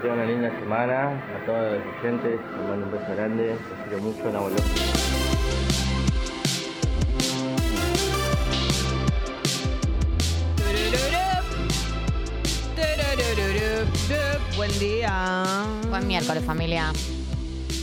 [0.00, 1.10] tengan una linda semana.
[1.36, 3.46] A todos los oyentes, les mando un beso grande.
[3.48, 4.40] Los quiero mucho, la.
[14.56, 15.34] Buen día.
[15.88, 16.92] Buen miércoles, familia.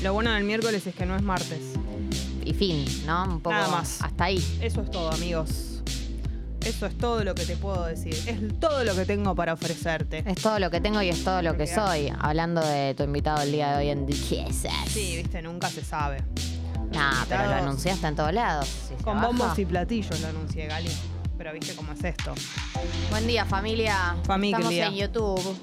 [0.03, 1.61] Lo bueno del miércoles es que no es martes.
[2.43, 3.23] Y fin, ¿no?
[3.23, 4.01] Un poco Nada más.
[4.01, 4.43] hasta ahí.
[4.61, 5.64] Eso es todo, amigos.
[6.75, 8.13] Eso es todo lo que te puedo decir.
[8.27, 10.25] Es todo lo que tengo para ofrecerte.
[10.27, 12.11] Es todo lo que tengo y es todo lo que soy.
[12.19, 14.73] Hablando de tu invitado el día de hoy en Duchesas.
[14.89, 16.21] Sí, viste, nunca se sabe.
[16.91, 18.67] Nah, pero lo anunciaste en todos lados.
[18.89, 19.27] Si Con baja.
[19.27, 20.91] bombos y platillos lo anuncié, Gali.
[21.37, 22.33] Pero viste cómo es esto.
[23.09, 24.17] Buen día, familia.
[24.25, 24.57] Familia.
[24.57, 25.57] Estamos en YouTube.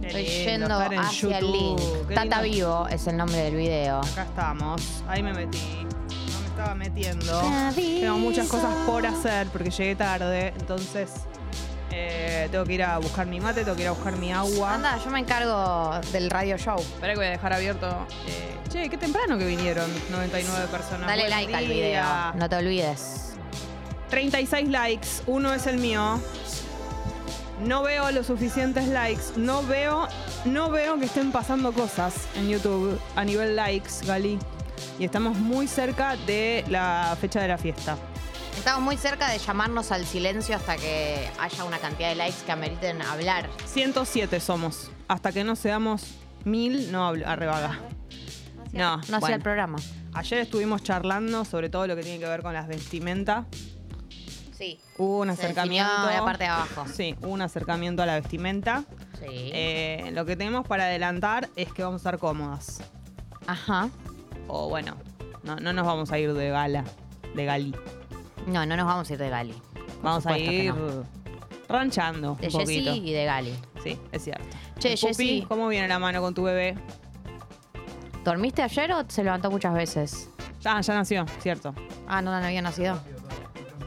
[0.00, 1.78] Qué Estoy lindo yendo hacia el link.
[1.78, 2.08] YouTube.
[2.08, 2.56] Qué Tata lindo.
[2.56, 3.98] Vivo es el nombre del video.
[3.98, 4.80] Acá estamos.
[5.08, 5.86] Ahí me metí.
[6.56, 7.42] Estaba metiendo.
[7.74, 10.54] Tengo muchas cosas por hacer porque llegué tarde.
[10.58, 11.10] Entonces,
[11.90, 14.74] eh, tengo que ir a buscar mi mate, tengo que ir a buscar mi agua.
[14.74, 16.78] Anda, yo me encargo del radio show.
[16.78, 17.86] Espera que voy a dejar abierto.
[18.26, 21.06] eh, che, qué temprano que vinieron 99 personas.
[21.06, 22.04] Dale Buen like al video.
[22.36, 23.34] No te olvides.
[24.08, 26.18] 36 likes, uno es el mío.
[27.66, 29.24] No veo los suficientes likes.
[29.36, 30.08] No veo,
[30.46, 34.38] no veo que estén pasando cosas en YouTube a nivel likes, Gali.
[34.98, 37.96] Y estamos muy cerca de la fecha de la fiesta.
[38.56, 42.52] Estamos muy cerca de llamarnos al silencio hasta que haya una cantidad de likes que
[42.52, 43.48] ameriten hablar.
[43.66, 44.90] 107 somos.
[45.08, 46.14] Hasta que no seamos
[46.44, 47.78] mil, no hablo, arrebaga.
[48.72, 49.36] No, No hacía bueno.
[49.36, 49.78] el programa.
[50.14, 53.44] Ayer estuvimos charlando sobre todo lo que tiene que ver con las vestimentas.
[54.56, 54.80] Sí.
[54.96, 55.90] Hubo un Se acercamiento.
[55.92, 56.86] definió la parte de abajo.
[56.92, 58.84] Sí, hubo un acercamiento a la vestimenta.
[59.20, 59.26] Sí.
[59.30, 62.80] Eh, lo que tenemos para adelantar es que vamos a estar cómodas.
[63.46, 63.90] Ajá.
[64.48, 64.96] O bueno,
[65.42, 66.84] no, no nos vamos a ir de gala,
[67.34, 67.74] de gali.
[68.46, 69.54] No, no nos vamos a ir de Gali.
[70.02, 71.02] Vamos a ir no.
[71.68, 72.94] ranchando De un poquito.
[72.94, 73.52] y de Gali.
[73.82, 74.44] Sí, es cierto.
[74.78, 75.44] Che, Pupi.
[75.48, 76.76] ¿cómo viene la mano con tu bebé?
[78.24, 80.28] ¿Dormiste ayer o se levantó muchas veces?
[80.60, 81.74] Ya, ya nació, cierto.
[82.06, 82.98] Ah, no, no había nacido.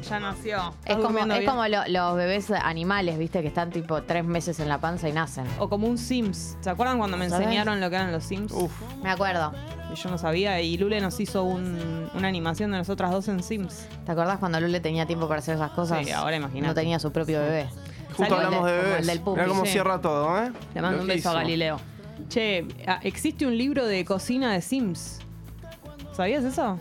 [0.09, 0.73] Ya nació.
[0.85, 3.41] ¿Estás Es como, es como lo- los bebés animales, ¿viste?
[3.41, 5.45] Que están tipo tres meses en la panza y nacen.
[5.59, 6.57] O como un Sims.
[6.61, 8.51] ¿Se acuerdan cuando me enseñaron lo que eran los Sims?
[8.53, 8.71] Uf.
[9.03, 9.53] Me acuerdo.
[9.95, 13.87] Yo no sabía y Lule nos hizo un- una animación de nosotras dos en Sims.
[14.05, 16.05] ¿Te acordás cuando Lule tenía tiempo para hacer esas cosas?
[16.05, 16.67] Sí, ahora imagínate.
[16.67, 17.67] No tenía su propio bebé.
[18.09, 18.99] Justo Salió hablamos de bebés.
[18.99, 19.71] el del Mira cómo sí.
[19.71, 20.51] cierra todo, ¿eh?
[20.75, 21.33] Le mando un beso a.
[21.33, 21.79] Galileo.
[22.27, 25.19] Che, ah, existe un libro de cocina de Sims.
[26.13, 26.79] ¿Sabías eso?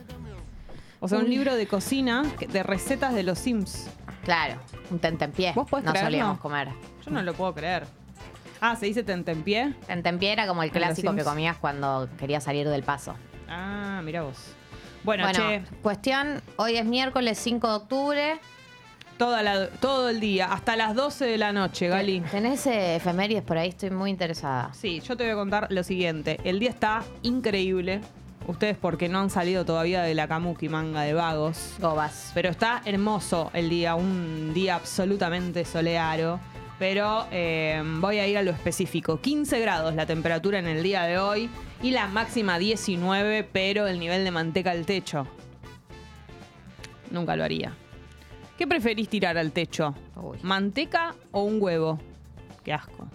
[1.01, 3.89] O sea, un libro de cocina de recetas de los Sims.
[4.25, 4.55] Claro,
[4.91, 5.53] un tentempié.
[5.55, 6.11] ¿Vos podés No creerlo?
[6.11, 6.69] solíamos comer.
[7.07, 7.87] Yo no lo puedo creer.
[8.61, 9.75] Ah, ¿se dice tentempié?
[9.87, 13.15] Tentempié era como el los clásico que comías cuando querías salir del paso.
[13.49, 14.37] Ah, mira vos.
[15.05, 18.41] Bueno, Bueno, che, cuestión, hoy es miércoles 5 de octubre.
[19.17, 22.21] toda la- todo el día, hasta las 12 de la noche, Gali.
[22.31, 23.71] ¿Tenés eh, efemérides por ahí?
[23.71, 24.73] Estoy muy interesada.
[24.75, 26.39] Sí, yo te voy a contar lo siguiente.
[26.45, 28.01] El día está increíble.
[28.47, 31.75] Ustedes porque no han salido todavía de la Kamuki manga de vagos.
[31.81, 32.31] Gobas.
[32.33, 36.39] Pero está hermoso el día, un día absolutamente soleado.
[36.79, 39.21] Pero eh, voy a ir a lo específico.
[39.21, 41.51] 15 grados la temperatura en el día de hoy
[41.83, 45.27] y la máxima 19, pero el nivel de manteca al techo.
[47.11, 47.75] Nunca lo haría.
[48.57, 49.95] ¿Qué preferís tirar al techo?
[50.17, 50.39] Uy.
[50.43, 51.99] ¿Manteca o un huevo?
[52.65, 53.09] Qué asco.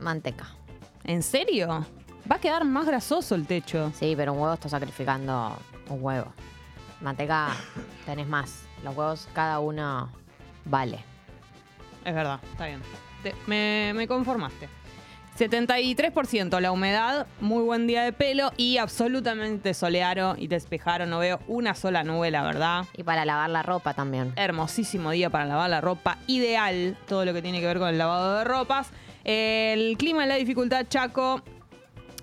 [0.00, 0.48] Manteca.
[1.04, 1.86] ¿En serio?
[2.30, 3.90] Va a quedar más grasoso el techo.
[3.94, 5.56] Sí, pero un huevo está sacrificando
[5.88, 6.32] un huevo.
[7.00, 7.54] Manteca
[8.04, 8.64] tenés más.
[8.82, 10.10] Los huevos cada uno
[10.64, 10.98] vale.
[12.04, 12.80] Es verdad, está bien.
[13.22, 14.68] Te- me, me conformaste.
[15.38, 21.06] 73% la humedad, muy buen día de pelo y absolutamente soleado y despejado.
[21.06, 22.84] No veo una sola nube, la verdad.
[22.96, 24.32] Y para lavar la ropa también.
[24.34, 26.18] Hermosísimo día para lavar la ropa.
[26.26, 28.90] Ideal todo lo que tiene que ver con el lavado de ropas.
[29.22, 31.42] El clima en la dificultad Chaco,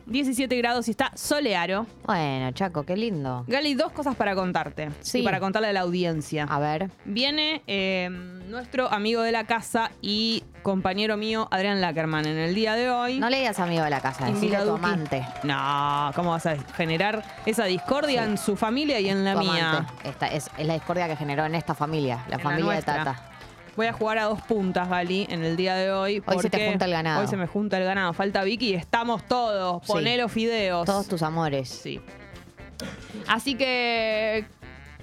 [0.06, 1.88] 17 grados y está soleado.
[2.06, 3.44] Bueno, Chaco, qué lindo.
[3.48, 4.92] Gali, dos cosas para contarte.
[5.02, 5.20] Sí.
[5.20, 6.46] Y para contarle a la audiencia.
[6.50, 6.90] A ver.
[7.06, 8.10] Viene eh,
[8.48, 13.20] nuestro amigo de la casa y compañero mío, Adrián Lackerman, en el día de hoy.
[13.20, 15.26] No le digas amigo de la casa, decirle tu amante.
[15.44, 19.86] No, ¿cómo vas a generar esa discordia en su familia y en la Tu mía?
[20.04, 22.82] Esta es, es la discordia que generó en esta familia, la En familia de.
[22.82, 23.32] Tata.
[23.76, 26.24] Voy a jugar a dos puntas, Gali, en el día de hoy.
[26.26, 27.22] Hoy se te junta el ganado.
[27.22, 28.14] Hoy se me junta el ganado.
[28.14, 29.82] Falta Vicky y estamos todos.
[29.86, 29.92] Sí.
[29.92, 30.86] Poné los fideos.
[30.86, 31.68] Todos tus amores.
[31.68, 32.00] Sí.
[33.28, 34.46] Así que,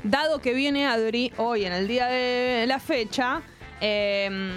[0.02, 3.42] dado que viene Adri hoy en el día de la fecha,
[3.80, 4.50] eh,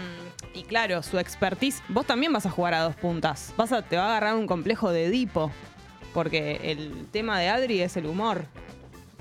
[0.54, 3.54] y claro, su expertise, vos también vas a jugar a dos puntas.
[3.58, 5.52] Vas a, te va a agarrar un complejo de Edipo.
[6.14, 8.46] Porque el tema de Adri es el humor.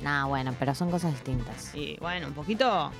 [0.03, 1.75] Nah, bueno, pero son cosas distintas.
[1.75, 2.93] Y bueno, un poquito.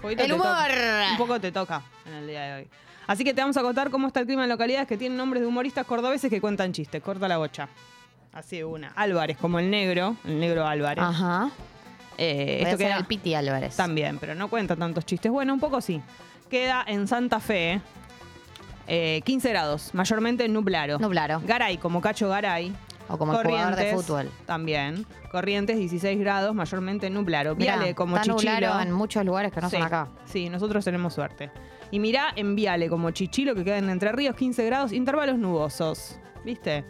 [0.00, 0.70] Poquito ¡El te toca- humor!
[1.12, 2.68] un poco te toca en el día de hoy.
[3.06, 5.40] Así que te vamos a contar cómo está el clima en localidades que tienen nombres
[5.42, 7.02] de humoristas cordobeses que cuentan chistes.
[7.02, 7.68] Corta la bocha.
[8.32, 8.92] Así de una.
[8.94, 11.02] Álvarez, como el negro, el negro Álvarez.
[11.02, 11.50] Ajá.
[12.18, 13.74] Eh, Voy a esto hacer queda el Piti Álvarez.
[13.76, 15.32] también, pero no cuenta tantos chistes.
[15.32, 16.00] Bueno, un poco sí.
[16.48, 17.80] Queda en Santa Fe.
[18.86, 20.98] eh, 15 grados, mayormente nublado.
[20.98, 21.40] Nublado.
[21.44, 22.72] Garay, como Cacho Garay.
[23.10, 24.30] O como el jugador de fútbol.
[24.46, 25.06] También.
[25.30, 27.54] Corrientes, 16 grados, mayormente nublado.
[27.54, 28.52] Viale, como está Chichilo.
[28.52, 30.08] nublado en muchos lugares que no sí, son acá.
[30.24, 31.50] Sí, nosotros tenemos suerte.
[31.90, 36.18] Y mirá en Viale, como Chichilo, que queda en Entre Ríos, 15 grados, intervalos nubosos.
[36.44, 36.84] ¿Viste?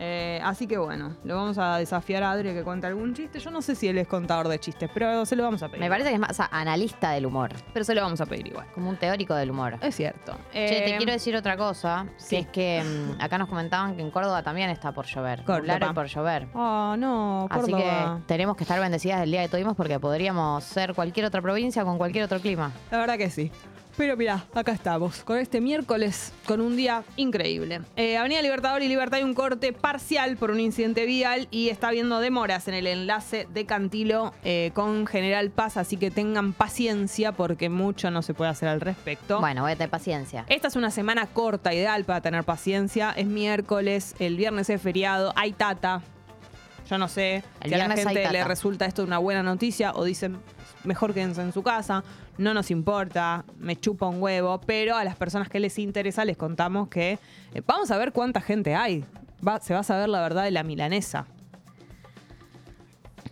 [0.00, 3.40] Eh, así que bueno, lo vamos a desafiar a Adri que cuente algún chiste.
[3.40, 5.80] Yo no sé si él es contador de chistes, pero se lo vamos a pedir.
[5.80, 7.50] Me parece que es más analista del humor.
[7.72, 8.66] Pero se lo vamos a pedir igual.
[8.74, 9.76] Como un teórico del humor.
[9.80, 10.32] Es cierto.
[10.52, 12.36] Che, te Eh, quiero decir otra cosa, sí.
[12.36, 12.82] que es que
[13.18, 15.42] mm, acá nos comentaban que en Córdoba también está por llover.
[15.44, 15.88] Córdoba.
[15.90, 16.48] Y por llover.
[16.54, 18.18] Oh, no, Así Córdoba.
[18.20, 21.84] que tenemos que estar bendecidas del día que tuvimos porque podríamos ser cualquier otra provincia
[21.84, 22.70] con cualquier otro clima.
[22.90, 23.50] La verdad que sí.
[23.98, 27.80] Pero mirá, acá estamos, con este miércoles, con un día increíble.
[27.96, 31.88] Eh, Avenida Libertador y Libertad hay un corte parcial por un incidente vial y está
[31.88, 37.32] habiendo demoras en el enlace de Cantilo eh, con General Paz, así que tengan paciencia
[37.32, 39.40] porque mucho no se puede hacer al respecto.
[39.40, 40.44] Bueno, voy a tener paciencia.
[40.48, 43.10] Esta es una semana corta, ideal para tener paciencia.
[43.16, 46.02] Es miércoles, el viernes es feriado, hay tata.
[46.88, 50.04] Yo no sé El si a la gente le resulta esto una buena noticia o
[50.04, 50.38] dicen
[50.84, 52.02] mejor quédense en su casa,
[52.38, 56.36] no nos importa, me chupa un huevo, pero a las personas que les interesa les
[56.36, 57.18] contamos que
[57.54, 59.04] eh, vamos a ver cuánta gente hay.
[59.46, 61.26] Va- se va a saber la verdad de la milanesa.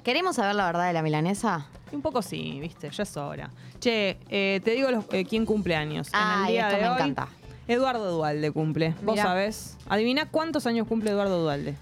[0.02, 1.66] ¿Queremos saber la verdad de la milanesa?
[1.92, 3.50] Un poco sí, viste, ya es hora.
[3.80, 6.08] Che, eh, te digo los- eh, quién cumple años.
[6.12, 7.28] en el día esto de me hoy, encanta.
[7.68, 8.94] Eduardo Dualde cumple.
[9.02, 9.76] ¿Vos sabés?
[9.88, 11.74] Adivina cuántos años cumple Eduardo Dualde.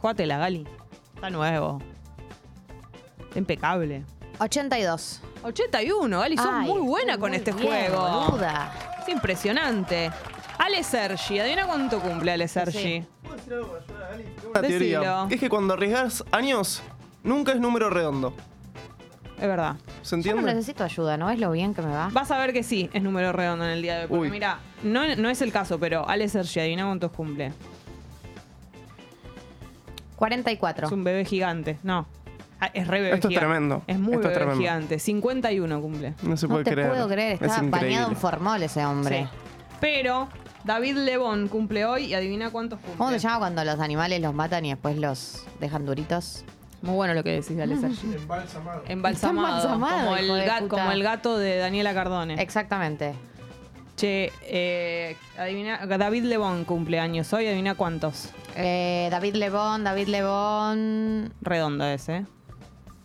[0.00, 0.66] Jugátela, Gali.
[1.14, 1.80] Está nuevo.
[3.24, 4.04] Está impecable.
[4.38, 5.20] 82.
[5.42, 8.26] 81, Gali, sos Ay, muy buena estoy con muy este bien, juego.
[8.30, 8.72] boluda.
[9.02, 10.10] Es impresionante.
[10.58, 13.04] Ale Sergi, adivina cuánto cumple Ale Sergi.
[14.50, 14.98] Una teoría.
[15.00, 15.26] Decilo.
[15.30, 16.82] Es que cuando arriesgas años,
[17.22, 18.34] nunca es número redondo.
[19.36, 19.76] Es verdad.
[20.02, 20.54] ¿Se Yo no entiende?
[20.54, 22.08] necesito ayuda, ¿no ves lo bien que me va?
[22.12, 24.08] Vas a ver que sí, es número redondo en el día de hoy.
[24.08, 24.30] Porque Uy.
[24.30, 27.52] mira, no, no es el caso, pero Ale Sergi, adivina cuántos cumple.
[30.16, 30.86] 44.
[30.86, 31.78] Es un bebé gigante.
[31.84, 32.06] No.
[32.60, 33.82] Ah, Es re bebé Esto es tremendo.
[33.86, 34.60] Es muy Esto es bebé tremendo.
[34.60, 34.98] gigante.
[34.98, 36.14] 51 cumple.
[36.22, 36.88] No se no puede te creer.
[36.90, 37.88] puedo creer, Es está increíble.
[37.94, 39.22] bañado en formol ese hombre.
[39.24, 39.28] Sí.
[39.80, 40.28] Pero
[40.64, 42.96] David Lebón cumple hoy y adivina cuántos cumple.
[42.98, 46.44] ¿Cómo se llama cuando los animales los matan y después los dejan duritos?
[46.82, 48.12] Muy bueno lo que decís, dale, Sergi.
[48.16, 48.82] Embalsamado.
[48.88, 49.56] Embalsamado.
[49.56, 50.68] Está embalsamado, como, hijo el de ga- puta.
[50.68, 52.40] como el gato de Daniela Cardone.
[52.42, 53.14] Exactamente.
[53.96, 58.30] che, eh, adivina, David Lebón cumple años hoy, adivina cuántos.
[58.54, 61.32] Eh, David Lebón, David Lebón.
[61.40, 62.24] Redondo ese.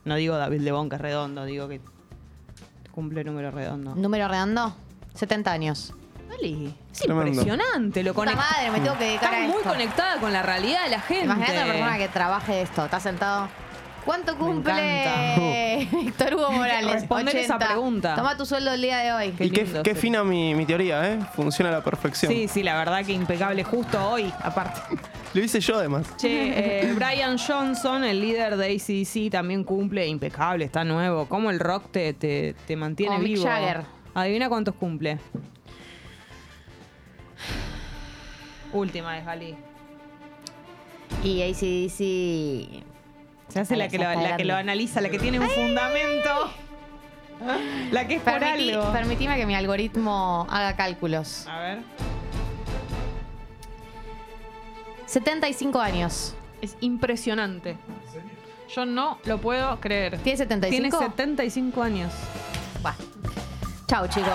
[0.06, 1.80] No digo David Lebón que es redondo, digo que
[2.92, 3.96] cumple número redondo.
[3.96, 4.76] Número redondo,
[5.14, 5.94] 70 años.
[6.30, 7.28] Dali, es Tremendo.
[7.30, 8.42] impresionante lo conecta.
[8.42, 9.70] madre, me tengo que dedicar Está a muy esto.
[9.70, 11.26] conectada con la realidad de la gente.
[11.26, 13.48] Imagínate una persona que trabaje de esto, está sentado.
[14.06, 16.92] ¿Cuánto cumple Víctor Hugo Morales?
[16.92, 18.16] Responder esa pregunta.
[18.16, 19.32] Toma tu sueldo el día de hoy.
[19.32, 21.20] Qué Y qué, fina mi, mi teoría, ¿eh?
[21.36, 22.30] Funciona a la perfección.
[22.32, 24.82] Sí, sí, la verdad que impecable justo hoy, aparte.
[25.34, 26.16] Lo hice yo además.
[26.18, 31.26] Che, eh, Brian Johnson, el líder de ACDC, también cumple impecable, está nuevo.
[31.28, 33.48] ¿Cómo el rock te, te, te mantiene Como Mick vivo?
[33.48, 33.82] Jagger.
[34.14, 35.18] Adivina cuántos cumple.
[38.72, 39.56] Última de Gali.
[41.24, 42.84] Y ACDC.
[43.50, 46.52] Se hace la que, lo, la que lo analiza, la que tiene un fundamento.
[47.92, 48.92] La que es por Permití- algo.
[48.94, 51.46] permitime que mi algoritmo haga cálculos.
[51.48, 51.78] A ver.
[55.14, 56.34] 75 años.
[56.60, 57.78] Es impresionante.
[58.74, 60.18] Yo no lo puedo creer.
[60.18, 60.98] ¿Tiene 75?
[60.98, 62.12] Tiene 75 años.
[62.84, 62.96] Va.
[63.86, 64.32] Chau, chicos.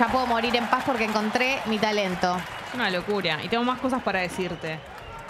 [0.00, 2.36] Ya puedo morir en paz porque encontré mi talento.
[2.68, 3.38] Es una locura.
[3.44, 4.80] Y tengo más cosas para decirte.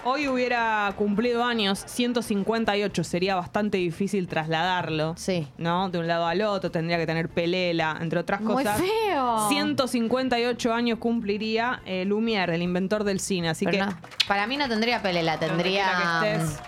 [0.03, 5.13] Hoy hubiera cumplido años, 158, sería bastante difícil trasladarlo.
[5.15, 5.47] Sí.
[5.59, 5.89] ¿No?
[5.89, 8.81] De un lado al otro, tendría que tener pelela, entre otras Muy cosas.
[8.81, 9.47] feo.
[9.49, 13.49] 158 años cumpliría eh, Lumière, el inventor del cine.
[13.49, 15.83] Así Pero que no, para mí no tendría pelela, donde tendría.
[15.83, 16.59] quiera que estés,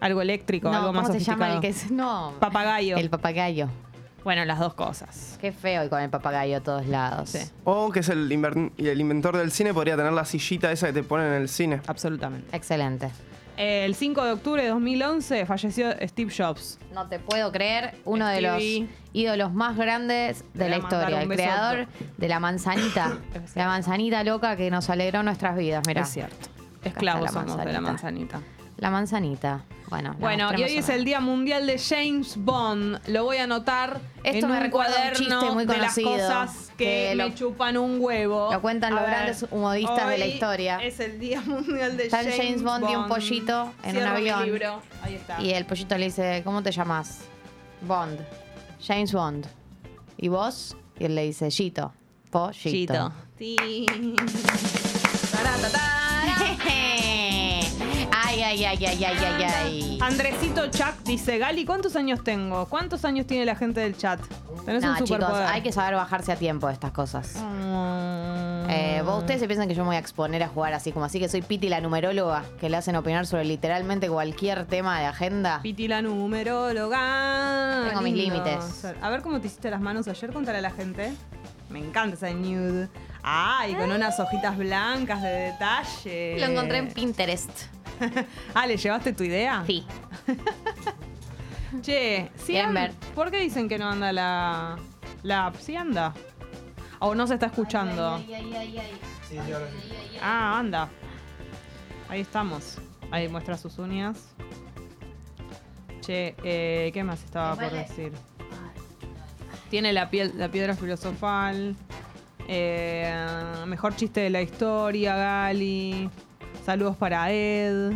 [0.00, 1.90] algo eléctrico, no, algo más ¿Cómo se llama el que es?
[1.90, 2.32] No.
[2.40, 2.96] Papagayo.
[2.96, 3.68] El papagayo.
[4.24, 5.36] Bueno, las dos cosas.
[5.40, 7.30] Qué feo y con el papagayo a todos lados.
[7.30, 7.38] Sí.
[7.64, 10.86] O que es el, inver- y el inventor del cine, podría tener la sillita esa
[10.88, 11.80] que te ponen en el cine.
[11.86, 12.56] Absolutamente.
[12.56, 13.10] Excelente.
[13.56, 16.78] El 5 de octubre de 2011 falleció Steve Jobs.
[16.92, 18.88] No te puedo creer, uno de los Stevie.
[19.12, 23.18] ídolos más grandes de Te la voy a mandar historia, el creador de la manzanita,
[23.44, 26.00] Es la manzanita loca que nos alegró nuestras vidas, mira.
[26.02, 26.48] Es cierto.
[26.82, 28.40] Esclavos somos de la manzanita.
[28.78, 29.64] La manzanita.
[29.88, 32.98] Bueno, Bueno, y hoy es el Día Mundial de James Bond.
[33.06, 35.76] Lo voy a anotar Esto en me un recuerda a un cuaderno chiste muy de
[35.78, 38.50] las conocido, cosas que, que me lo- chupan un huevo.
[38.52, 40.78] lo cuentan A los ver, grandes humoristas de la historia.
[40.82, 44.02] Es el Día Mundial de Está el James, James Bond y un pollito en un
[44.02, 44.44] Cierro mi avión.
[44.46, 44.82] libro.
[45.02, 45.40] Ahí está.
[45.40, 47.20] Y el pollito le dice, ¿cómo te llamas?
[47.82, 48.18] Bond.
[48.84, 49.46] James Bond.
[50.16, 50.76] ¿Y vos?
[50.98, 51.92] Y él le dice, Chito.
[52.30, 53.12] Pollito.
[53.38, 53.86] Sí.
[58.44, 59.98] Ay, ay, ay, ay, ay, ay, ay.
[60.02, 62.66] Andresito Chuck dice, Gali, ¿cuántos años tengo?
[62.66, 64.20] ¿Cuántos años tiene la gente del chat?
[64.66, 65.46] Tenés No, un chicos, superpoder.
[65.46, 67.34] hay que saber bajarse a tiempo de estas cosas.
[67.36, 68.70] Mm.
[68.70, 71.04] Eh, vos ustedes se piensan que yo me voy a exponer a jugar así como
[71.04, 75.06] así, que soy Piti la numeróloga, que le hacen opinar sobre literalmente cualquier tema de
[75.06, 75.60] agenda.
[75.62, 77.86] Piti la numeróloga.
[77.88, 78.34] Tengo mis Lindo.
[78.44, 78.86] límites.
[79.00, 81.12] A ver cómo te hiciste las manos ayer, contale a la gente.
[81.70, 82.88] Me encanta ese nude.
[83.22, 86.36] Ay, con unas hojitas blancas de detalle.
[86.40, 87.50] Lo encontré en Pinterest.
[88.54, 89.64] ah, ¿le llevaste tu idea?
[89.66, 89.86] Sí.
[91.82, 92.56] Che, sí.
[93.14, 94.76] ¿Por qué dicen que no anda la,
[95.22, 95.56] la app?
[95.56, 96.14] Sí anda.
[97.00, 98.20] O no se está escuchando.
[100.22, 100.88] Ah, anda.
[102.08, 102.78] Ahí estamos.
[103.10, 104.34] Ahí muestra sus uñas.
[106.00, 108.12] Che, eh, ¿qué más estaba por decir?
[109.70, 111.74] Tiene la, piel, la piedra filosofal.
[112.46, 113.14] eh,
[113.66, 116.08] mejor chiste de la historia, Gali.
[116.64, 117.92] Saludos para Ed.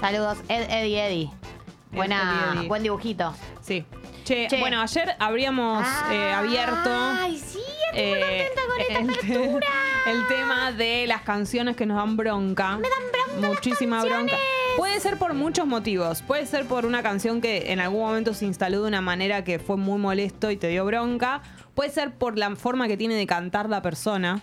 [0.00, 1.30] Saludos, Ed, Eddie, Eddie.
[1.92, 2.16] Buena,
[2.50, 2.68] Eddie, Eddie.
[2.68, 3.34] buen dibujito.
[3.62, 3.84] Sí.
[4.24, 4.60] Che, Che.
[4.60, 6.90] bueno, ayer habríamos eh, abierto.
[6.90, 7.60] Ay, sí,
[7.94, 9.60] eh, con esta el,
[10.06, 12.76] el tema de las canciones que nos dan bronca.
[12.76, 13.48] Me dan bronca.
[13.48, 14.36] Muchísima bronca.
[14.76, 16.22] Puede ser por muchos motivos.
[16.22, 19.58] Puede ser por una canción que en algún momento se instaló de una manera que
[19.58, 21.42] fue muy molesto y te dio bronca.
[21.74, 24.40] Puede ser por la forma que tiene de cantar la persona.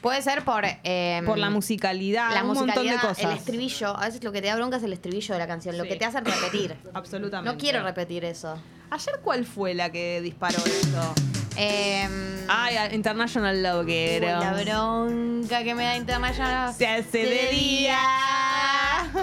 [0.00, 0.64] Puede ser por...
[0.64, 2.32] eh, Por la musicalidad.
[2.32, 3.24] la un montón de musicalidad, cosas.
[3.24, 3.96] el estribillo.
[3.96, 5.90] A veces lo que te da bronca es el estribillo de la canción, lo Sí.
[5.90, 6.76] que te hacen repetir.
[6.94, 7.50] Absolutamente.
[7.52, 8.56] No quiero repetir eso.
[8.90, 11.14] Ayer, ¿cuál fue la que disparó esto?
[11.56, 12.08] Eh,
[12.48, 14.26] Ay, International Love uy, Girl.
[14.26, 17.98] la bronca que me da International Se hace de día.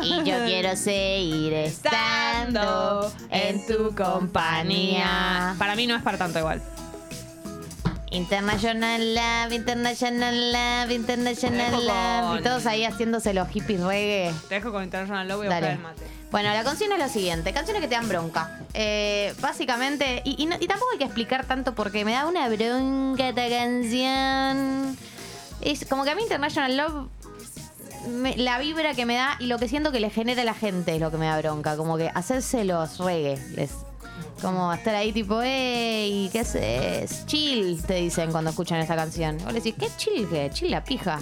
[0.04, 5.56] Y yo quiero seguir estando en tu compañía.
[5.58, 6.62] Para mí no es para tanto igual.
[8.16, 12.28] International Love, International Love, International Te dejo Love.
[12.30, 14.34] con- Y todos ahí haciéndose los hippies reggae.
[14.50, 15.74] Te dejo con International Love y buscar Dale.
[15.76, 16.02] el mate.
[16.32, 18.60] Bueno, la consigna es la siguiente: canciones que te dan bronca.
[18.74, 22.48] Eh, básicamente, y, y no- y tampoco hay que explicar tanto porque me da una
[22.50, 24.98] bronca esta canción.
[25.62, 27.08] Es como que a mí International Love,
[28.10, 30.54] me- la vibra que me da y lo que siento que le genera a la
[30.54, 31.78] gente es lo que me da bronca.
[31.78, 33.38] Como que hacerse los reggae.
[33.56, 33.72] Les,
[34.42, 37.26] como estar ahí tipo, ey, ¿qué haces?
[37.26, 39.38] Chill, te dicen cuando escuchan esa canción.
[39.38, 40.28] Vos le decís, ¿qué chill?
[40.30, 40.50] ¿Qué?
[40.54, 41.20] Chill la pija.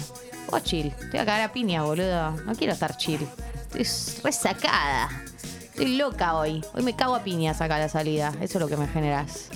[0.49, 0.91] Vos chill.
[0.91, 2.31] Te voy a cagar a piña, boludo.
[2.31, 3.27] No quiero estar chill.
[3.75, 5.09] Estoy resacada.
[5.63, 6.63] Estoy loca hoy.
[6.73, 8.33] Hoy me cago a piñas acá a la salida.
[8.41, 9.49] Eso es lo que me generas.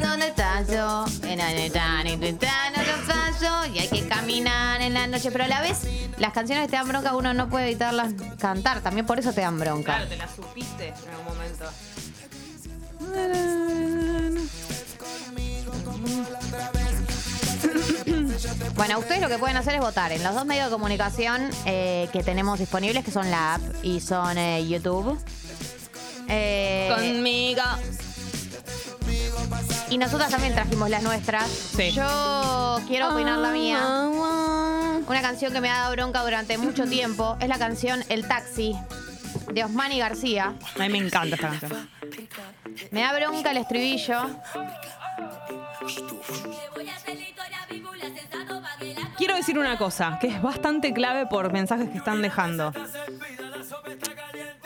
[0.00, 1.04] ¿Dónde estás yo?
[1.26, 1.52] En la
[3.72, 5.32] Y hay que caminar en la noche.
[5.32, 5.80] Pero a la vez,
[6.18, 8.82] las canciones que te dan bronca, uno no puede evitarlas cantar.
[8.82, 9.96] También por eso te dan bronca.
[9.96, 11.64] Claro, te la supiste en algún momento.
[18.74, 22.08] Bueno, ustedes lo que pueden hacer es votar en los dos medios de comunicación eh,
[22.12, 25.18] que tenemos disponibles, que son la app y son eh, YouTube.
[26.28, 27.62] Eh, Conmigo.
[29.92, 31.46] Y nosotras también trajimos las nuestras.
[31.50, 31.90] Sí.
[31.90, 34.08] Yo quiero opinar la mía.
[35.06, 38.74] Una canción que me ha dado bronca durante mucho tiempo es la canción El Taxi
[39.52, 40.54] de Osmani García.
[40.76, 41.90] A mí me encanta esta canción.
[42.90, 44.30] Me da bronca el estribillo.
[49.18, 52.72] Quiero decir una cosa, que es bastante clave por mensajes que están dejando.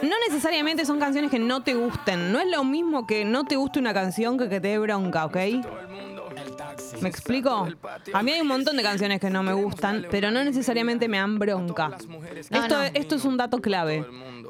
[0.02, 2.32] No necesariamente son canciones que no te gusten.
[2.32, 5.24] No es lo mismo que no te guste una canción que que te dé bronca,
[5.26, 5.36] ¿ok?
[7.00, 7.68] ¿Me explico?
[8.12, 11.18] A mí hay un montón de canciones que no me gustan, pero no necesariamente me
[11.18, 11.88] dan bronca.
[11.88, 11.96] No,
[12.62, 12.82] esto, no.
[12.82, 14.04] esto es un dato clave.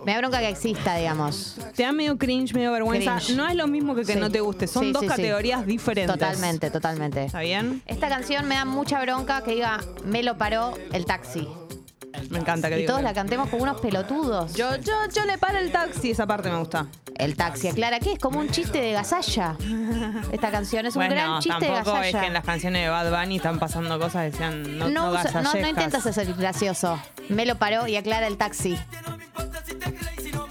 [0.04, 1.56] Me da bronca que exista, digamos.
[1.74, 3.16] Te da medio cringe, medio vergüenza.
[3.16, 3.36] Cringe.
[3.36, 4.18] No es lo mismo que que Sí.
[4.20, 4.66] no te guste.
[4.66, 6.12] Son Sí, dos sí, categorías diferentes.
[6.14, 7.24] Totalmente, totalmente.
[7.24, 7.82] ¿Está bien?
[7.86, 11.48] Esta canción me da mucha bronca que diga, me lo paró el taxi.
[12.30, 12.92] Me encanta que Y diga.
[12.92, 14.54] todos la cantemos como unos pelotudos.
[14.54, 16.86] Yo, yo, yo le paro el taxi, esa parte me gusta.
[17.16, 19.56] El taxi, aclara que es como un chiste de gasalla.
[20.32, 22.20] Esta canción es un bueno, gran chiste de tampoco es gasalla.
[22.20, 25.18] que en las canciones de Bad Bunny están pasando cosas que sean no, no, no,
[25.20, 27.00] usa- no, intentas ser gracioso.
[27.28, 28.78] Me lo paró y aclara el taxi.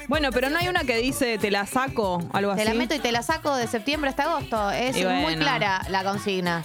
[0.08, 2.64] Bueno, pero no hay una que dice te la saco, algo así.
[2.64, 4.72] Te la meto y te la saco de septiembre hasta agosto.
[4.72, 6.64] Es Y muy clara la consigna.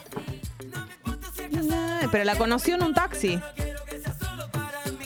[2.13, 3.41] Pero la conoció en un taxi.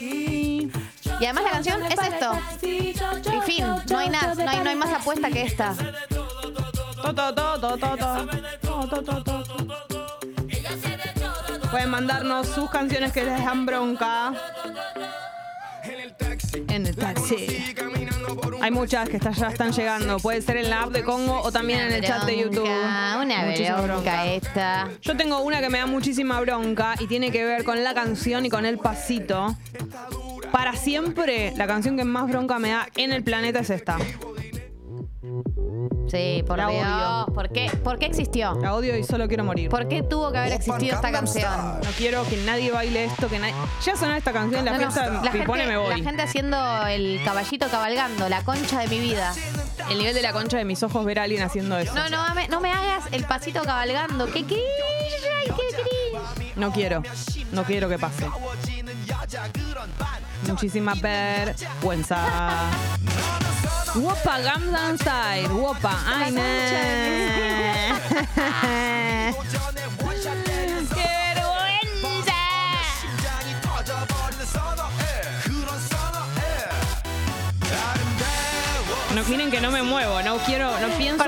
[0.04, 2.32] Y además la canción es esto.
[2.62, 5.74] Y fin, no hay nada, no hay, no hay más apuesta que esta.
[11.70, 14.32] Pueden mandarnos sus canciones que les dan bronca.
[16.68, 17.74] En el taxi.
[18.60, 20.18] Hay muchas que está- ya están llegando.
[20.18, 22.68] Puede ser en la app de Congo o también en el chat de YouTube.
[22.68, 24.88] Una Muchísima bronca esta.
[25.02, 28.46] Yo tengo una que me da muchísima bronca y tiene que ver con la canción
[28.46, 29.56] y con el pasito.
[30.50, 33.98] Para siempre, la canción que más bronca me da en el planeta es esta.
[36.08, 36.84] Sí, por La Dios.
[36.86, 37.26] odio.
[37.34, 37.70] ¿Por qué?
[37.82, 38.54] ¿Por qué existió?
[38.60, 39.68] La odio y solo quiero morir.
[39.70, 41.50] ¿Por qué tuvo que haber existido esta canción?
[41.82, 43.54] No quiero que nadie baile esto, que nadie...
[43.84, 45.98] Ya sonó esta canción en la No, no, fiesta, la, Pipone gente, me voy.
[45.98, 49.32] la gente haciendo el caballito cabalgando, la concha de mi vida.
[49.90, 51.94] El nivel de la concha de mis ojos ver a alguien haciendo eso.
[51.94, 54.26] No, no, me- no me hagas el pasito cabalgando.
[54.26, 54.60] ¡Qué cringe!
[55.40, 55.76] ¡Ay, qué
[56.36, 56.52] cringe!
[56.56, 57.02] No quiero.
[57.52, 58.26] No quiero que pase.
[60.46, 62.18] Muchísima vergüenza.
[63.94, 65.48] Wopa Gangnam Style.
[65.48, 65.94] Wopa.
[66.06, 66.42] Ay, no.
[70.94, 72.34] ¡Qué vergüenza!
[79.14, 81.24] No, miren que no me muevo, no quiero, no pienso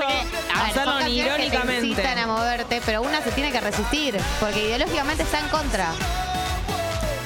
[0.53, 1.87] hacerlo ni te irónicamente.
[1.87, 5.91] incitan a moverte, pero una se tiene que resistir, porque ideológicamente está en contra.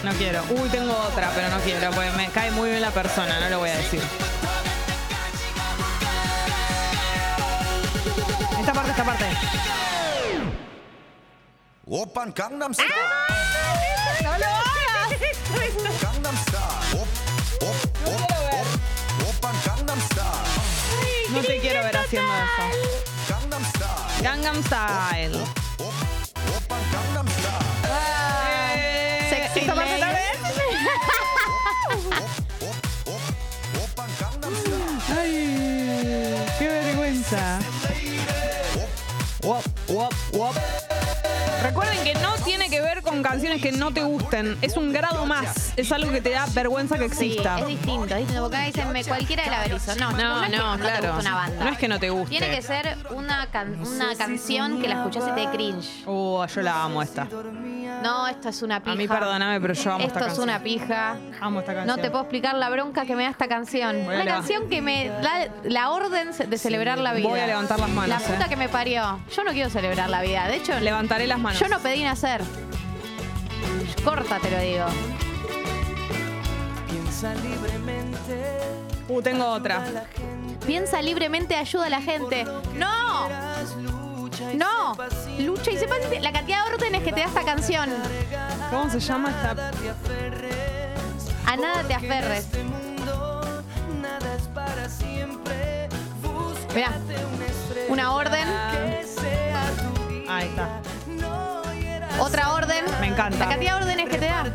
[0.04, 0.43] No quiero.
[0.49, 3.60] Uy, tengo otra, pero no quiero, porque me cae muy bien la persona, no lo
[3.60, 4.01] voy a decir.
[8.60, 9.26] Esta parte, esta parte.
[11.88, 12.89] Open Gangnam Style.
[14.26, 14.47] ¡Ah, ¡No!
[16.02, 16.71] Gangnam Style.
[21.32, 22.63] No te quiero ver haciendo eso.
[23.30, 24.21] Gangnam Style.
[24.21, 25.39] Gangnam Style.
[27.89, 29.30] Ah, eh,
[36.60, 37.60] ¡Qué vergüenza!
[42.13, 44.58] Que no tiene que ver con canciones que no te gusten.
[44.62, 45.74] Es un grado más.
[45.78, 47.60] Es algo que te da vergüenza que Sí, exista.
[47.60, 48.41] es distinto, es distinto.
[48.41, 49.95] Porque acá dicen me cualquiera de la Berizo.
[49.95, 51.13] No, No, es que no, te claro.
[51.13, 51.63] gusta una banda.
[51.65, 52.30] No es que no te guste.
[52.30, 56.04] Tiene que ser una, can- una canción que la escuchás y te cringe.
[56.08, 57.28] Uh, yo la amo esta.
[58.04, 58.93] No, esto es una pija.
[58.93, 60.43] A mí perdóname, pero yo amo Esto esta es canción.
[60.50, 61.15] una pija.
[61.39, 61.95] Amo esta canción.
[61.95, 63.95] No te puedo explicar la bronca que me da esta canción.
[64.10, 67.30] A Una canción que me da la orden de celebrar la vida.
[67.30, 68.50] Voy a levantar las manos, La puta eh.
[68.50, 69.19] que me parió.
[69.36, 70.47] Yo no quiero celebrar la vida.
[70.47, 71.60] De hecho, Levantaré las manos.
[71.60, 72.41] yo no pedí nacer.
[74.03, 74.85] Corta, te lo digo.
[76.89, 78.59] Piensa libremente.
[79.07, 80.05] Uh, tengo otra.
[80.65, 82.45] Piensa libremente, ayuda a la gente.
[82.75, 83.27] ¡No!
[83.79, 84.95] Lucha y ¡No!
[85.39, 87.89] Lucha y sepa la cantidad de órdenes que te da esta canción.
[88.69, 89.71] ¿Cómo se llama esta?
[91.45, 92.45] A nada te aferres.
[92.45, 92.71] este
[96.73, 96.93] Mirá,
[97.89, 98.47] una orden.
[100.29, 100.81] Ahí está.
[102.19, 102.86] Otra orden.
[103.00, 103.39] Me encanta.
[103.39, 104.45] La cantidad de órdenes que te da.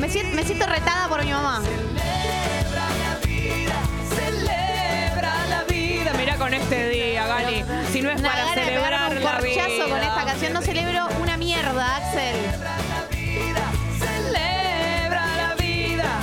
[0.00, 1.62] Me siento, me siento retada por mi mamá.
[1.62, 3.74] Celebra la vida.
[4.16, 6.12] Celebra la vida.
[6.16, 7.64] Mira con este día, Gali.
[7.92, 9.64] Si no es para gana celebrar un la vida.
[9.88, 10.52] con esta canción.
[10.52, 12.36] No celebro una mierda, Axel.
[13.98, 16.20] Celebra la vida.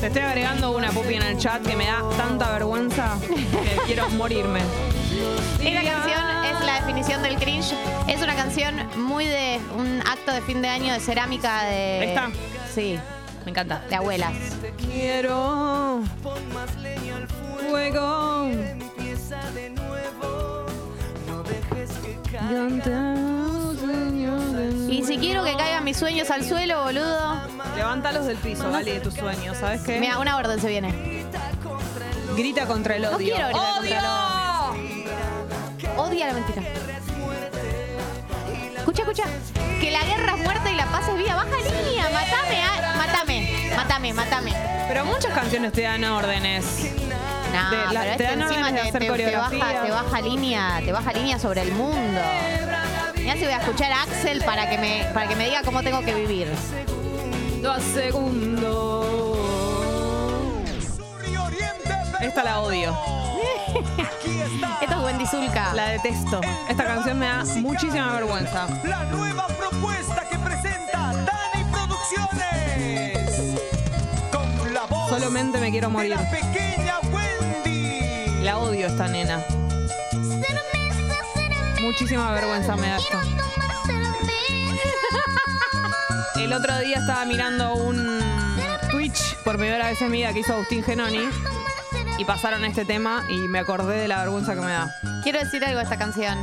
[0.00, 4.08] Te estoy agregando una pupi en el chat que me da tanta vergüenza que quiero
[4.10, 4.60] morirme.
[5.60, 7.74] Esta canción es la definición del cringe.
[8.08, 12.04] Es una canción muy de un acto de fin de año de cerámica de.
[12.10, 12.30] ¿Esta?
[12.74, 12.98] Sí.
[13.44, 13.82] Me encanta.
[13.88, 14.32] De abuelas.
[14.60, 16.02] Te quiero.
[17.68, 18.50] Fuego.
[24.88, 27.40] Y si quiero que caigan mis sueños al suelo, boludo.
[27.76, 29.56] Levántalos del piso, Gali, de tus sueños.
[29.58, 30.00] ¿Sabes qué?
[30.00, 31.24] Mira, una orden se viene.
[32.36, 33.12] Grita contra el odio.
[33.12, 34.45] No quiero gritar contra el ¡Odio!
[35.96, 36.62] Odia la mentira.
[38.76, 39.24] Escucha, escucha.
[39.80, 41.34] Que la guerra es muerte y la paz es vida.
[41.36, 42.04] Baja línea.
[42.10, 43.70] Matame, ah, matame.
[43.76, 44.52] Matame, matame.
[44.88, 46.64] Pero muchas canciones te dan órdenes.
[47.52, 49.58] No, De- la- pero te este dan encima órdenes de te, hacer te- te coreografía.
[49.64, 52.20] baja, te baja línea, te baja línea sobre el mundo.
[53.16, 55.82] Mirá si voy a escuchar a Axel para que me, para que me diga cómo
[55.82, 56.48] tengo que vivir.
[57.62, 59.06] Dos segundos.
[60.96, 62.96] Sur y Oriente, Esta la odio.
[63.78, 65.74] Aquí está Esto es Wendy Zulka.
[65.74, 66.40] La detesto.
[66.68, 68.66] Esta canción me da muchísima vergüenza.
[68.84, 73.30] la nueva propuesta que presenta Dani Producciones.
[74.30, 76.10] Con la voz Solamente me quiero de morir.
[76.10, 78.42] la pequeña Wendy.
[78.42, 79.44] La odio esta nena.
[81.80, 83.18] Muchísima vergüenza me da esto.
[86.36, 88.20] El otro día estaba mirando un
[88.90, 91.28] Twitch por primera vez en mi vida que hizo Agustín Genoni
[92.18, 94.90] y pasaron este tema y me acordé de la vergüenza que me da.
[95.22, 96.38] Quiero decir algo de esta canción.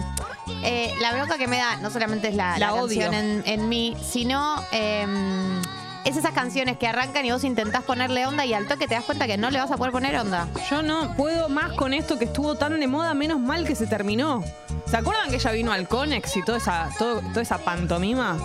[0.64, 3.70] Eh, la bronca que me da no solamente es la, La la canción en, en
[3.70, 5.60] mí, sino em,
[6.06, 9.04] es esas canciones que arrancan y vos intentás ponerle onda y al toque te das
[9.06, 10.48] cuenta que no le vas a poder poner onda.
[10.70, 13.88] Yo no puedo más con esto que estuvo tan de moda, menos mal que se
[13.88, 14.44] terminó.
[14.86, 18.38] ¿Se acuerdan que ella vino al Conex y toda esa, todo- toda esa pantomima?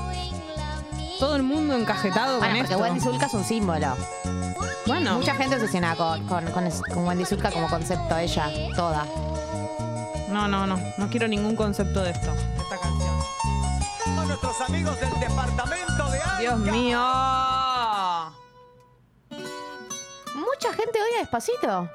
[1.19, 2.83] Todo el mundo encajetado Bueno, con porque esto.
[2.85, 3.97] Wendy Zulka es un símbolo.
[4.87, 9.05] bueno, Mucha gente obsesionada con, con, con, es- con Wendy Zulka como concepto, ella, toda.
[10.31, 10.79] no, no, no.
[10.97, 13.19] No quiero ningún concepto de esto, de esta canción.
[14.19, 16.39] A nuestros amigos del departamento de Arca.
[16.39, 17.01] Dios mío.
[20.35, 21.89] Mucha gente odia Despacito.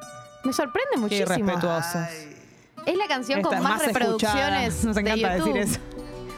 [0.44, 1.34] Me sorprende Qué muchísimo.
[1.36, 2.08] irrespetuosos.
[2.86, 4.88] Es la canción Esta con más, más reproducciones escuchada.
[4.90, 5.54] Nos encanta de YouTube.
[5.54, 5.80] decir eso.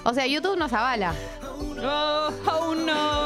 [0.04, 1.16] O sea, YouTube nos avala.
[1.58, 3.26] Oh, oh, no.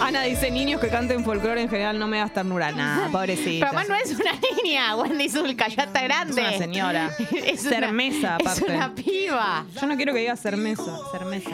[0.00, 2.72] Ana dice, niños que canten folclore en general no me das ternura.
[2.72, 3.70] Nah, pobrecita.
[3.70, 6.42] Pero no es una niña, Wendy Zulka, ya está grande.
[6.42, 7.10] Es una señora.
[7.46, 8.64] es Cermesa, una, aparte.
[8.64, 9.66] Es una piba.
[9.80, 10.98] Yo no quiero que diga cermesa.
[11.12, 11.50] Cermesa.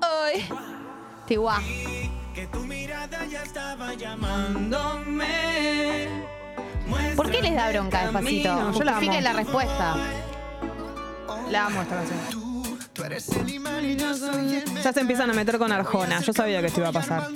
[0.00, 0.44] Ay.
[1.26, 1.60] Tiwa.
[7.16, 8.72] ¿Por qué les da bronca despacito?
[8.72, 9.20] Yo la amo.
[9.20, 9.96] La respuesta.
[11.50, 12.49] La amo esta canción.
[14.82, 16.20] Ya se empiezan a meter con Arjona.
[16.20, 17.28] Yo sabía que esto iba a pasar.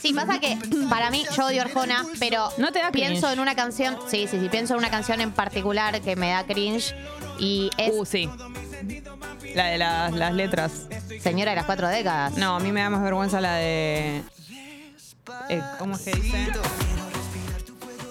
[0.00, 0.56] Sí, pasa que
[0.88, 3.32] para mí yo odio Arjona, pero ¿No te da pienso cringe?
[3.34, 6.44] en una canción, sí, sí, sí, pienso en una canción en particular que me da
[6.44, 6.94] cringe
[7.38, 8.30] y es Uh, sí.
[9.54, 10.72] La de las, las letras.
[11.20, 12.34] Señora de las cuatro décadas.
[12.36, 14.22] No, a mí me da más vergüenza la de.
[15.48, 16.46] eh, ¿Cómo es que dice?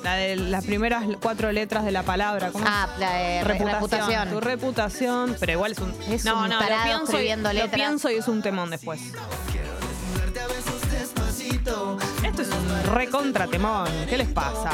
[0.05, 2.51] La de las primeras cuatro letras de la palabra.
[2.51, 2.71] ¿Cómo es?
[2.71, 4.29] Ah, la de re- reputación.
[4.29, 5.35] Tu reputación.
[5.39, 5.91] Pero igual es un.
[6.07, 9.01] Es no, un no, lo pienso, y, lo pienso y es un temón después.
[12.23, 13.87] Esto es un recontra temón.
[14.07, 14.69] ¿Qué les pasa?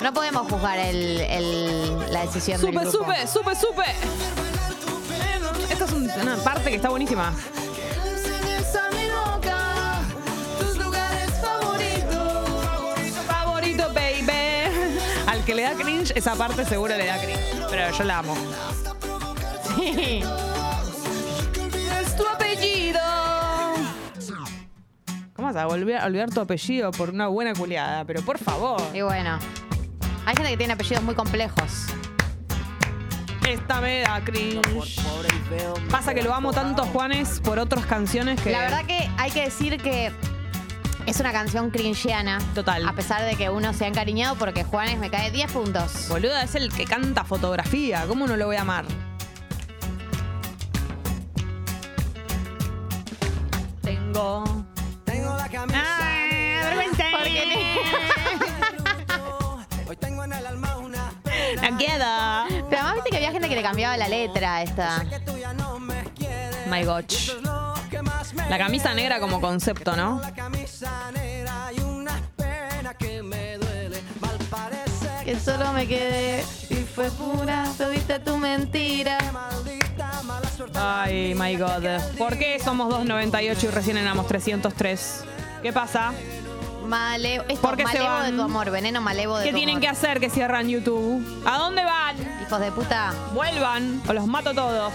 [0.00, 3.04] No podemos juzgar el, el- la decisión del Supe, grupo.
[3.04, 3.84] supe, supe, supe.
[5.70, 7.34] Esta es un- una parte que está buenísima.
[15.42, 17.40] Al que le da cringe, esa parte seguro le da cringe.
[17.68, 18.36] Pero yo la amo.
[19.74, 20.22] Sí.
[22.00, 23.00] Es tu apellido.
[25.34, 28.04] ¿Cómo vas a volver a olvidar tu apellido por una buena culiada?
[28.04, 28.80] Pero por favor.
[28.94, 29.36] Y bueno.
[30.26, 31.86] Hay gente que tiene apellidos muy complejos.
[33.44, 34.62] Esta me da cringe.
[35.90, 38.52] Pasa que lo amo tanto, Juanes, por otras canciones que.
[38.52, 40.12] La verdad que hay que decir que
[41.06, 42.38] es una canción cringeana.
[42.54, 42.86] Total.
[42.86, 46.08] A pesar de que uno se ha encariñado porque Juanes me cae 10 puntos.
[46.08, 48.04] Boluda, es el que canta fotografía.
[48.06, 48.84] ¿Cómo no lo voy a amar?
[53.82, 54.44] Tengo.
[55.04, 56.30] Tengo la camisa Ay,
[56.64, 57.04] vergüenza.
[59.88, 61.12] Hoy tengo en el alma una
[61.70, 62.46] No queda.
[62.48, 65.04] Pero además viste que había gente que le cambiaba la letra a esta.
[66.70, 67.32] My gosh.
[68.48, 70.20] La camisa negra como concepto, ¿no?
[71.76, 74.02] Y una pena que me duele.
[74.20, 79.18] Mal parece Que solo me quedé y fue pura, tuviste tu mentira.
[79.32, 80.78] maldita mala suerte.
[80.80, 81.84] Ay, my God.
[82.18, 85.24] ¿Por qué somos 2.98 y recién éramos 303?
[85.62, 86.12] ¿Qué pasa?
[86.86, 88.30] Malevo, esto, ¿Por qué se malevo van?
[88.32, 89.82] de tu amor, veneno malevo de ¿Qué tu tienen amor.
[89.82, 91.24] que hacer que cierran YouTube?
[91.46, 92.16] ¿A dónde van?
[92.44, 93.12] Hijos de puta.
[93.32, 94.92] Vuelvan o los mato todos.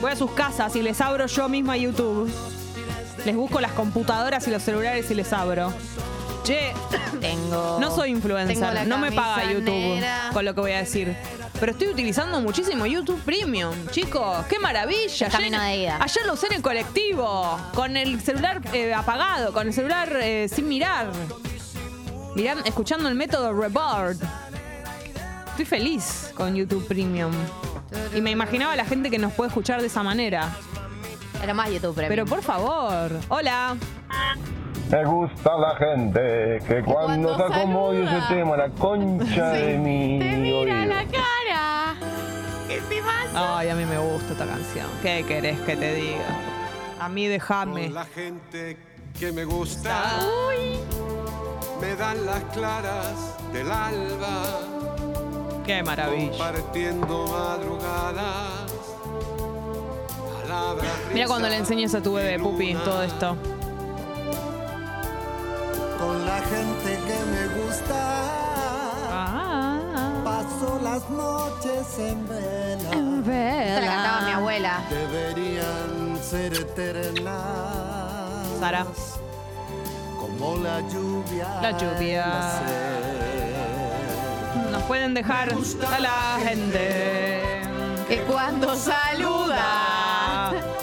[0.00, 2.32] Voy a sus casas y les abro yo misma YouTube.
[3.24, 5.72] Les busco las computadoras y los celulares y les abro.
[6.44, 6.72] Che,
[7.20, 7.78] Tengo.
[7.80, 10.30] no soy tengo influencer, la no me paga YouTube negra.
[10.32, 11.16] con lo que voy a decir.
[11.60, 14.44] Pero estoy utilizando muchísimo YouTube Premium, chicos.
[14.48, 15.28] ¡Qué maravilla!
[15.28, 15.98] Es camino de ida.
[16.02, 20.48] ayer lo usé en el colectivo, con el celular eh, apagado, con el celular eh,
[20.52, 21.12] sin mirar.
[22.34, 24.16] Miran- escuchando el método Reboard.
[25.50, 27.30] Estoy feliz con YouTube Premium.
[28.16, 30.48] Y me imaginaba la gente que nos puede escuchar de esa manera.
[31.42, 32.08] Era más YouTube Premium.
[32.10, 33.76] Pero por favor, hola.
[34.90, 38.18] Me gusta la gente que cuando, cuando saluda.
[38.18, 40.86] ese tema, la concha de mi Te mira oído.
[40.86, 41.94] la cara.
[42.68, 43.58] ¿Qué te pasa?
[43.58, 44.86] Ay, a mí me gusta esta canción.
[45.02, 46.26] ¿Qué querés que te diga?
[47.00, 47.84] A mí déjame.
[47.86, 48.76] Con la gente
[49.18, 50.20] que me gusta.
[51.80, 54.42] Me dan las claras del alba.
[55.64, 56.30] Qué maravilla.
[56.30, 58.71] Compartiendo madrugadas.
[61.12, 63.36] Mira cuando le enseñes a tu bebé, Pupi, todo esto.
[65.98, 68.00] Con la gente que me gusta.
[69.10, 69.78] Ah,
[70.24, 72.90] Paso las noches en vela.
[73.66, 74.80] Esta la cantaba mi abuela.
[74.90, 78.48] Deberían ser eternas.
[78.58, 78.86] Sara.
[80.18, 81.48] Como la lluvia.
[81.60, 82.24] La lluvia.
[82.68, 84.72] en.
[84.72, 87.42] Nos pueden dejar a la gente.
[88.08, 89.81] Que cuando saluda,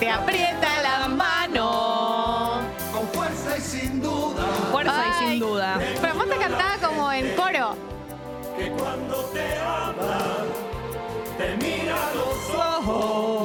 [0.10, 2.62] te aprieta la mano.
[2.92, 4.44] Con fuerza y sin duda.
[4.72, 5.80] Fuerza y sin duda.
[6.02, 7.76] Pero aparte cantaba como en coro.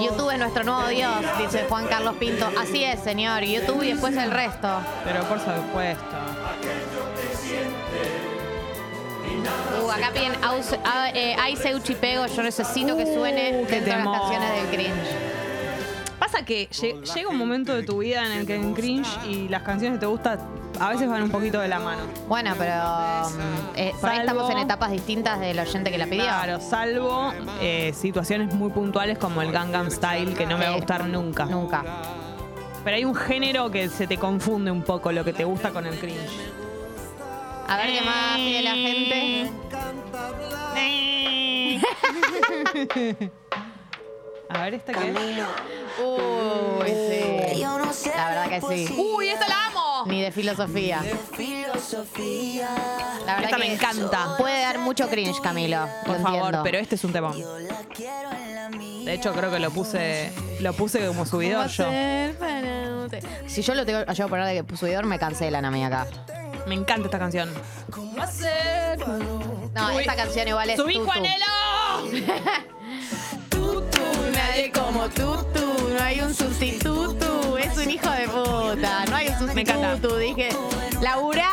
[0.01, 2.49] YouTube es nuestro nuevo Dios, dice Juan Carlos Pinto.
[2.59, 3.43] Así es, señor.
[3.43, 4.69] YouTube y después el resto.
[5.05, 6.05] Pero por supuesto.
[9.83, 10.33] Uh, acá piden
[11.13, 12.27] eh, Ay Seuchi Pego.
[12.27, 15.34] Yo necesito que suene Uh, dentro de las canciones del cringe.
[16.25, 19.47] Pasa que lle- llega un momento de tu vida en el que en cringe y
[19.49, 20.39] las canciones que te gustan
[20.81, 22.01] a veces van un poquito de la mano.
[22.27, 26.07] Bueno, pero mm, eh, por ahí Salvo- estamos en etapas distintas del oyente que la
[26.07, 26.25] pidió.
[26.25, 30.75] Claro, salvo eh, situaciones muy puntuales como el Gangnam Style, que no me va a
[30.75, 30.79] Sí.
[30.81, 31.45] gustar nunca.
[31.45, 31.85] Nunca.
[32.85, 35.85] Pero hay un género que se te confunde un poco lo que te gusta con
[35.87, 36.31] el cringe.
[37.69, 39.51] A ver qué más pide la gente.
[44.55, 45.17] A ver, ¿esta qué es?
[46.01, 47.61] Uy, sí.
[48.17, 48.95] La verdad que sí.
[48.97, 50.05] ¡Uy, esta la amo!
[50.07, 51.01] Ni de filosofía.
[51.03, 51.09] La
[53.37, 54.37] verdad Esta que me encanta.
[54.39, 55.87] Puede dar mucho cringe, Camilo.
[56.07, 56.63] Por favor, entiendo.
[56.63, 57.37] pero este es un temón.
[59.05, 61.85] De hecho, creo que lo puse lo puse como subidor yo.
[63.47, 66.07] Si yo lo tengo yo a poner de subidor, me cancelan a mí acá.
[66.67, 67.53] Me encanta esta canción.
[67.55, 68.27] No,
[69.91, 71.07] Subí- esta canción igual es ¡Subí, tutu.
[71.07, 71.45] Juanelo!
[75.09, 79.29] Tutu, nadie como tutu, no hay un sustituto, es un hijo de puta, no hay
[79.29, 79.93] un Me encanta.
[79.93, 80.49] sustituto, dije,
[81.01, 81.51] laburá,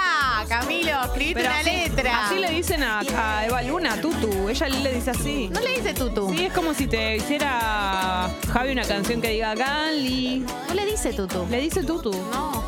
[0.48, 2.26] Camilo, escribite una así, letra.
[2.26, 4.50] así le dicen a, a Eva Luna, Tutu.
[4.50, 5.50] Ella le dice así.
[5.50, 9.56] No le dice tutu, Sí, es como si te hiciera Javi una canción que diga
[9.56, 10.46] Gali.
[10.68, 12.12] no le dice tutu, Le dice Tutu.
[12.32, 12.64] no,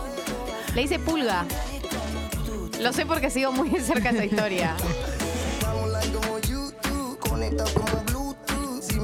[0.75, 1.45] le dice pulga.
[2.79, 4.75] Lo sé porque sigo muy de cerca esa historia.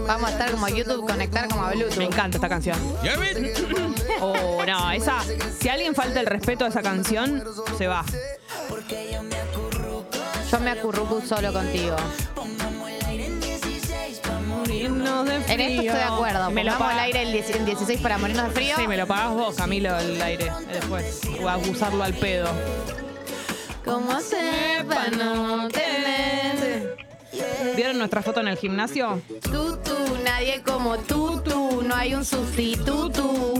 [0.10, 1.98] Vamos a estar como YouTube, conectar como a Bluetooth.
[1.98, 2.78] Me encanta esta canción.
[4.22, 5.22] Oh, no, esa.
[5.62, 7.42] Si alguien falta el respeto a esa canción,
[7.78, 8.04] se va.
[10.52, 11.96] Yo me acurruco solo contigo.
[15.48, 16.52] En esto estoy de acuerdo.
[16.52, 18.76] Me lo Pongamos el aire el 10 el 16 para morirnos de frío.
[18.78, 20.52] Sí, me lo pagás vos, Camilo, el aire.
[20.74, 21.22] Después.
[21.42, 22.50] O a usarlo al pedo.
[23.86, 24.10] ¿Cómo
[24.88, 26.59] para no tener
[27.76, 29.22] ¿Vieron nuestra foto en el gimnasio?
[29.42, 29.96] tutu?
[30.24, 33.54] Nadie como tutu, no hay un sustituto.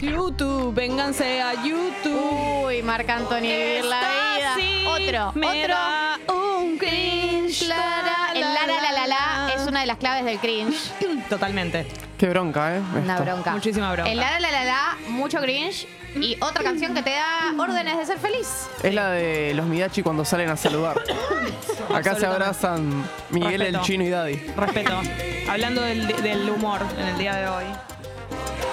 [0.00, 2.64] YouTube, vénganse a YouTube.
[2.66, 4.54] Uy, Marc Anthony, vivir la vida.
[4.56, 5.74] sí Otro, me otro.
[5.74, 7.66] da un cringe.
[7.68, 10.90] Lara, el la, la, la, la, la es una de las claves del cringe.
[11.28, 11.86] Totalmente.
[12.18, 12.80] Qué bronca, ¿eh?
[13.02, 13.24] Una Esto.
[13.24, 13.52] bronca.
[13.52, 14.10] Muchísima bronca.
[14.10, 15.86] El la, la, la, la, la, mucho cringe.
[16.16, 18.68] Y otra canción que te da órdenes de ser feliz.
[18.82, 21.00] Es la de los Midachi cuando salen a saludar.
[21.94, 23.78] Acá se abrazan Miguel, Respeto.
[23.78, 24.34] el chino y Daddy.
[24.56, 25.00] Respeto.
[25.48, 27.64] Hablando del, del humor en el día de hoy.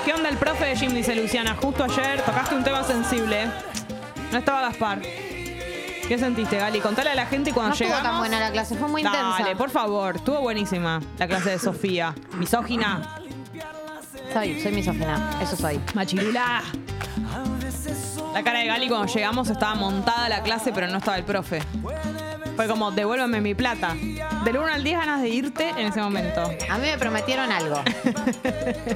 [0.06, 0.94] ¿Qué onda el profe de Jim?
[0.94, 1.56] Dice Luciana.
[1.62, 3.48] Justo ayer tocaste un tema sensible.
[4.32, 5.02] No estaba Gaspar.
[6.08, 6.80] ¿Qué sentiste, Gali?
[6.80, 8.10] Contale a la gente cuando No estuvo llegamos.
[8.12, 9.58] tan buena la clase, fue muy Dale, intensa.
[9.58, 10.16] por favor.
[10.16, 12.16] Estuvo buenísima la clase de Sofía.
[12.38, 13.20] Misógina.
[14.34, 15.80] Soy, soy misógina, eso soy.
[15.94, 16.64] Machirula.
[18.34, 21.62] La cara de Gali cuando llegamos estaba montada la clase, pero no estaba el profe.
[22.56, 23.96] Fue como, devuélveme mi plata.
[24.44, 26.42] Del 1 al 10 ganas de irte en ese momento.
[26.42, 27.82] A mí me prometieron algo.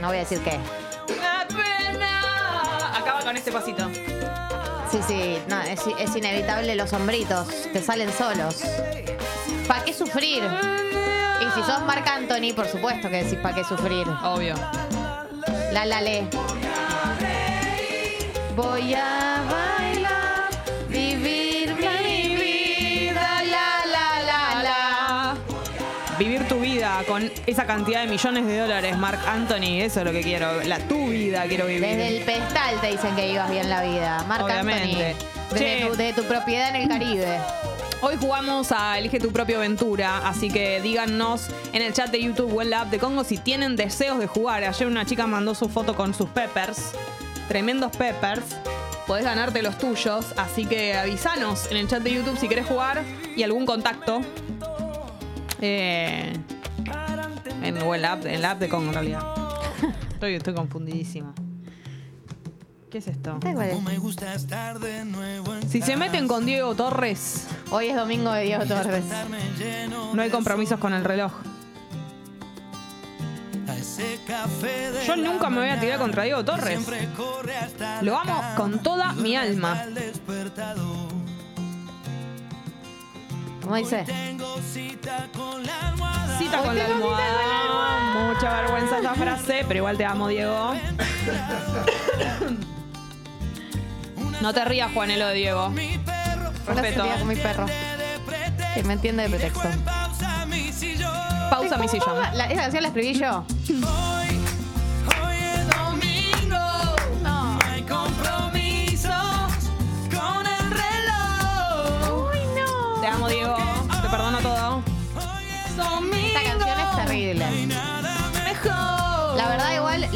[0.01, 0.59] No voy a decir qué.
[3.23, 3.87] con este pasito.
[4.91, 8.61] Sí, sí, no, es, es inevitable los hombritos, te salen solos.
[9.67, 10.43] ¿Para qué sufrir?
[10.43, 14.05] Y si sos Marc Anthony, por supuesto que decís ¿para qué sufrir?
[14.23, 14.55] Obvio.
[15.71, 16.27] La la le.
[18.55, 20.49] Voy a bailar,
[20.89, 25.37] vivir mi vida, la la la la.
[26.19, 30.11] Vivir tu vida con esa cantidad de millones de dólares, Mark Anthony, eso es lo
[30.11, 30.61] que quiero.
[30.63, 31.81] La tu vida quiero vivir.
[31.81, 34.23] Desde el pedestal te dicen que vivas bien la vida.
[34.27, 35.11] Marc Obviamente.
[35.11, 35.27] Anthony.
[35.51, 37.39] Desde tu, de tu propiedad en el Caribe.
[38.03, 42.51] Hoy jugamos a Elige tu propia aventura, así que díganos en el chat de YouTube
[42.51, 44.63] o en la app de Congo si tienen deseos de jugar.
[44.63, 46.93] Ayer una chica mandó su foto con sus peppers,
[47.47, 48.43] tremendos peppers.
[49.05, 53.03] Podés ganarte los tuyos, así que avisanos en el chat de YouTube si querés jugar
[53.35, 54.21] y algún contacto.
[55.61, 56.33] Eh,
[57.61, 59.21] en, o en la, app, en la app de Congo en realidad.
[60.13, 61.35] Estoy, estoy confundidísima.
[62.91, 63.39] ¿Qué es esto?
[65.69, 69.05] Si se meten con Diego Torres, Hoy es domingo de Diego Torres.
[70.13, 71.31] no hay compromisos con el reloj.
[75.07, 76.81] Yo nunca me voy a tirar contra Diego Torres.
[78.01, 79.85] Lo amo con toda mi alma.
[83.61, 84.05] ¿Cómo dice?
[84.73, 85.63] Cita con
[86.77, 88.33] la almohada.
[88.33, 90.73] Mucha vergüenza esa frase, pero igual te amo, Diego.
[94.41, 95.69] No te rías, Juanelo de Diego.
[96.67, 97.03] Respeto.
[97.19, 97.65] con mi perro.
[98.73, 99.61] Que me entiende de pretexto.
[101.49, 102.15] Pausa mi sillón.
[102.33, 103.45] La- esa canción la escribí yo.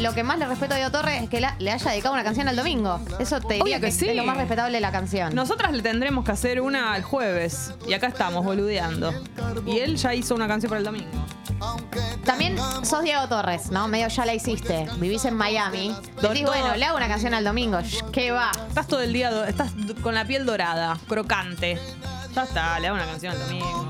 [0.06, 2.22] Lo que más le respeto a Diego Torres es que la- le haya dedicado una
[2.24, 3.00] canción al domingo.
[3.18, 4.08] Eso te diría Obvio que que, sí.
[4.08, 5.34] es lo más respetable de la canción.
[5.34, 7.72] Nosotras le tendremos que hacer una el jueves.
[7.88, 9.12] Y acá estamos, boludeando.
[9.66, 11.10] Y él ya hizo una canción para el domingo.
[12.24, 13.88] También sos Diego Torres, ¿no?
[13.88, 14.86] Medio ya la hiciste.
[14.98, 15.94] Vivís en Miami.
[16.20, 17.78] Decís, bueno, le hago una canción al domingo.
[18.12, 18.50] ¿Qué va?
[18.68, 21.78] Estás todo el día, do- estás d- con la piel dorada, crocante.
[22.34, 23.88] Ya está, le hago una canción al domingo.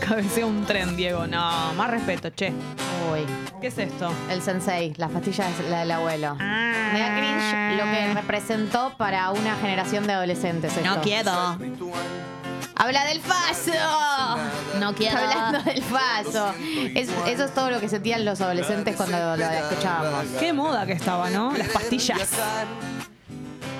[0.00, 1.26] Cabecea un tren, Diego.
[1.26, 2.52] No, más respeto, che.
[3.12, 3.20] Uy,
[3.60, 4.12] ¿Qué es esto?
[4.30, 6.34] el sensei, las pastillas la del abuelo.
[6.36, 11.00] Me da cringe lo que representó para una generación de adolescentes esto.
[11.02, 11.30] quiero.
[12.76, 13.72] ¡Habla del faso!
[14.80, 15.18] No quiero.
[15.18, 16.54] Hablando del faso.
[16.94, 20.24] Es- eso es todo lo que sentían los adolescentes cuando lo escuchábamos.
[20.38, 21.52] Qué moda que estaba, ¿no?
[21.56, 22.18] Las pastillas.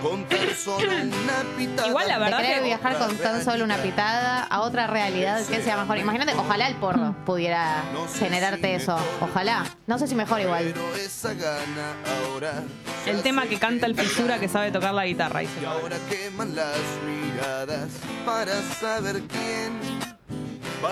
[0.03, 1.89] Con tan solo una pitada.
[1.89, 5.77] Igual la verdad que viajar con tan solo una pitada a otra realidad que sea
[5.77, 5.99] mejor.
[5.99, 7.83] Imagínate, ojalá el porro pudiera
[8.19, 8.97] generarte eso.
[9.21, 9.65] Ojalá.
[9.87, 10.73] No sé si mejor igual.
[10.73, 11.95] Pero esa gana
[12.25, 12.63] ahora.
[13.07, 15.43] el tema que canta el fisura que sabe tocar la guitarra.
[15.43, 17.89] Y ahora queman las miradas
[18.25, 20.01] para saber quién.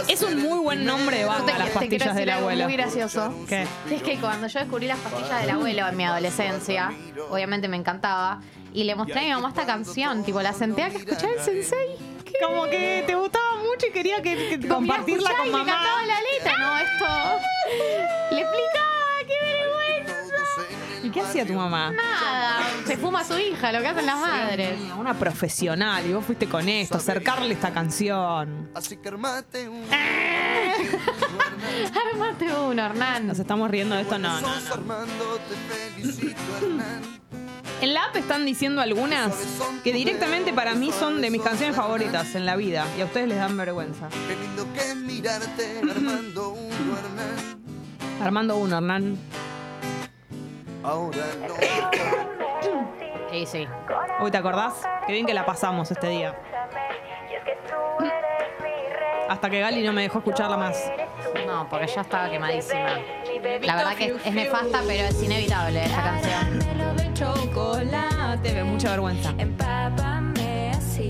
[0.07, 2.65] Es un muy buen nombre de banda, te, las pastillas del abuelo.
[2.65, 3.35] muy gracioso.
[3.49, 3.67] ¿Qué?
[3.91, 6.93] Es que cuando yo descubrí las pastillas del abuelo en mi adolescencia,
[7.31, 8.41] obviamente me encantaba,
[8.73, 11.41] y le mostré a mi mamá esta canción, tipo, la senté a que escuchaba el
[11.41, 11.97] sensei.
[12.45, 15.73] Como que te gustaba mucho y quería que, que compartirla con y me mamá.
[15.73, 16.79] cantaba la letra, ¿no?
[16.79, 17.07] Esto.
[18.35, 20.15] Le explicaba, qué vergüenza.
[21.03, 21.91] ¿Y qué hacía tu mamá?
[21.93, 24.79] Nada, se fuma su hija, lo que hacen las madres.
[24.99, 28.71] Una profesional y vos fuiste con esto, acercarle esta canción.
[28.75, 29.85] Así que armate un.
[32.13, 33.27] Armate uno, Hernán.
[33.27, 34.97] Nos estamos riendo de esto, no, no, Sos no.
[37.81, 39.33] En la app están diciendo algunas
[39.85, 43.29] que directamente para mí son de mis canciones favoritas en la vida y a ustedes
[43.29, 44.09] les dan vergüenza.
[44.27, 47.63] Qué lindo que es mirarte, Armando uno, Hernán.
[48.21, 49.17] Armando uno, Hernán.
[50.83, 51.55] Ahora no.
[53.31, 53.69] Sí, sí.
[54.21, 54.75] Uy, ¿te acordás?
[55.07, 56.37] Qué bien que la pasamos este día.
[59.29, 60.83] Hasta que Gali no me dejó escucharla más.
[61.47, 62.99] No, porque ya estaba quemadísima.
[63.63, 66.68] La verdad que es, es nefasta, pero es inevitable esta canción.
[67.19, 68.53] Chocolate.
[68.55, 69.35] Me mucha vergüenza.
[69.39, 71.09] Empápame así,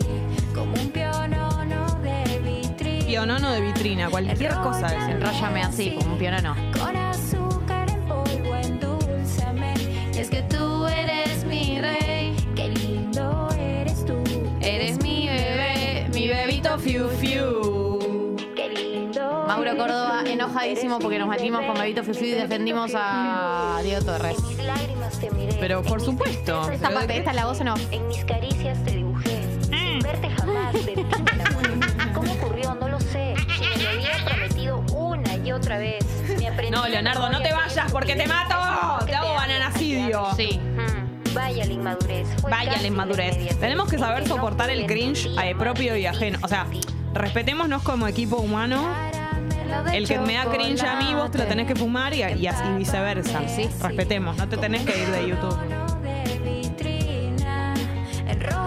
[0.55, 3.07] como un pionono de vitrina.
[3.07, 5.15] Pionono de vitrina, cualquier cosa es.
[5.15, 6.55] Enróllame así, como un pionono.
[6.73, 9.75] Con azúcar en polvo, endulzame.
[10.15, 14.17] Y es que tú eres mi rey, qué lindo eres tú.
[14.61, 17.78] Eres mi bebé, mi bebito fiu fiu.
[19.49, 24.37] Mauro Córdoba enojadísimo porque nos metimos con Bebito Fiu y defendimos a Diego Torres.
[24.45, 25.57] Mis lágrimas te miré.
[25.59, 26.71] Pero por supuesto.
[26.71, 27.81] Esta parte, esta es la voz off.
[27.91, 29.43] En mis caricias te dibujé.
[29.63, 30.75] Sin verte jamás.
[32.15, 32.75] ¿Cómo ocurrió?
[32.75, 33.35] No lo sé.
[33.57, 36.05] Si me lo había prometido una y otra vez.
[36.39, 39.07] Me aprendí No, Leonardo, no te vayas que porque te mato.
[39.07, 40.27] Te hago bananacidio.
[40.37, 40.61] Sí.
[40.61, 42.29] Mm, Vaya la inmadurez.
[42.43, 43.59] Vaya la inmadurez.
[43.59, 46.39] Tenemos que saber no soportar el cringe entender eh, propio y ajeno.
[46.43, 46.67] O sea,
[47.15, 48.87] respetémonos como equipo humano.
[49.93, 52.47] El que me da cringe a mí, vos te lo tenés que fumar y, y
[52.47, 53.41] así viceversa.
[53.49, 53.71] Sí, sí.
[53.83, 55.57] Respetemos, no te tenés que ir de YouTube.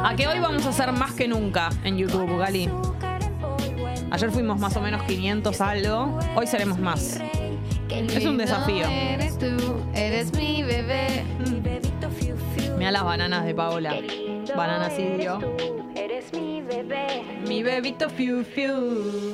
[0.04, 2.70] A que hoy vamos a hacer más que nunca en YouTube, Gali.
[4.10, 6.20] Ayer fuimos más o menos 500 algo.
[6.36, 7.22] Hoy seremos más.
[7.90, 8.88] Es un desafío.
[8.88, 11.24] Eres tú, eres mi bebé.
[11.40, 12.78] mi bebito fiu fiu.
[12.78, 13.96] Mira las bananas de Paola.
[13.96, 14.12] Eres
[14.46, 17.24] tú, Eres mi bebé.
[17.48, 19.32] Mi bebito fiu fiu.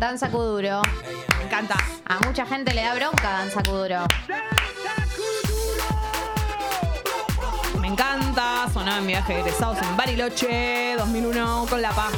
[0.00, 0.80] Danza Kuduro.
[1.36, 1.76] Me encanta.
[2.06, 4.06] A mucha gente le da bronca Danza Kuduro.
[7.78, 8.66] Me encanta.
[8.72, 12.14] Sonaba en viaje de egresados en Bariloche 2001 con La Paz.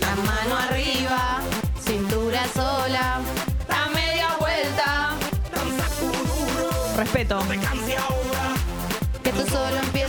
[0.00, 1.38] La mano arriba,
[1.78, 3.20] cintura sola,
[3.68, 5.10] a media vuelta.
[6.96, 7.38] Respeto.
[9.22, 9.99] Que tú solo empieza,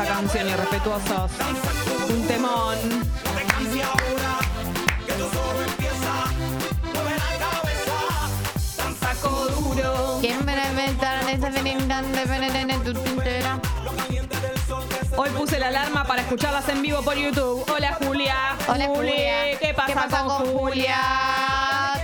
[0.00, 1.30] esta canción, irrespetuosos?
[2.08, 2.78] Un temón.
[15.16, 17.64] Hoy puse la alarma para escucharlas en vivo por YouTube.
[17.68, 18.36] Hola Julia.
[18.68, 19.58] Hola Juli, Julia.
[19.58, 21.00] ¿Qué pasa, con, Julia?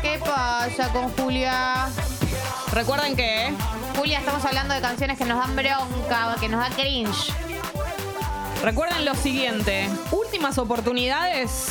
[0.02, 1.88] ¿Qué pasa con Julia?
[2.72, 3.54] Recuerden que.
[3.96, 7.53] Julia, estamos hablando de canciones que nos dan bronca, que nos da cringe.
[8.64, 9.90] Recuerden lo siguiente.
[10.10, 11.68] Últimas oportunidades.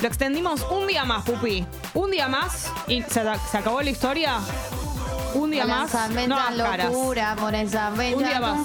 [0.00, 1.66] Lo extendimos un día más, Pupi.
[1.94, 4.38] Un día más y se, se acabó la historia.
[5.34, 5.92] Un día más.
[6.28, 6.92] No caras.
[6.92, 8.64] locura por esa Un día más.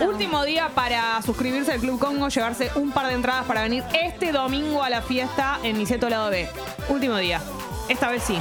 [0.00, 4.32] Último día para suscribirse al Club Congo, llevarse un par de entradas para venir este
[4.32, 6.48] domingo a la fiesta en Niceto Lado B.
[6.88, 7.42] Último día.
[7.90, 8.38] Esta vez sí.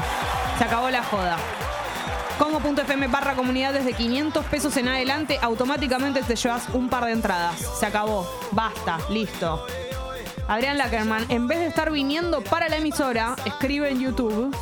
[0.57, 1.37] Se acabó la joda.
[2.41, 7.55] Congo.fm barra comunidad desde 500 pesos en adelante, automáticamente te llevas un par de entradas.
[7.79, 8.27] Se acabó.
[8.51, 8.97] Basta.
[9.11, 9.63] Listo.
[10.47, 14.55] Adrián Lackerman, en vez de estar viniendo para la emisora, escribe en YouTube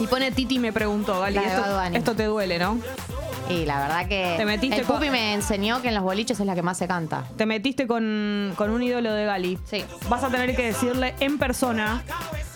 [0.00, 1.96] y pone Titi me preguntó, esto, Bunny.
[1.96, 2.76] esto te duele, ¿no?
[3.52, 6.38] Y la verdad que Te metiste el con- Pupi me enseñó que en los boliches
[6.40, 7.24] es la que más se canta.
[7.36, 9.58] Te metiste con, con un ídolo de Gali.
[9.64, 9.84] Sí.
[10.08, 12.02] Vas a tener que decirle en persona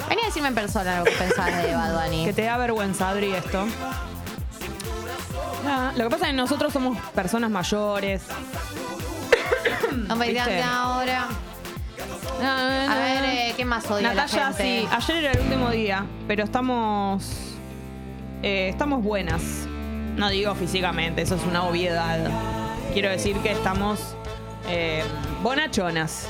[0.08, 2.24] Vení a decirme en persona lo que pensás de Bad Bunny.
[2.24, 3.66] que te da vergüenza, Adri, esto.
[5.96, 8.22] Lo que pasa es que nosotros somos personas mayores.
[10.08, 11.26] No me que ahora.
[12.40, 14.62] A ver, eh, ¿qué más odia Natalia, la gente?
[14.82, 17.24] sí, ayer era el último día, pero estamos.
[18.42, 19.42] eh, estamos buenas.
[20.16, 22.18] No digo físicamente, eso es una obviedad.
[22.92, 24.14] Quiero decir que estamos
[24.68, 25.04] eh,
[25.42, 26.28] bonachonas.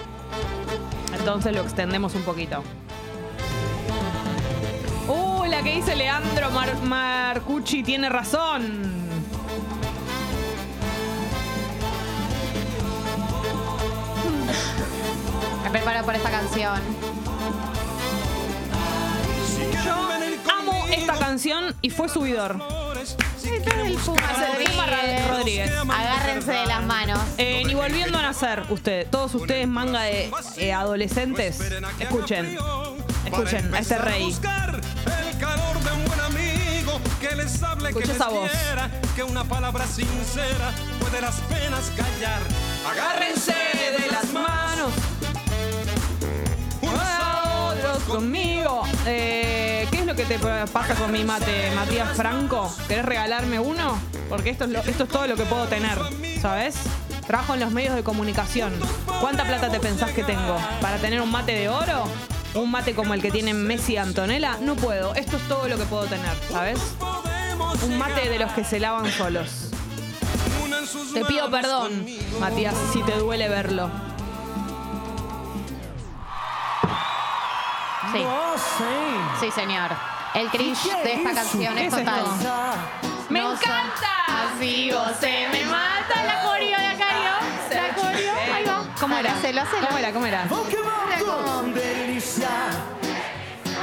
[1.16, 2.62] Entonces lo extendemos un poquito.
[5.08, 9.06] Uh, la que dice Leandro Mar- Marcucci tiene razón.
[15.62, 16.80] Me preparo por esta canción.
[19.86, 22.58] Yo amo esta canción y fue subidor.
[25.28, 25.70] Rodríguez.
[25.88, 27.20] Agárrense de las manos.
[27.38, 31.60] Eh, ni volviendo a nacer, usted, todos ustedes manga de eh, adolescentes,
[32.00, 32.58] escuchen,
[33.24, 34.34] escuchen a este rey.
[37.88, 38.50] Escucha esa voz.
[38.50, 42.40] quiera, que una palabra sincera puede las penas callar.
[42.90, 43.54] Agárrense
[43.98, 44.92] de las manos.
[46.84, 48.82] Ah, otros conmigo.
[49.06, 49.65] Eh, ¿Qué es lo
[50.16, 52.72] que te pasa con mi mate, Matías Franco?
[52.88, 53.98] ¿Querés regalarme uno?
[54.28, 55.98] Porque esto es, lo- esto es todo lo que puedo tener,
[56.40, 56.74] ¿sabes?
[57.26, 58.72] Trabajo en los medios de comunicación.
[59.20, 60.56] ¿Cuánta plata te pensás que tengo?
[60.80, 62.04] ¿Para tener un mate de oro?
[62.54, 64.56] ¿Un mate como el que tienen Messi y Antonella?
[64.60, 65.14] No puedo.
[65.14, 66.78] Esto es todo lo que puedo tener, ¿sabes?
[67.84, 69.50] Un mate de los que se lavan solos.
[71.12, 72.06] Te pido perdón.
[72.40, 73.90] Matías, si te duele verlo.
[78.18, 78.84] Sí.
[79.40, 79.90] Sí, señor.
[80.34, 82.24] El cringe de esta canción ¿Qué es total.
[83.30, 84.08] ¡Me No encanta!
[84.54, 84.90] Así
[85.20, 87.74] se me mata la coreo de acá, ¿no?
[87.74, 88.34] La coreo.
[88.54, 88.84] Ahí va.
[89.00, 89.32] ¿Cómo era?
[89.32, 89.86] Hacelo, hacelo.
[89.86, 90.12] ¿Cómo era?
[90.12, 90.42] ¿Cómo era?
[90.44, 91.62] Era como.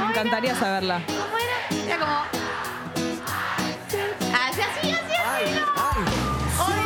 [0.00, 1.00] Me encantaría saberla.
[1.06, 1.56] ¿Cómo era?
[1.86, 2.16] Era como.
[4.34, 5.54] Así, así, así, así.
[5.54, 6.64] no.
[6.64, 6.84] Odio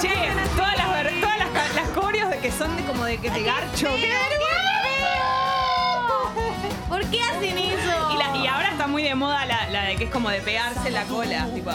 [0.00, 3.18] Che, todas las, ver- todas las, ca- las coreos de que son de como de
[3.18, 3.88] que te garcho.
[3.96, 4.12] ¡Qué!
[7.10, 8.12] qué hacen eso?
[8.14, 10.40] Y, la- y ahora está muy de moda la, la de que es como de
[10.40, 11.46] pegarse la cola.
[11.54, 11.70] Tipo,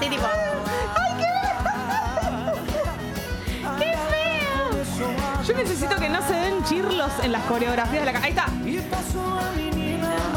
[0.00, 0.26] Sí, tipo.
[0.26, 1.24] Ay,
[3.78, 5.42] ¡Qué feo!
[5.46, 8.46] yo necesito que no se den chirlos en las coreografías de la ca- Ahí está.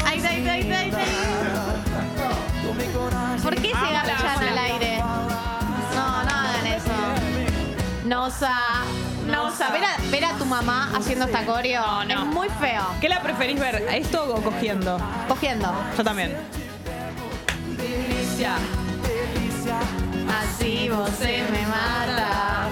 [0.06, 0.98] Ahí está, ahí está, ahí está, ahí está.
[3.42, 4.98] ¿Por qué se Vamos, al aire?
[4.98, 6.92] No, no hagan eso.
[8.04, 8.54] No Nosa.
[9.28, 9.70] Nosa.
[9.70, 12.22] Ver a, ver a tu mamá haciendo esta coreo No, no.
[12.22, 12.82] es muy feo.
[13.00, 13.76] ¿Qué la preferís ver?
[13.92, 14.98] ¿Esto o cogiendo?
[15.28, 15.72] Cogiendo.
[15.96, 16.36] Yo también.
[18.38, 18.56] Ya.
[20.40, 22.68] Así vos se me mata.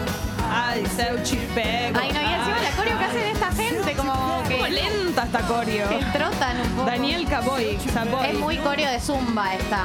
[0.51, 1.99] Ay, seu chipego.
[2.01, 5.41] Ay, no, y encima la coreo que hacen esta gente, como Como que, lenta esta
[5.41, 5.89] coreo.
[5.89, 6.87] que trotan un poco.
[6.91, 7.79] Daniel Caboy.
[7.93, 8.27] Saboy.
[8.29, 9.83] Es muy coreo de zumba esta.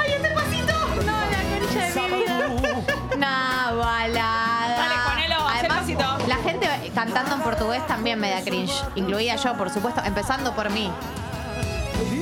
[0.00, 0.72] ¡Ay, este pasito!
[1.04, 3.01] No, la concha de mi vida.
[3.22, 4.76] Una balada.
[4.76, 8.74] Dale, ponelo, Además, la gente cantando en portugués también me da cringe.
[8.96, 10.90] Incluida yo, por supuesto, empezando por mí.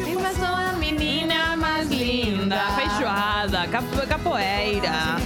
[0.04, 5.16] Dime a menina más Linda, feijoada, cap- capoeira.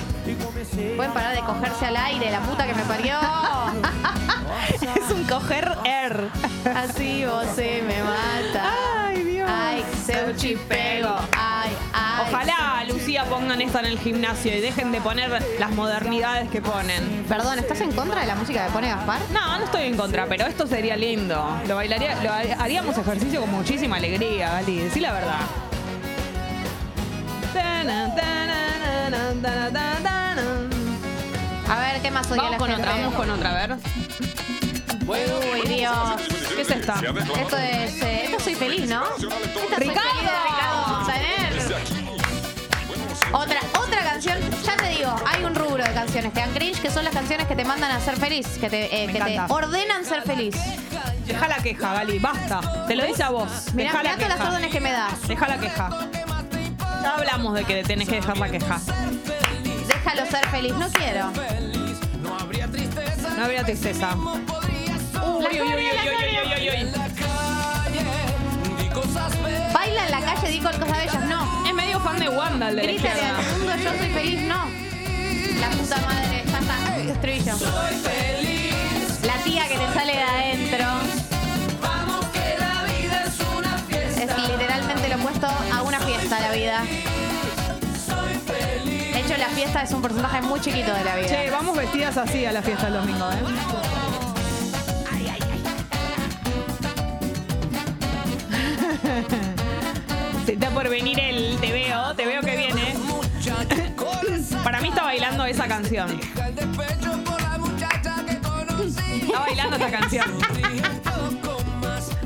[0.97, 3.17] Pueden parar de cogerse al aire, la puta que me parió.
[4.97, 6.29] Es un coger er.
[6.77, 8.71] Así vos se me mata.
[9.07, 9.51] Ay, Dios.
[9.53, 10.94] Ay, seu chipego.
[13.35, 15.29] Pongan esto en el gimnasio y dejen de poner
[15.59, 17.25] las modernidades que ponen.
[17.29, 19.21] Perdón, ¿estás en contra de la música que pone Gaspar?
[19.33, 21.45] No, no estoy en contra, pero esto sería lindo.
[21.67, 22.31] Lo bailaría, lo
[22.63, 24.79] haríamos ejercicio con muchísima alegría, Gali.
[24.79, 25.41] Decí la verdad.
[31.69, 32.83] A ver, ¿qué más odia Vamos la con gente?
[32.83, 33.77] otra, vamos con otra, a ver.
[35.07, 35.93] Uy, Dios.
[36.55, 36.95] ¿Qué es esta?
[36.95, 38.03] Esto es.
[38.03, 39.03] eh, esto soy feliz, ¿no?
[39.05, 39.77] Esta soy Ricardo.
[39.79, 41.04] feliz de Ricardo.
[43.37, 46.89] Otra, otra canción, ya te digo, hay un rubro de canciones que dan cringe, que
[46.91, 49.35] son las canciones que te mandan a ser feliz, que te, eh, Me que te
[49.35, 49.53] encanta.
[49.55, 50.55] ordenan ser feliz.
[51.27, 52.87] Deja la queja, Gali, basta.
[52.87, 53.49] Te lo dice a vos.
[53.75, 54.49] Mirá, Deja la todas las queja.
[54.51, 55.27] órdenes que me das.
[55.29, 55.91] Deja la queja.
[57.03, 58.81] Ya hablamos de que tenés que dejar la queja.
[59.89, 61.31] Déjalo ser feliz, no quiero.
[63.37, 64.15] No habría tristeza.
[64.15, 65.91] Uy, uy, uy, uy, uy,
[66.55, 66.93] uy, uy, uy.
[69.73, 71.54] Baila en la calle, digo cosas bellas, no.
[72.05, 73.39] Es fan de Wanda el de la Grítale izquierda.
[73.39, 74.67] al mundo, yo soy feliz, no.
[75.59, 77.55] La puta madre, ya está, estribillo.
[79.27, 80.85] La tía que te sale de adentro.
[84.21, 86.83] Es literalmente lo opuesto a una fiesta la vida.
[89.15, 91.29] De hecho, la fiesta es un porcentaje muy chiquito de la vida.
[91.29, 93.37] Che, vamos vestidas así a la fiesta el domingo, ¿eh?
[100.45, 101.34] Se está por venir el
[104.65, 106.19] Para mí está bailando esa canción.
[109.21, 110.25] Está bailando esta canción.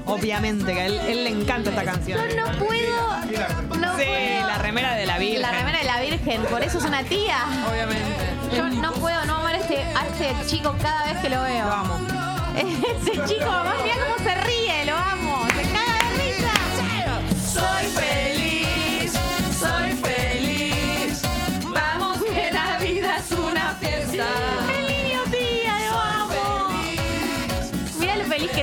[0.06, 2.18] Obviamente, que a él, él le encanta esta canción.
[2.30, 3.16] Yo no puedo.
[3.78, 4.46] No Sí, puedo.
[4.46, 5.42] la remera de la Virgen.
[5.42, 7.38] La remera de la Virgen, por eso es una tía.
[7.70, 8.56] Obviamente.
[8.56, 11.66] Yo no puedo no amar a este, a este chico cada vez que lo veo.
[11.66, 11.98] Lo amo.
[12.58, 15.46] Ese chico, mamá, mira cómo se ríe, lo amo.
[15.54, 16.52] Se caga de risa.
[17.52, 18.37] Soy feliz,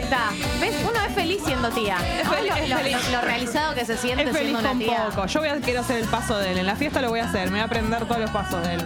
[0.05, 0.29] está.
[0.59, 0.75] ¿Ves?
[0.89, 1.97] Uno es feliz siendo tía.
[2.19, 3.11] Es ¿Sabes feliz- lo, es lo- feliz.
[3.11, 5.05] lo realizado que se siente Es feliz siendo una con tía.
[5.09, 5.25] poco.
[5.27, 6.57] Yo voy a, quiero hacer el paso de él.
[6.59, 7.45] En la fiesta lo voy a hacer.
[7.45, 8.83] Me voy a aprender todos los pasos de él.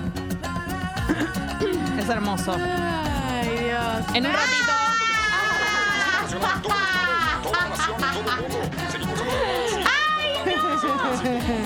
[1.99, 2.53] Es hermoso.
[2.55, 4.15] Ay, Dios.
[4.15, 4.73] En un ratito.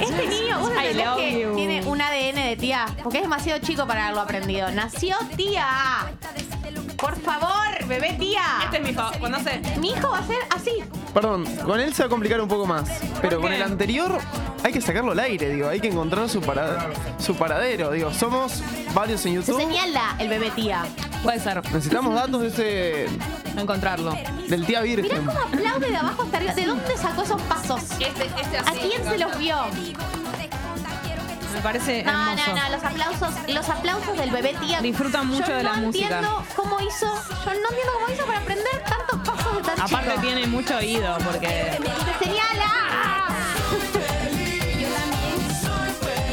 [0.01, 1.55] Este niño, vos I love que you.
[1.55, 4.69] tiene un ADN de tía, porque es demasiado chico para haberlo aprendido.
[4.71, 5.65] Nació tía.
[7.03, 8.41] Por favor, bebé tía.
[8.63, 8.93] Este es mi.
[8.93, 9.61] Cuando hace.
[9.79, 10.71] Mi hijo va a ser así.
[11.13, 12.89] Perdón, con él se va a complicar un poco más.
[13.21, 14.17] Pero con el anterior
[14.63, 15.67] hay que sacarlo al aire, digo.
[15.67, 16.89] Hay que encontrar su, parada-
[17.19, 17.91] su paradero.
[17.91, 19.59] Digo, somos varios en Se YouTube.
[19.61, 20.85] señala el bebé tía.
[21.23, 21.61] Puede ser.
[21.73, 23.05] Necesitamos datos de ese.
[23.59, 24.17] Encontrarlo.
[24.47, 25.25] del tía Mirá virgen.
[25.25, 26.53] cómo aplaude de abajo hasta arriba.
[26.53, 27.81] ¿De dónde sacó esos pasos?
[27.99, 29.57] Este, este ¿A quién se los vio?
[31.53, 32.47] Me parece No, hermoso.
[32.47, 34.81] no, no, los aplausos, los aplausos del bebé tía.
[34.81, 36.05] Disfrutan mucho Yo de la no música.
[36.05, 40.09] entiendo cómo hizo, yo no entiendo cómo hizo para aprender tantos pasos de tan Aparte
[40.09, 40.21] chico.
[40.21, 41.77] tiene mucho oído porque.
[42.19, 43.27] ¡Se señala!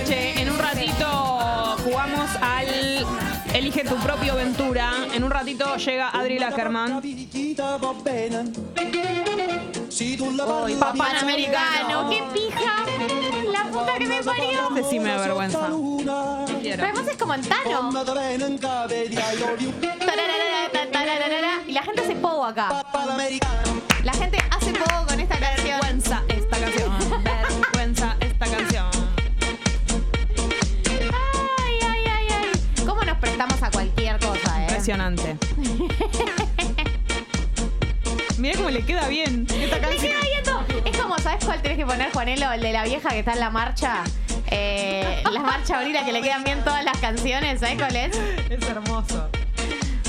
[0.07, 3.07] Che, en un ratito jugamos al
[3.55, 4.93] Elige tu propio Ventura.
[5.13, 7.01] En un ratito llega Adri Lackerman.
[10.01, 12.87] Uy, Panamericano, qué pija.
[13.53, 14.69] La puta que me parió.
[14.75, 15.69] Este sí me da vergüenza.
[16.63, 17.91] Pero además es como en Tano.
[20.01, 21.63] Tararara, ta, tararara.
[21.67, 22.83] Y la gente hace pogo acá.
[24.03, 25.81] La gente hace pogo con esta canción.
[25.81, 27.23] Vergüenza esta canción.
[27.23, 28.87] Vergüenza esta canción.
[31.13, 32.85] Ay, ay, ay, ay.
[32.87, 33.71] ¿Cómo nos prestamos a
[34.63, 35.37] Impresionante.
[38.41, 40.13] Mira cómo le queda bien esta Le canción.
[40.13, 40.65] queda.
[40.85, 42.51] Es como, ¿sabes cuál tenés que poner, Juanelo?
[42.53, 44.03] El de la vieja que está en la marcha.
[44.51, 47.61] Eh, la marcha abrila que le quedan bien todas las canciones.
[47.61, 48.17] ¿Sabes cuál es?
[48.49, 49.29] Es hermoso.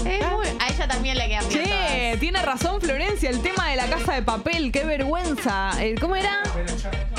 [0.05, 2.19] Es muy- a ella también le quedan bien Che, todas.
[2.19, 5.71] tiene razón Florencia, el tema de la casa de papel, qué vergüenza.
[5.79, 6.41] Eh, ¿Cómo era?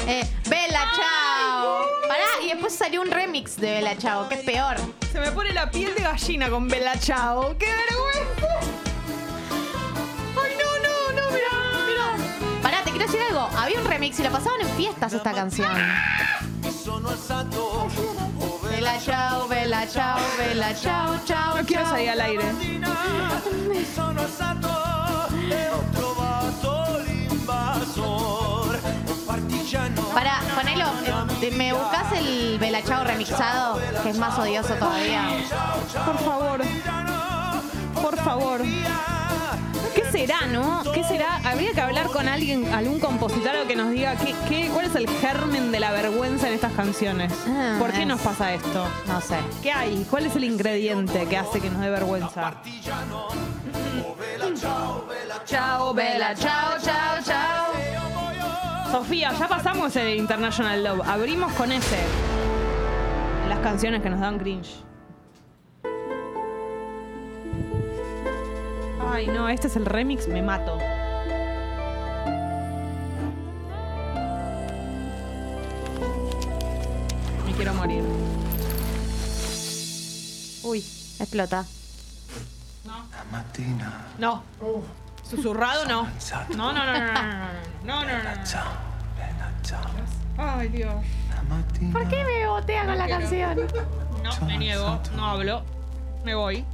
[0.08, 1.84] Eh, Bella Chao.
[2.08, 4.76] Pará, y después salió un remix de Bella Chao, que es peor.
[5.12, 7.56] Se me pone la piel de gallina con Bella Chao.
[7.58, 8.91] ¡Qué vergüenza!
[13.06, 13.58] Quiero decir algo.
[13.58, 15.70] Había un remix y la pasaban en fiestas esta canción.
[18.70, 21.56] Bella Chao, Bella Chao, Bella Chao, Chao.
[21.56, 22.44] No quiero salir al aire.
[30.14, 30.86] Pará, Juanelo,
[31.40, 33.80] eh, ¿me buscas el Bella Chao remixado?
[34.02, 35.28] Que es más odioso todavía.
[36.04, 36.60] Por favor.
[38.02, 38.60] Por favor.
[40.12, 40.82] ¿Qué será, no?
[40.92, 41.36] ¿Qué será?
[41.44, 45.08] Habría que hablar con alguien, algún compositor que nos diga qué, qué- cuál es el
[45.08, 47.32] germen de la vergüenza en estas canciones.
[47.48, 48.86] Ah, ¿Por qué es- nos pasa esto?
[49.08, 49.36] No sé.
[49.62, 50.06] ¿Qué hay?
[50.10, 52.54] ¿Cuál es el ingrediente que hace que nos dé vergüenza?
[55.46, 57.72] Chao, Bella Chao, chao, chao.
[58.90, 61.08] Sofía, ya pasamos el International Love.
[61.08, 61.98] Abrimos con ese.
[63.48, 64.68] Las canciones que nos dan cringe.
[69.12, 70.78] Ay, no, este es el remix, me mato.
[77.44, 78.02] Me quiero morir.
[80.62, 80.78] Uy,
[81.20, 81.66] explota.
[82.86, 83.06] No.
[84.18, 84.42] No.
[85.28, 86.08] Susurrado no.
[86.56, 87.12] No, no, no, no,
[87.84, 88.42] no, no, no.
[90.38, 90.94] Ay, Dios.
[91.92, 93.58] ¿Por qué me botea con la canción?
[94.22, 95.62] No, me niego, no hablo,
[96.24, 96.64] me voy.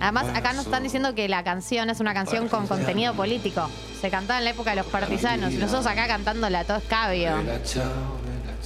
[0.00, 3.68] Además, acá nos están diciendo que la canción es una canción con contenido político.
[4.00, 5.52] Se cantaba en la época de los partisanos.
[5.52, 7.32] Y nosotros acá cantándola todo escabio.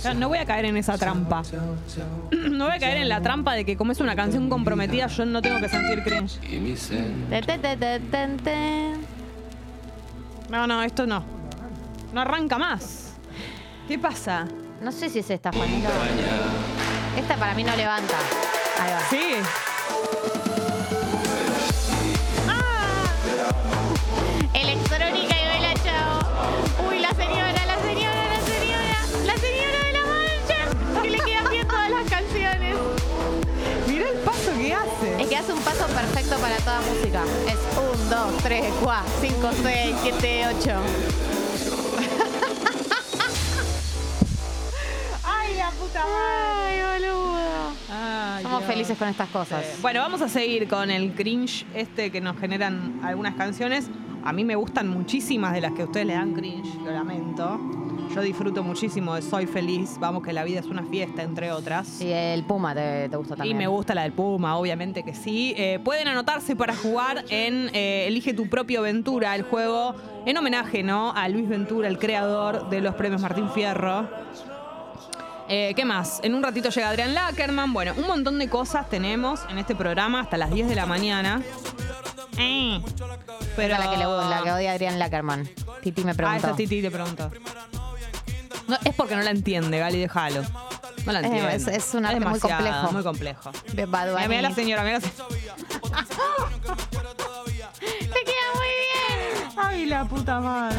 [0.04, 1.42] No, no voy a caer en esa trampa.
[2.32, 5.24] No voy a caer en la trampa de que como es una canción comprometida, yo
[5.24, 6.38] no tengo que sentir cringe.
[10.50, 11.24] No, no, esto no.
[12.12, 13.14] No arranca más.
[13.88, 14.46] ¿Qué pasa?
[14.82, 15.88] No sé si es esta, Juanito.
[17.16, 18.16] Esta para mí no levanta.
[18.80, 19.00] Ahí va.
[19.08, 20.41] Sí.
[35.32, 37.22] Que hace un paso perfecto para toda música.
[37.48, 37.56] Es
[38.10, 40.70] 1, 2, 3, 4, 5, 6, 7, 8.
[45.24, 47.72] ¡Ay, la puta Ay, boludo.
[47.90, 48.70] Ay, Somos Dios.
[48.70, 49.64] felices con estas cosas.
[49.80, 53.88] Bueno, vamos a seguir con el cringe este que nos generan algunas canciones.
[54.24, 57.58] A mí me gustan muchísimas de las que ustedes le dan cringe, lo lamento.
[58.14, 61.98] Yo disfruto muchísimo de Soy Feliz, vamos que la vida es una fiesta, entre otras.
[62.02, 63.56] Y el Puma te, te gusta Y también.
[63.56, 65.54] me gusta la del Puma, obviamente que sí.
[65.56, 69.94] Eh, pueden anotarse para jugar en eh, Elige tu propio Ventura, el juego
[70.26, 71.12] en homenaje ¿no?
[71.12, 74.06] a Luis Ventura, el creador de los premios Martín Fierro.
[75.48, 76.20] Eh, ¿Qué más?
[76.22, 77.72] En un ratito llega Adrián Lackerman.
[77.72, 81.40] Bueno, un montón de cosas tenemos en este programa hasta las 10 de la mañana.
[82.38, 82.78] Eh,
[83.56, 85.48] pero la que, le, la que odia a Adrián Lackerman.
[85.82, 86.46] Titi me Ah, preguntó.
[86.48, 87.30] esa Titi te preguntó.
[88.68, 90.42] No, es porque no la entiende, Gali, déjalo.
[91.04, 91.54] No la entiende.
[91.56, 92.92] es- es un arte muy demasiado, complejo.
[92.92, 93.50] Muy complejo.
[93.72, 95.28] De Bad Mira, mira la señora, mira la señora.
[97.80, 99.48] Te queda muy bien.
[99.56, 100.78] Ay, la puta madre.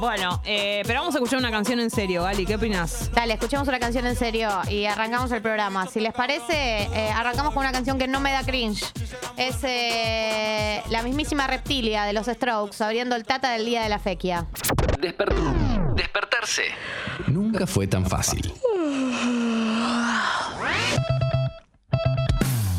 [0.00, 2.46] Bueno, eh, pero vamos a escuchar una canción en serio, Gali.
[2.46, 3.10] ¿Qué opinas?
[3.14, 5.86] Dale, escuchemos una canción en serio y arrancamos el programa.
[5.88, 8.82] Si les parece, eh, arrancamos con una canción que no me da cringe.
[9.36, 13.98] Es eh, la mismísima reptilia de los Strokes, abriendo el tata del día de la
[13.98, 14.46] fequia.
[15.00, 16.62] Desper- Despertarse.
[17.26, 18.54] Nunca fue tan fácil.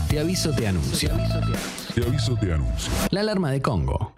[0.10, 1.12] Te aviso, te anuncio.
[1.94, 2.92] Te aviso, te anuncio.
[3.12, 4.14] La alarma de Congo.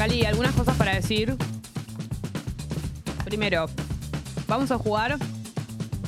[0.00, 1.36] Gali, algunas cosas para decir.
[3.26, 3.66] Primero,
[4.48, 5.18] vamos a jugar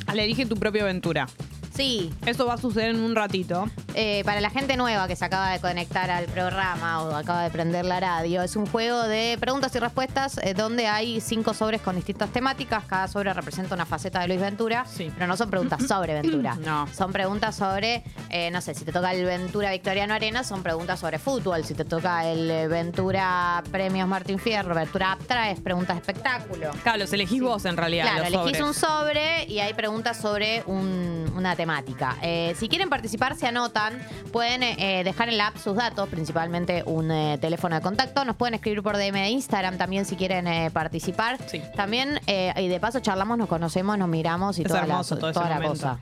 [0.07, 1.27] al Elige tu propia aventura.
[1.75, 2.13] Sí.
[2.27, 3.67] Eso va a suceder en un ratito.
[3.95, 7.51] eh, para la gente nueva que se acaba de conectar al programa o acaba de
[7.51, 11.81] prender la radio, es un juego de preguntas y respuestas eh, donde hay cinco sobres
[11.83, 12.85] con distintas temáticas.
[12.87, 16.57] Cada sobre representa una faceta de Luis Ventura, pero no son preguntas sobre Ventura.
[16.63, 16.87] No.
[16.95, 21.01] Son preguntas sobre, eh, no sé, si te toca el Ventura Victoriano Arena, son preguntas
[21.01, 21.65] sobre fútbol.
[21.65, 26.71] Si te toca el eh, Ventura Premios Martín Fierro, Ventura Aptra, es preguntas de espectáculo.
[26.83, 28.05] Claro, los elegís vos en realidad.
[28.05, 28.63] Claro, los elegís sobres.
[28.63, 31.12] un sobre y hay preguntas sobre un-
[31.43, 32.17] una temática.
[32.23, 33.99] Eh, si quieren participar, se anotan.
[34.33, 38.25] Pueden eh, dejar en la app sus datos, principalmente un eh, teléfono de contacto.
[38.25, 41.39] Nos pueden escribir por DM de Instagram también si quieren eh, participar.
[41.75, 45.21] También, eh, y de paso charlamos, nos conocemos, nos miramos y Es toda, hermoso la,
[45.21, 45.99] todo toda la cosa.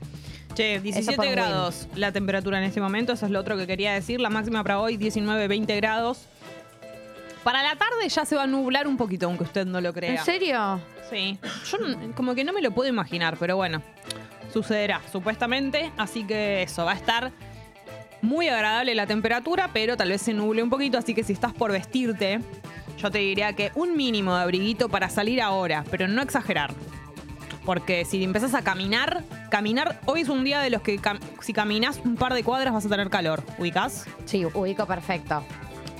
[0.53, 3.57] Che, Eso 17 fue un grados la temperatura en este momento, eso es lo otro
[3.57, 4.19] que quería decir.
[4.19, 6.27] La máxima para hoy, 19, 20 grados.
[7.43, 10.11] Para la tarde ya se va a nublar un poquito, aunque usted no lo crea.
[10.11, 10.79] ¿En serio?
[11.09, 11.39] Sí.
[11.69, 11.77] Yo
[12.15, 13.81] como que no me lo puedo imaginar, pero bueno,
[14.51, 15.91] sucederá supuestamente.
[15.97, 17.31] Así que eso, va a estar
[18.21, 20.97] muy agradable la temperatura, pero tal vez se nuble un poquito.
[20.97, 22.39] Así que si estás por vestirte,
[22.97, 26.71] yo te diría que un mínimo de abriguito para salir ahora, pero no exagerar.
[27.65, 31.53] Porque si empezás a caminar, caminar, hoy es un día de los que cam- si
[31.53, 33.43] caminas un par de cuadras vas a tener calor.
[33.59, 34.05] ¿Ubicás?
[34.25, 35.43] Sí, ubico perfecto.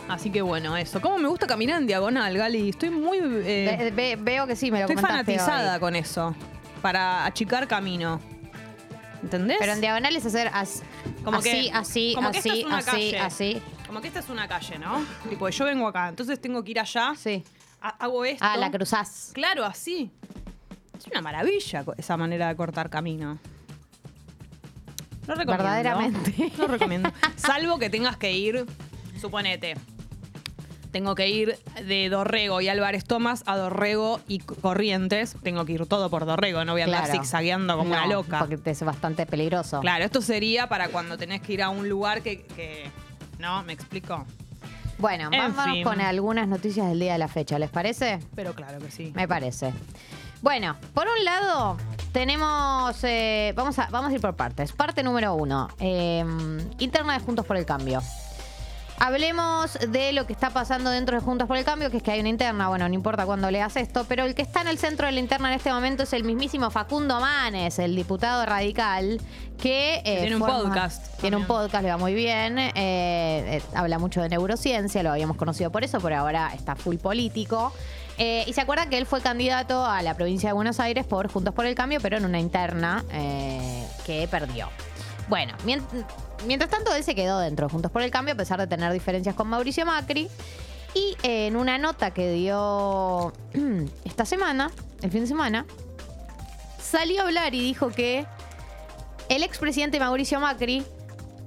[0.10, 0.99] Así que bueno, eso.
[1.02, 2.70] ¿Cómo me gusta caminar en diagonal, Gali?
[2.70, 3.20] Estoy muy...
[3.22, 5.80] eh, Ve- ve- veo que sí, me lo Estoy fanatizada hoy.
[5.80, 6.36] con eso.
[6.82, 8.20] Para achicar camino.
[9.24, 9.58] ¿Entendés?
[9.60, 10.82] Pero en diagonal es hacer as-
[11.24, 13.20] Como así, que- así, como que esta así, es una así, calle.
[13.20, 13.62] así.
[13.88, 15.06] Como que esta es una calle, ¿no?
[15.30, 17.14] tipo, yo vengo acá, entonces tengo que ir allá.
[17.18, 17.44] Sí.
[17.82, 18.44] Hago esto.
[18.48, 19.32] Ah, la cruzás.
[19.34, 20.12] Claro, así.
[20.98, 23.40] Es una maravilla co- esa manera de cortar camino.
[25.28, 25.64] No recomiendo.
[25.64, 26.52] Verdaderamente.
[26.58, 27.12] No recomiendo.
[27.36, 28.66] Salvo que tengas que ir,
[29.20, 29.76] suponete,
[30.92, 35.36] tengo que ir de Dorrego y Álvarez Tomás a Dorrego y Corrientes.
[35.44, 37.20] Tengo que ir todo por Dorrego, no voy a andar Claro.
[37.22, 38.39] zigzagueando como una No, loca.
[38.39, 39.80] Porque te es bastante peligroso.
[39.82, 42.42] Claro, esto sería para cuando tenés que ir a un lugar que.
[42.44, 42.89] que-
[43.39, 43.64] ¿No?
[43.64, 44.26] ¿Me explico?
[45.00, 45.84] Bueno, En vámonos fin.
[45.84, 48.20] con algunas noticias del día de la fecha, ¿les parece?
[48.36, 49.12] Pero claro que sí.
[49.16, 49.74] Me parece.
[50.44, 51.78] Bueno, por un lado,
[52.12, 53.04] tenemos.
[53.04, 54.72] eh, vamos, a, vamos a ir por partes.
[54.74, 56.24] Parte número uno: eh,
[56.80, 58.02] interna de Juntos por el Cambio.
[59.04, 62.12] Hablemos de lo que está pasando dentro de Juntos por el Cambio, que es que
[62.12, 64.78] hay una interna, bueno, no importa cuándo leas esto, pero el que está en el
[64.78, 69.20] centro de la interna en este momento es el mismísimo Facundo Manes, el diputado radical,
[69.60, 70.04] que...
[70.06, 74.22] eh, tiene un podcast Tiene un podcast, le va muy bien, eh, eh, habla mucho
[74.22, 77.74] de neurociencia, lo habíamos conocido por eso, pero ahora está full político.
[78.20, 81.28] Eh, y se acuerdan que él fue candidato a la provincia de Buenos Aires por
[81.28, 84.70] Juntos por el Cambio, pero en una interna eh, que perdió.
[85.28, 85.82] Bueno, mien-
[86.46, 88.92] mientras tanto él se quedó dentro de Juntos por el Cambio, a pesar de tener
[88.94, 90.30] diferencias con Mauricio Macri.
[90.94, 93.34] Y eh, en una nota que dio
[94.06, 94.72] esta semana,
[95.02, 95.66] el fin de semana,
[96.82, 98.26] salió a hablar y dijo que
[99.30, 100.84] el expresidente Mauricio Macri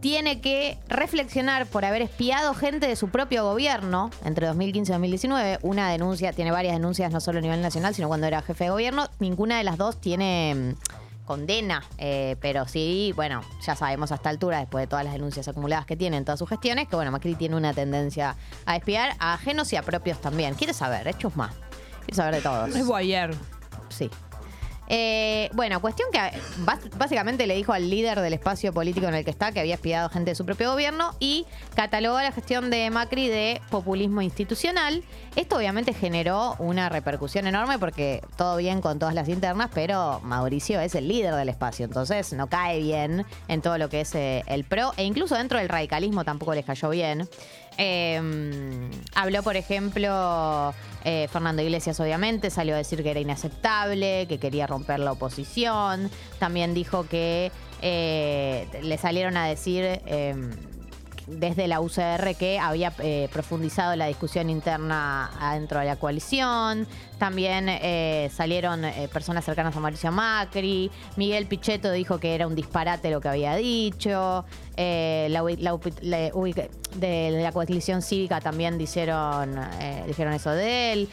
[0.01, 5.59] tiene que reflexionar por haber espiado gente de su propio gobierno entre 2015 y 2019.
[5.63, 8.71] Una denuncia, tiene varias denuncias, no solo a nivel nacional, sino cuando era jefe de
[8.71, 9.09] gobierno.
[9.19, 10.77] Ninguna de las dos tiene
[11.25, 15.49] condena, eh, pero sí, bueno, ya sabemos a esta altura, después de todas las denuncias
[15.49, 19.17] acumuladas que tiene en todas sus gestiones, que bueno, Macri tiene una tendencia a espiar
[19.19, 20.55] a ajenos y a propios también.
[20.55, 21.09] ¿Quieres saber?
[21.09, 21.55] Hechos más.
[22.01, 22.75] Quiero saber de todos.
[22.75, 23.35] Es Boyer.
[23.89, 24.11] Sí.
[24.89, 26.21] Eh, bueno, cuestión que
[26.97, 30.09] básicamente le dijo al líder del espacio político en el que está que había espiado
[30.11, 35.03] gente de su propio gobierno y catalogó la gestión de Macri de populismo institucional.
[35.37, 40.81] Esto obviamente generó una repercusión enorme porque todo bien con todas las internas, pero Mauricio
[40.81, 44.45] es el líder del espacio, entonces no cae bien en todo lo que es eh,
[44.47, 47.29] el PRO e incluso dentro del radicalismo tampoco les cayó bien.
[47.79, 48.21] Eh,
[49.15, 54.67] habló, por ejemplo, eh, Fernando Iglesias, obviamente, salió a decir que era inaceptable, que quería
[54.67, 56.11] romper la oposición.
[56.39, 57.53] También dijo que
[57.83, 60.35] eh, le salieron a decir eh,
[61.27, 66.87] desde la UCR que había eh, profundizado la discusión interna adentro de la coalición.
[67.19, 70.91] También eh, salieron eh, personas cercanas a Mauricio Macri.
[71.17, 74.45] Miguel Pichetto dijo que era un disparate lo que había dicho.
[74.77, 76.33] La, la
[76.97, 79.57] de la coalición cívica también dijeron,
[80.07, 81.09] dijeron eso de él.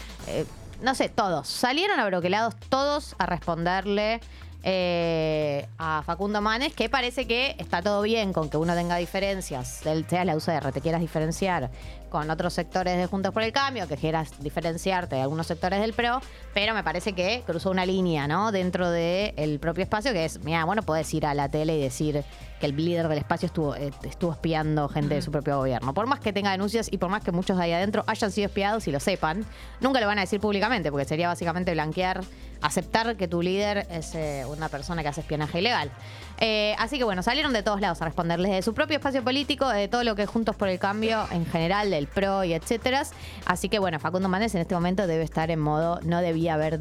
[0.82, 1.47] No sé, todos.
[1.47, 4.20] Salieron abroquelados todos a responderle
[4.64, 9.84] eh, a Facundo Manes, que parece que está todo bien con que uno tenga diferencias,
[9.84, 11.72] del, sea la UCR, te quieras diferenciar
[12.12, 15.93] con otros sectores de Juntos por el Cambio, que quieras diferenciarte de algunos sectores del
[15.93, 16.22] PRO,
[16.53, 18.51] pero me parece que cruzó una línea, ¿no?
[18.51, 22.24] Dentro del propio espacio, que es, mira, bueno, podés ir a la tele y decir
[22.59, 25.93] que el líder del espacio estuvo, eh, estuvo espiando gente de su propio gobierno.
[25.93, 28.47] Por más que tenga denuncias y por más que muchos de ahí adentro hayan sido
[28.47, 29.45] espiados y lo sepan,
[29.80, 32.22] nunca lo van a decir públicamente, porque sería básicamente blanquear,
[32.62, 35.91] aceptar que tu líder es eh, una persona que hace espionaje ilegal.
[36.39, 39.68] Eh, así que bueno, salieron de todos lados a responderles de su propio espacio político,
[39.70, 43.03] de todo lo que es Juntos por el Cambio en general, del PRO y etcétera.
[43.45, 46.80] Así que bueno, Facundo Manes en este momento debe estar en modo, no debía haber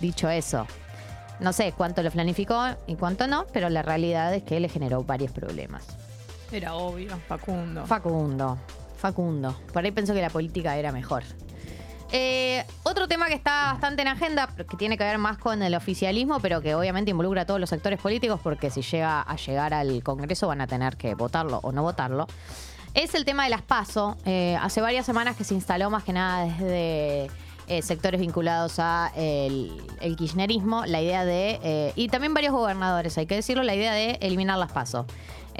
[0.00, 0.66] dicho eso.
[1.40, 5.04] No sé cuánto lo planificó y cuánto no, pero la realidad es que le generó
[5.04, 5.84] varios problemas.
[6.50, 7.86] Era obvio, Facundo.
[7.86, 8.58] Facundo,
[8.96, 9.56] Facundo.
[9.72, 11.22] Por ahí pensó que la política era mejor.
[12.10, 15.74] Eh, otro tema que está bastante en agenda, que tiene que ver más con el
[15.74, 19.74] oficialismo, pero que obviamente involucra a todos los sectores políticos, porque si llega a llegar
[19.74, 22.26] al Congreso van a tener que votarlo o no votarlo,
[22.94, 24.16] es el tema de las PASO.
[24.24, 27.30] Eh, hace varias semanas que se instaló más que nada desde
[27.68, 33.18] eh, sectores vinculados a el, el kirchnerismo, la idea de, eh, y también varios gobernadores,
[33.18, 35.04] hay que decirlo, la idea de eliminar las PASO.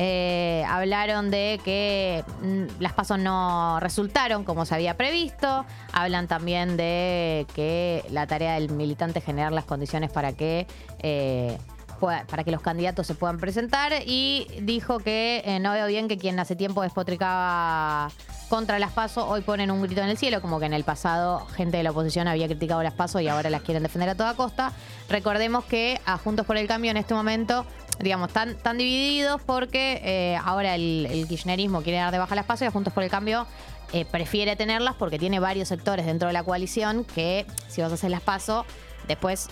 [0.00, 5.66] Eh, hablaron de que mm, las pasos no resultaron como se había previsto.
[5.92, 10.68] Hablan también de que la tarea del militante es generar las condiciones para que
[11.00, 11.58] eh,
[11.98, 13.92] para que los candidatos se puedan presentar.
[14.06, 18.10] Y dijo que eh, no veo bien que quien hace tiempo despotricaba
[18.48, 21.44] contra las PASO hoy ponen un grito en el cielo, como que en el pasado
[21.46, 24.34] gente de la oposición había criticado las PASO y ahora las quieren defender a toda
[24.34, 24.72] costa.
[25.08, 27.66] Recordemos que a Juntos por el Cambio en este momento,
[28.00, 32.46] digamos, están, están divididos porque eh, ahora el, el kirchnerismo quiere dar de baja las
[32.46, 33.46] PASO y Juntos por el Cambio
[33.92, 37.94] eh, prefiere tenerlas porque tiene varios sectores dentro de la coalición que si vas a
[37.94, 38.66] hacer las PASO,
[39.08, 39.48] después,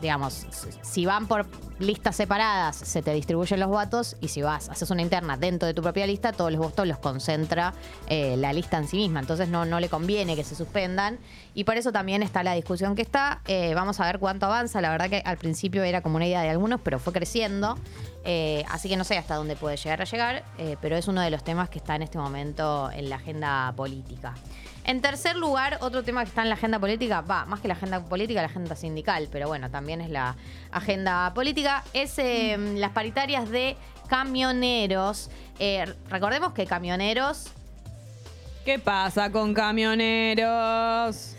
[0.00, 0.46] digamos,
[0.82, 1.46] si van por
[1.78, 5.74] listas separadas, se te distribuyen los votos y si vas, haces una interna dentro de
[5.74, 7.74] tu propia lista, todos los votos los concentra
[8.06, 9.20] eh, la lista en sí misma.
[9.20, 11.18] Entonces no, no le conviene que se suspendan.
[11.54, 13.42] Y por eso también está la discusión que está.
[13.46, 14.80] Eh, vamos a ver cuánto avanza.
[14.80, 17.76] La verdad que al principio era como una idea de algunos, pero fue creciendo.
[18.24, 20.44] Eh, así que no sé hasta dónde puede llegar a llegar,
[20.80, 24.34] pero es uno de los temas que está en este momento en la agenda política.
[24.84, 27.74] En tercer lugar, otro tema que está en la agenda política, va, más que la
[27.74, 30.36] agenda política, la agenda sindical, pero bueno, también es la
[30.70, 33.76] agenda política, es eh, las paritarias de
[34.08, 35.30] camioneros.
[35.58, 37.52] Eh, recordemos que camioneros
[38.64, 41.34] ¿Qué pasa con camioneros?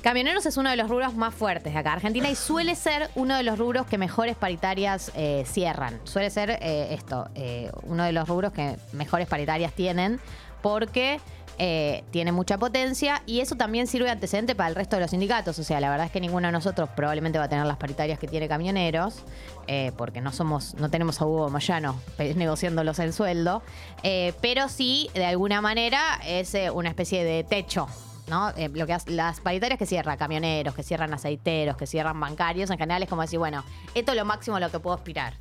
[0.00, 3.36] Camioneros es uno de los rubros más fuertes de acá, Argentina, y suele ser uno
[3.36, 6.00] de los rubros que mejores paritarias eh, cierran.
[6.04, 10.20] Suele ser eh, esto, eh, uno de los rubros que mejores paritarias tienen,
[10.62, 11.20] porque
[11.58, 15.10] eh, tiene mucha potencia y eso también sirve de antecedente para el resto de los
[15.10, 15.58] sindicatos.
[15.58, 18.18] O sea, la verdad es que ninguno de nosotros probablemente va a tener las paritarias
[18.18, 19.22] que tiene camioneros,
[19.66, 23.62] eh, porque no somos, no tenemos a Hugo Moyano pe- negociándolos el sueldo,
[24.02, 27.86] eh, pero sí, de alguna manera, es una especie de techo.
[28.26, 28.52] ¿no?
[28.72, 32.78] Lo que hace- las paritarias que cierran camioneros, que cierran aceiteros, que cierran bancarios, en
[32.78, 33.62] general es como decir, bueno,
[33.94, 35.34] esto es lo máximo a lo que puedo aspirar.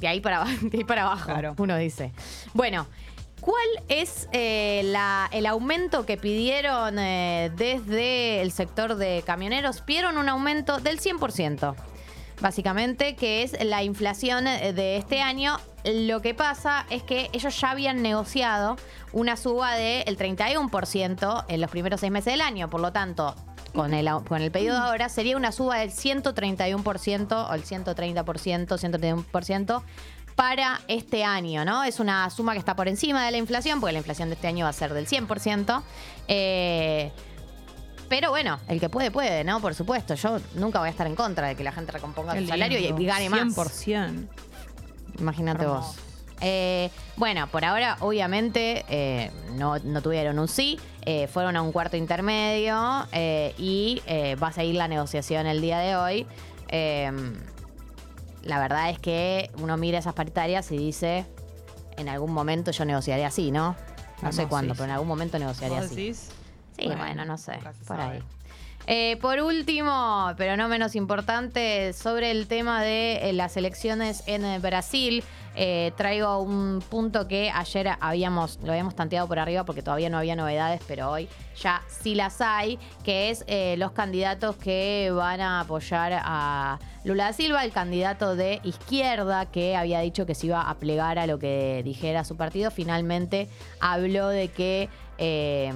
[0.00, 2.12] De ahí para, de ahí para abajo, uno dice.
[2.52, 2.88] Bueno,
[3.44, 9.80] ¿cuál es eh, la- el aumento que pidieron eh, desde el sector de camioneros?
[9.82, 11.74] Pidieron un aumento del 100%.
[12.40, 15.56] Básicamente, que es la inflación eh, de este año.
[15.84, 18.76] Lo que pasa es que ellos ya habían negociado
[19.12, 22.70] una suba del 31% en los primeros seis meses del año.
[22.70, 23.36] Por lo tanto,
[23.74, 28.66] con el, con el pedido de ahora sería una suba del 131% o el 130%,
[28.66, 29.82] 131%
[30.36, 31.84] para este año, ¿no?
[31.84, 34.48] Es una suma que está por encima de la inflación, porque la inflación de este
[34.48, 35.82] año va a ser del 100%.
[36.28, 37.12] Eh,
[38.08, 39.60] pero bueno, el que puede, puede, ¿no?
[39.60, 40.14] Por supuesto.
[40.14, 43.04] Yo nunca voy a estar en contra de que la gente recomponga su salario y,
[43.04, 43.56] gane más.
[43.56, 44.28] 100%.
[45.18, 45.88] Imagínate Hermoso.
[45.88, 45.96] vos.
[46.40, 50.78] Eh, bueno, por ahora, obviamente, eh, no, no tuvieron un sí.
[51.02, 53.06] eh, fueron a un cuarto intermedio
[53.56, 54.02] y
[54.42, 56.26] va a seguir la negociación el día de hoy.
[58.44, 61.26] La verdad es que uno mira esas paritarias y dice,
[61.96, 63.76] en algún momento yo negociaré así, ¿no?
[64.22, 64.78] No sé cuándo, sí.
[64.78, 65.94] pero en algún momento negociaré ¿Vos así.
[65.96, 66.30] decís?
[66.78, 68.02] Sí, Bueno, bueno, no sé, por sabe.
[68.16, 68.22] ahí.
[68.86, 74.44] Eh, por último, pero no menos importante, sobre el tema de eh, las elecciones en
[74.44, 75.24] eh, Brasil,
[75.54, 80.18] eh, traigo un punto que ayer habíamos, lo habíamos tanteado por arriba porque todavía no
[80.18, 85.40] había novedades, pero hoy ya sí las hay, que es eh, los candidatos que van
[85.40, 90.46] a apoyar a Lula da Silva, el candidato de izquierda que había dicho que se
[90.46, 93.48] iba a plegar a lo que dijera su partido, finalmente
[93.80, 94.88] habló de que...
[95.18, 95.72] eh,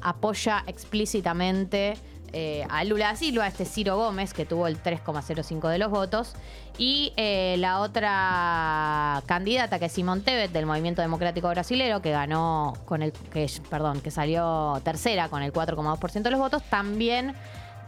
[0.00, 1.96] apoya explícitamente
[2.32, 6.34] eh, a Lula da Silva, este Ciro Gómez, que tuvo el 3,05 de los votos,
[6.76, 12.74] y eh, la otra candidata, que es Simón Tebet, del Movimiento Democrático Brasilero, que ganó
[12.84, 17.34] con el, que, perdón, que salió tercera con el 4,2% de los votos, también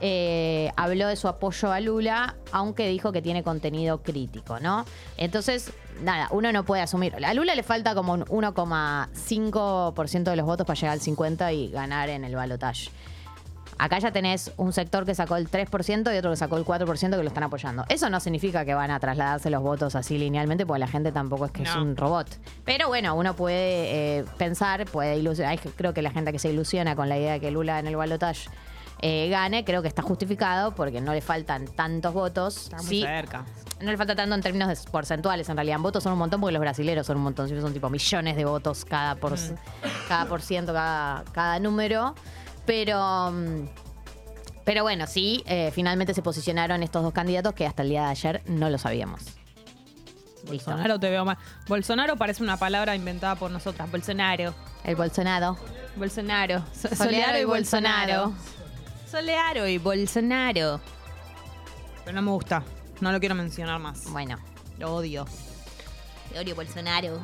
[0.03, 4.87] eh, habló de su apoyo a Lula, aunque dijo que tiene contenido crítico, ¿no?
[5.19, 5.73] Entonces,
[6.03, 7.15] nada, uno no puede asumir.
[7.23, 11.71] A Lula le falta como un 1,5% de los votos para llegar al 50% y
[11.71, 12.91] ganar en el balotaje.
[13.79, 17.11] Acá ya tenés un sector que sacó el 3% y otro que sacó el 4%
[17.17, 17.85] que lo están apoyando.
[17.89, 21.47] Eso no significa que van a trasladarse los votos así linealmente, porque la gente tampoco
[21.47, 22.27] es que es un robot.
[22.65, 25.59] Pero bueno, uno puede eh, pensar, puede ilusionar.
[25.77, 27.97] Creo que la gente que se ilusiona con la idea de que Lula en el
[27.97, 28.51] balotaje
[29.03, 32.65] eh, gane, creo que está justificado porque no le faltan tantos votos.
[32.65, 33.47] Está muy Sí, cerca.
[33.81, 35.77] no le falta tanto en términos de porcentuales, en realidad.
[35.77, 37.49] En votos son un montón porque los brasileros son un montón.
[37.49, 39.35] Son tipo millones de votos cada por,
[40.07, 42.15] cada por ciento, cada, cada número.
[42.67, 43.31] Pero.
[43.33, 43.69] mm,
[44.65, 48.11] Pero bueno, sí, eh, finalmente se posicionaron estos dos candidatos que hasta el día de
[48.11, 49.23] ayer no lo sabíamos.
[49.25, 50.47] Listo.
[50.71, 51.37] Bolsonaro te veo mal.
[51.69, 53.91] Bolsonaro parece una palabra inventada por nosotras.
[53.91, 54.55] Bolsonaro.
[54.85, 55.57] El Bolsonaro.
[55.97, 56.63] Bolsonaro.
[56.75, 58.33] So- Solearo y Bolsonaro.
[59.11, 60.81] Solearo y Bolsonaro.
[62.05, 62.63] Pero no me gusta.
[63.01, 64.05] No lo quiero mencionar más.
[64.11, 64.39] Bueno.
[64.79, 65.27] Lo odio.
[66.35, 67.19] Lo odio Bolsonaro.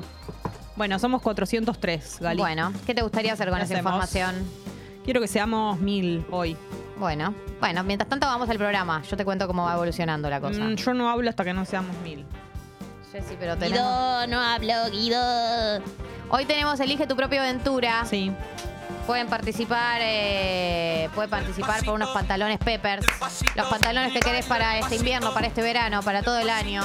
[0.74, 2.38] Bueno, somos 403, Gali.
[2.38, 3.92] Bueno, ¿qué te gustaría hacer con ¿Qué esa hacemos?
[3.94, 4.46] información?
[5.06, 6.56] Quiero que seamos mil hoy.
[6.98, 9.04] Bueno, bueno, mientras tanto vamos al programa.
[9.08, 10.64] Yo te cuento cómo va evolucionando la cosa.
[10.64, 12.26] Mm, yo no hablo hasta que no seamos mil.
[13.12, 14.28] Jessy, pero tenemos...
[14.28, 15.80] no hablo, Guido.
[16.28, 18.04] Hoy tenemos Elige tu propia aventura.
[18.04, 18.32] Sí.
[19.06, 23.06] Pueden participar, eh, pueden participar por unos pantalones Peppers.
[23.54, 26.82] Los pantalones que querés para este invierno, para este verano, para todo el año.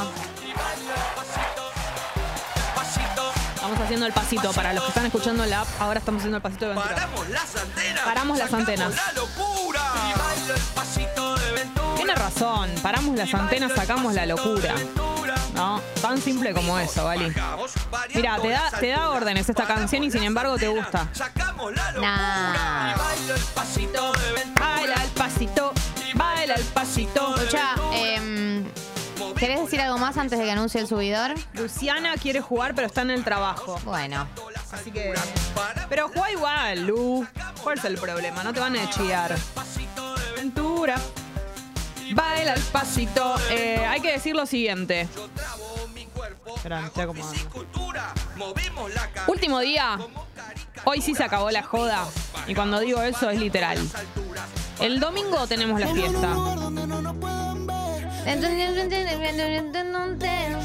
[3.79, 4.51] Haciendo el pasito.
[4.53, 6.95] Para los que están escuchando la app, ahora estamos haciendo el pasito de aventura.
[6.95, 8.01] Paramos las antenas.
[8.03, 8.95] Paramos las sacamos antenas.
[8.95, 9.81] La locura.
[10.09, 11.95] Y bailo el pasito de aventura.
[11.95, 12.69] Tiene razón.
[12.81, 14.75] Paramos las antenas, sacamos la locura.
[15.53, 17.33] No, tan simple como eso, Gali.
[18.13, 21.07] Mira, te da, te da órdenes esta canción y sin embargo te gusta.
[21.13, 22.17] Sacamos la locura.
[22.17, 22.93] Nah.
[22.93, 24.11] Y bailo el pasito.
[24.59, 25.73] Baila el pasito,
[26.15, 27.35] baila el pasito.
[27.35, 28.40] Escucha, em,
[29.41, 31.33] ¿querés decir algo más antes de que anuncie el subidor?
[31.53, 33.79] Luciana quiere jugar, pero está en el trabajo.
[33.83, 34.27] Bueno,
[34.71, 35.13] Así que.
[35.89, 37.27] Pero juega igual, Lu.
[37.63, 38.43] ¿Cuál es el problema?
[38.43, 39.35] No te van a chillar.
[40.33, 40.95] Aventura.
[42.13, 43.35] Baila el pasito.
[43.49, 45.09] Eh, hay que decir lo siguiente.
[46.63, 47.65] Estoy acomodando.
[49.25, 49.99] Último día.
[50.85, 52.05] Hoy sí se acabó la joda.
[52.47, 53.79] Y cuando digo eso es literal.
[54.79, 56.35] El domingo tenemos la fiesta.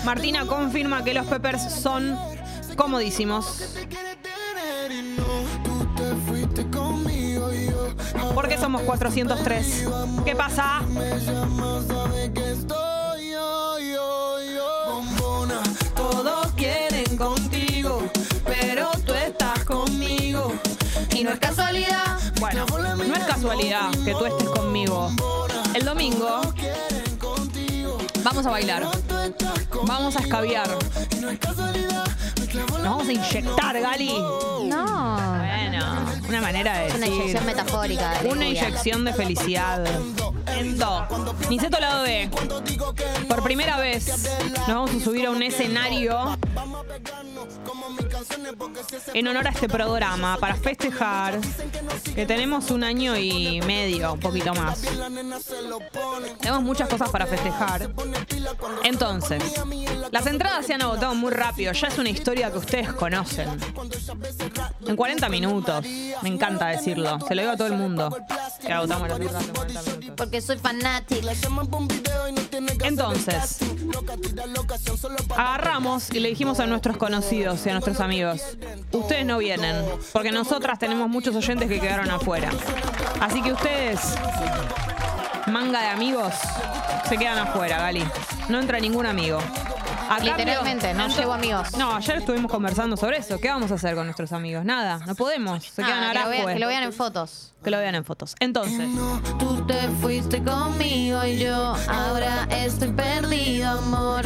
[0.04, 2.16] Martina confirma que los Peppers son
[2.76, 3.76] comodísimos.
[8.34, 9.84] Porque somos 403.
[10.24, 10.82] ¿Qué pasa?
[15.96, 18.02] Todos quieren contigo,
[18.44, 20.52] pero tú estás conmigo.
[21.14, 22.18] y no es casualidad.
[22.38, 25.10] Bueno, no es casualidad que tú estés conmigo.
[25.74, 26.40] El domingo
[28.26, 28.82] vamos a bailar.
[29.84, 30.68] Vamos a escabiar.
[32.56, 34.12] Nos vamos a inyectar, Gali.
[34.12, 35.16] No.
[35.36, 37.14] Bueno, una manera de Es una decir.
[37.20, 38.22] inyección metafórica.
[38.22, 39.84] de Una inyección de felicidad.
[40.56, 41.06] Endo.
[41.50, 42.30] Niceto lado B.
[43.28, 44.06] Por primera vez
[44.56, 46.36] nos vamos a subir a un escenario
[49.12, 51.38] en honor a este programa para festejar
[52.14, 54.82] que tenemos un año y medio, un poquito más.
[56.40, 57.90] Tenemos muchas cosas para festejar.
[58.84, 59.42] Entonces,
[60.10, 61.72] las entradas se han agotado muy rápido.
[61.72, 63.48] Ya es una historia que ustedes conocen.
[64.86, 65.84] En 40 minutos.
[66.22, 67.18] Me encanta decirlo.
[67.26, 68.16] Se lo digo a todo el mundo.
[68.60, 70.14] Que agotamos las entradas en 40 minutos.
[70.16, 71.32] Porque soy fanática.
[72.84, 73.58] Entonces,
[75.36, 78.40] agarramos y le dijimos a nuestros conocidos y a nuestros amigos,
[78.92, 82.50] ustedes no vienen, porque nosotras tenemos muchos oyentes que quedaron afuera.
[83.20, 84.00] Así que ustedes,
[85.46, 86.32] manga de amigos,
[87.08, 88.04] se quedan afuera, Gali.
[88.48, 89.38] No entra ningún amigo.
[90.08, 91.72] A Literalmente, no llevo amigos.
[91.76, 93.38] No, ayer estuvimos conversando sobre eso.
[93.40, 94.64] ¿Qué vamos a hacer con nuestros amigos?
[94.64, 95.64] Nada, no podemos.
[95.64, 96.54] Se quedan Ah, que, lo vean, afuera.
[96.54, 97.52] que lo vean en fotos.
[97.64, 98.34] Que lo vean en fotos.
[98.40, 98.88] Entonces,
[99.38, 104.22] Tú te fuiste conmigo y yo ahora estoy perdido, amor.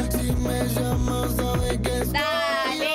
[2.12, 2.90] Dale,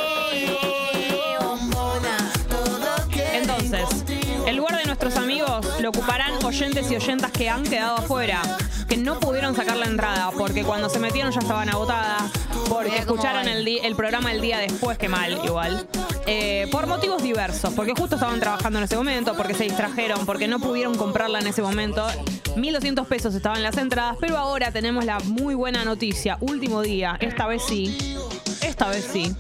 [3.33, 4.05] Entonces,
[4.47, 8.41] el lugar de nuestros amigos lo ocuparán oyentes y oyentas que han quedado afuera,
[8.87, 12.23] que no pudieron sacar la entrada porque cuando se metieron ya estaban agotadas,
[12.69, 15.87] porque escucharon el programa el día después, que mal igual,
[16.27, 20.47] Eh, por motivos diversos, porque justo estaban trabajando en ese momento, porque se distrajeron, porque
[20.47, 22.07] no pudieron comprarla en ese momento.
[22.55, 27.45] 1.200 pesos estaban las entradas, pero ahora tenemos la muy buena noticia, último día, esta
[27.45, 28.17] vez sí,
[28.61, 29.35] esta vez sí.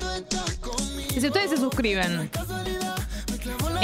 [1.15, 2.29] Y si ustedes se suscriben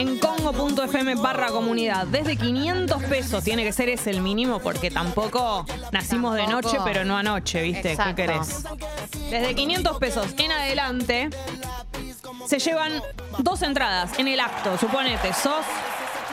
[0.02, 2.08] en congo.fm barra comunidad.
[2.08, 6.62] Desde 500 pesos tiene que ser ese el mínimo porque tampoco nacimos de Tampoco.
[6.64, 7.92] noche pero no anoche, ¿viste?
[7.92, 8.16] Exacto.
[8.16, 8.64] ¿Qué querés?
[9.30, 11.30] Desde 500 pesos en adelante
[12.48, 12.94] se llevan
[13.38, 14.76] dos entradas en el acto.
[14.80, 15.66] Suponete, sos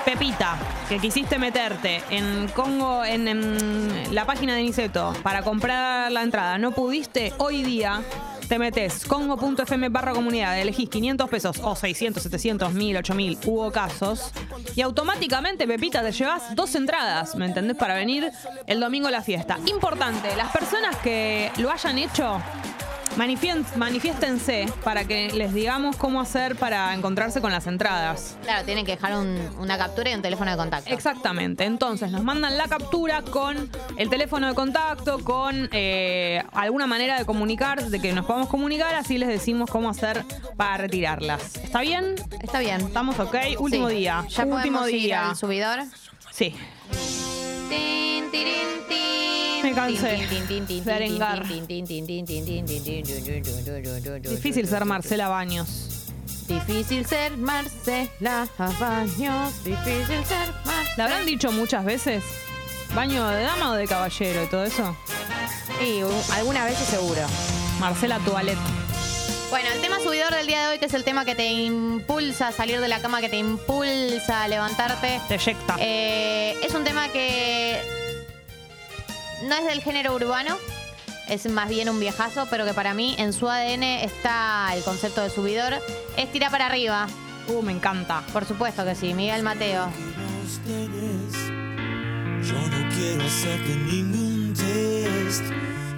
[0.07, 0.57] Pepita,
[0.89, 6.57] que quisiste meterte en Congo, en, en la página de Niceto para comprar la entrada,
[6.57, 8.01] no pudiste, hoy día
[8.49, 14.33] te metes congo.fm barra comunidad, elegís 500 pesos o 600, 700, 1000, 8000, hubo casos,
[14.75, 17.77] y automáticamente, Pepita, te llevas dos entradas, ¿me entendés?
[17.77, 18.31] Para venir
[18.67, 19.59] el domingo a la fiesta.
[19.67, 22.41] Importante, las personas que lo hayan hecho,
[23.17, 28.37] manifiéstense para que les digamos cómo hacer para encontrarse con las entradas.
[28.43, 30.93] Claro, tienen que dejar un- una captura y un teléfono de contacto.
[30.93, 31.65] Exactamente.
[31.65, 37.25] Entonces nos mandan la captura con el teléfono de contacto, con eh, alguna manera de
[37.25, 40.25] comunicar, de que nos podamos comunicar, así les decimos cómo hacer
[40.57, 41.57] para retirarlas.
[41.57, 42.15] ¿Está bien?
[42.41, 42.81] Está bien.
[42.81, 43.35] Estamos ok.
[43.59, 43.97] Último Sí.
[43.97, 44.25] día.
[44.29, 45.31] Ya Último podemos ir día.
[45.31, 45.81] al subidor.
[46.31, 46.55] Sí.
[49.63, 50.27] Me cansé
[50.85, 51.47] de arengar.
[54.23, 55.69] Difícil ser Marcela Baños.
[56.49, 58.49] Difícil ser Marcela
[58.81, 59.65] Baños.
[59.65, 60.97] Difícil ser Marcela.
[60.97, 62.25] ¿La habrán dicho muchas veces?
[62.95, 64.97] ¿Baño de dama o de caballero y todo eso?
[65.79, 66.01] Sí,
[66.33, 67.21] algunas veces seguro.
[67.79, 68.59] Marcela Toilette.
[69.51, 72.49] Bueno, el tema subidor del día de hoy, que es el tema que te impulsa
[72.49, 75.23] a salir de la cama, que te impulsa a levantarte.
[75.27, 75.77] Te eyecta.
[75.79, 77.81] Eh, es un tema que
[79.45, 80.59] no es del género urbano,
[81.29, 85.23] es más bien un viejazo, pero que para mí en su ADN está el concepto
[85.23, 85.75] de subidor.
[86.19, 87.07] Es tira para arriba.
[87.49, 88.23] Uh, me encanta.
[88.35, 89.89] Por supuesto que sí, Miguel Mateo.
[92.43, 95.45] Yo no quiero hacerte ningún test.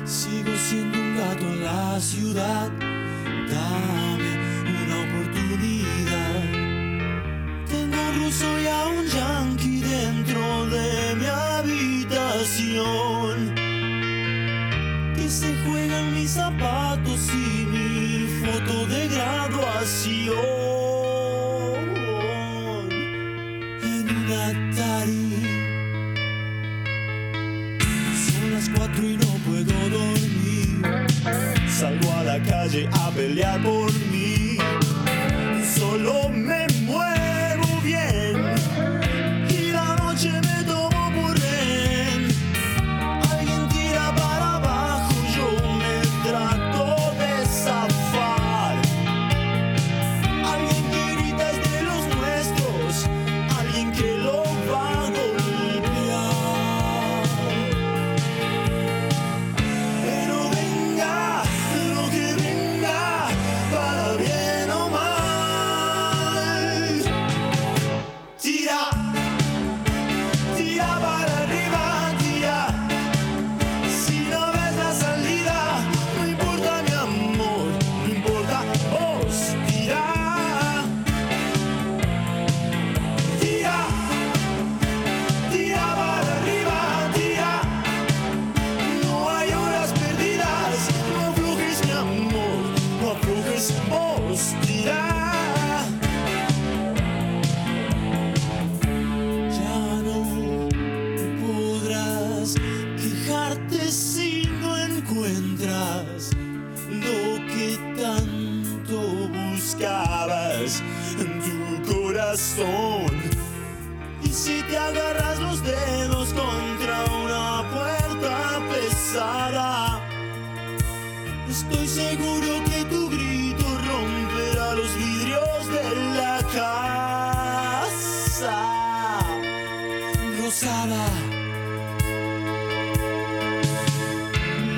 [0.05, 2.99] Sigo siendo un gato en la ciudad.
[3.51, 4.32] Dame
[4.82, 6.42] una oportunidad.
[7.68, 12.74] Tengo un ruso y a un yankee dentro de mi habitación.
[15.16, 20.36] Que se juegan mis zapatos y mi foto de graduación
[23.82, 25.28] en un Atari.
[28.26, 30.82] Son las cuatro y no puedo dormir.
[31.68, 34.57] Salgo la calle a pelear por mí.
[35.76, 36.70] Solo me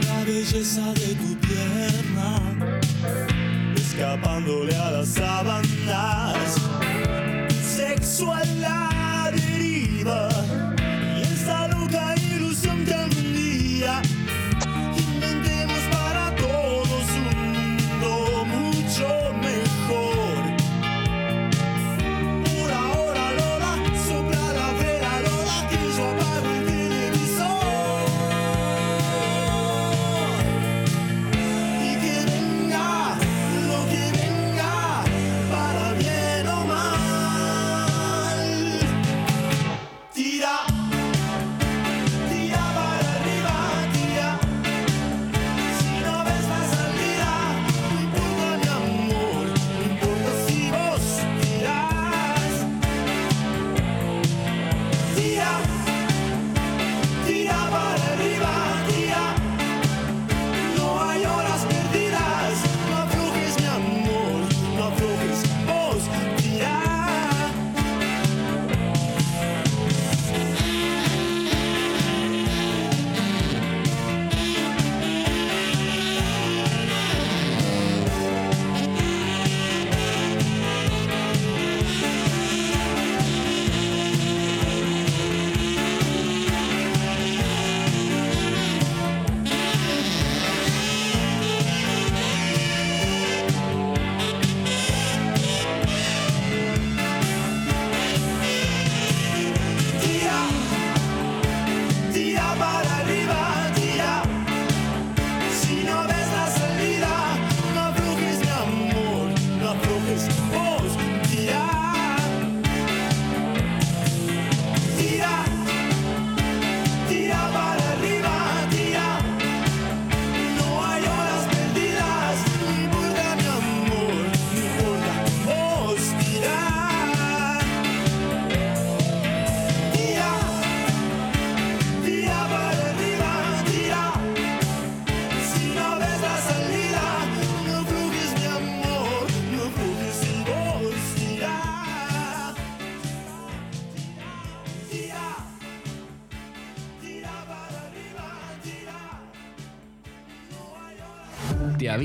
[0.06, 2.36] La belleza de tu pierna,
[3.74, 6.56] escapándole a las sábanas.
[7.64, 8.34] Sexo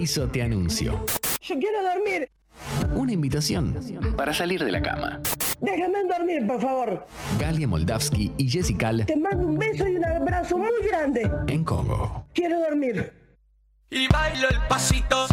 [0.07, 1.05] Te aviso, te anuncio.
[1.41, 2.29] Yo quiero dormir.
[2.95, 3.75] Una invitación
[4.15, 5.19] para salir de la cama.
[5.59, 7.05] Déjame dormir, por favor.
[7.37, 11.29] Galia Moldavsky y Jessica Te mando un beso y un abrazo muy grande.
[11.47, 12.25] en Congo.
[12.33, 13.11] Quiero dormir.
[13.89, 15.27] Y bailo el pasito,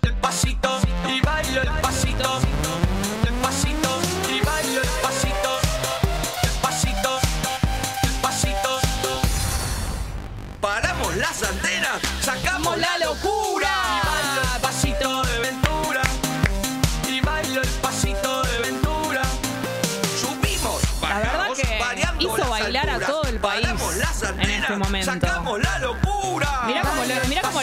[0.00, 2.40] el pasito, y bailo el pasito,
[3.28, 4.00] el pasito,
[4.30, 5.50] y bailo el pasito,
[6.42, 7.18] el pasito,
[8.04, 8.80] el pasito.
[10.58, 13.79] Paramos las antenas, sacamos la locura.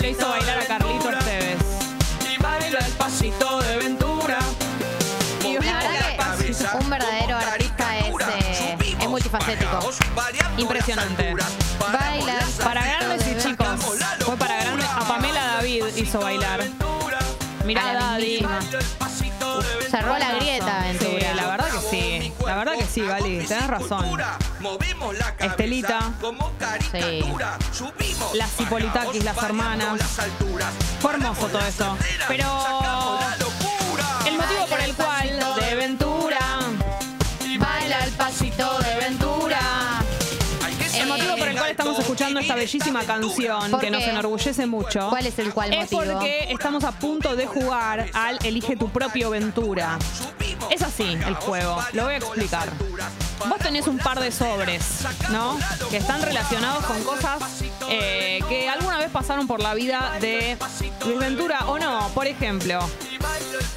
[0.07, 1.57] Le, hizo bailar a Carlitos Tevez.
[2.33, 4.39] Y baila el pasito de Ventura.
[5.43, 9.79] La verdad que un verdadero artista es, eh, es multifacético.
[10.57, 11.35] Impresionante.
[11.91, 12.39] Baila.
[12.63, 13.67] Para grandes y chicos.
[14.25, 14.87] Fue para grandes.
[14.87, 16.63] A Pamela David hizo bailar.
[17.65, 18.45] Mirá Daddy.
[19.89, 20.86] Cerró la grieta,
[22.97, 23.45] La sí, Gali.
[23.45, 24.05] Tenés razón.
[25.39, 25.99] Estelita.
[26.91, 27.23] Sí.
[28.33, 30.01] Las Hipolitakis, las hermanas.
[30.99, 31.97] Fue hermoso todo eso.
[32.27, 33.19] Pero
[34.25, 36.39] el motivo por el cual de Ventura
[37.59, 38.96] Baila el pasito de
[42.37, 45.09] escuchando esta bellísima canción ¿Por que nos enorgullece mucho.
[45.09, 46.13] ¿Cuál es el cual Es motivo?
[46.13, 49.97] porque estamos a punto de jugar al Elige tu propio Ventura.
[50.71, 52.69] Es así el juego, lo voy a explicar.
[53.47, 54.83] Vos tenés un par de sobres,
[55.29, 55.57] ¿no?
[55.89, 57.39] Que están relacionados con cosas
[57.89, 60.57] eh, que alguna vez pasaron por la vida de
[61.05, 62.09] Luis Ventura o no.
[62.13, 62.79] Por ejemplo,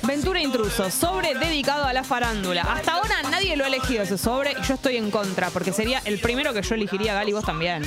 [0.02, 2.62] Ventura Intruso, sobre dedicado a la farándula.
[2.62, 6.00] Hasta ahora nadie lo ha elegido ese sobre y yo estoy en contra, porque sería
[6.04, 7.82] el primero que yo elegiría, Gali, vos también.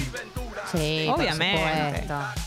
[0.74, 2.02] Sí, por Obviamente.
[2.02, 2.42] supuesto.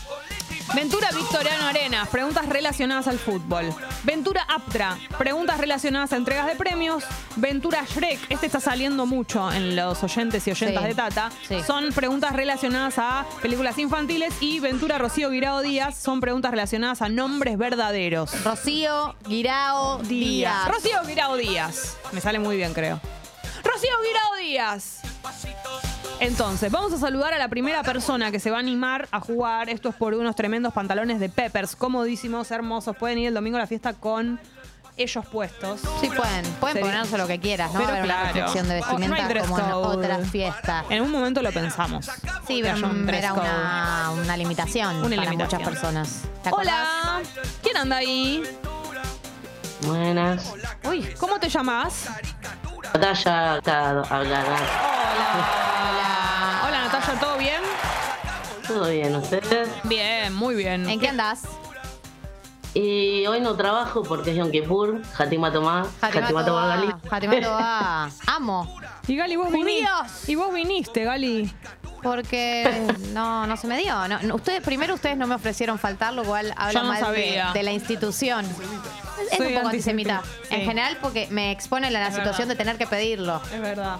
[0.73, 3.73] Ventura Victoriano Arenas, preguntas relacionadas al fútbol.
[4.03, 7.05] Ventura Aptra, preguntas relacionadas a entregas de premios.
[7.37, 10.89] Ventura Shrek, este está saliendo mucho en los oyentes y oyentas Sí.
[10.89, 11.31] de Tata.
[11.47, 11.63] Sí.
[11.65, 14.33] Son preguntas relacionadas a películas infantiles.
[14.41, 18.43] Y Ventura Rocío Guirao Díaz son preguntas relacionadas a nombres verdaderos.
[18.43, 20.67] Rocío Guirao Díaz.
[20.67, 21.95] Rocío Guirao Díaz.
[22.11, 22.99] Me sale muy bien, creo.
[23.63, 24.99] Rocío Guirao Díaz.
[26.19, 29.69] Entonces, vamos a saludar a la primera persona que se va a animar a jugar.
[29.69, 32.95] Esto es por unos tremendos pantalones de Peppers, comodísimos, hermosos.
[32.97, 34.39] Pueden ir el domingo a la fiesta con
[34.97, 35.79] ellos puestos.
[36.01, 36.43] Sí, pueden.
[36.59, 37.79] Pueden Sería- ponerse lo que quieras, ¿no?
[37.79, 38.33] Pero Haber una claro.
[38.33, 39.97] reflexión de Oh, no hay vestimenta dress como en code.
[39.97, 40.85] otra fiesta.
[40.89, 42.05] En un momento lo pensamos.
[42.47, 43.41] Sí, Que pero haya un dress era code.
[43.41, 45.61] una, una limitación Una para limitación.
[45.61, 46.21] muchas personas.
[46.41, 46.73] ¿Te acordás?
[46.73, 47.21] Hola,
[47.61, 48.41] ¿quién anda ahí?
[49.85, 50.51] Buenas.
[50.89, 52.07] Uy, ¿cómo te llamas?
[52.93, 54.55] Natalia acá hablará.
[55.89, 56.61] Hola.
[56.67, 57.61] Hola, Natalia, ¿todo bien?
[58.67, 59.69] ¿Todo bien ustedes?
[59.83, 60.89] Bien, muy bien.
[60.89, 61.43] ¿En qué andás?
[62.73, 66.93] Y hoy no trabajo porque es Yom Kippur, Jatima Tomá, Jatima Tomá Gali.
[67.09, 68.09] Jatimato va.
[68.27, 68.77] Amo.
[69.07, 69.87] Y Gali, vos viniste.
[70.27, 71.51] Y vos viniste, Gali.
[72.03, 74.07] Porque no, no se me dio.
[74.07, 77.05] No, no, ustedes, primero ustedes no me ofrecieron faltar, lo cual habla no mal de,
[77.05, 77.51] sabía.
[77.53, 78.45] de la institución.
[79.31, 80.17] Es Soy un poco antisemita.
[80.17, 80.47] antisemita.
[80.49, 80.55] Sí.
[80.55, 82.53] En general porque me expone a la Es situación verdad.
[82.53, 83.41] de tener que pedirlo.
[83.53, 83.97] Es verdad.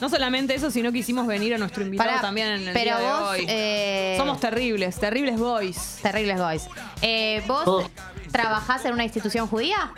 [0.00, 2.96] No solamente eso, sino que hicimos venir a nuestro invitado Pará, también en el pero
[2.96, 3.44] día de vos, hoy.
[3.48, 5.98] eh, Somos terribles, terribles boys.
[6.02, 6.68] Terribles boys.
[7.02, 7.82] Eh, ¿Vos Oh.
[8.32, 9.92] trabajás en una institución judía?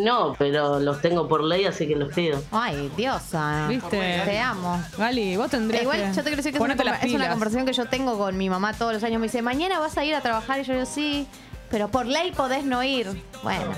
[0.00, 2.42] No, pero los tengo por ley, así que los pido.
[2.52, 3.66] Ay, diosa.
[3.68, 4.20] ¿Viste?
[4.26, 4.82] Te amo.
[4.98, 7.64] Gali, vos tendrías Igual que yo te quiero decir que es una, es una conversación
[7.64, 9.20] que yo tengo con mi mamá todos los años.
[9.20, 10.60] Me dice, mañana vas a ir a trabajar.
[10.60, 11.26] Y yo digo, sí,
[11.70, 13.22] pero por ley podés no ir.
[13.42, 13.72] Bueno,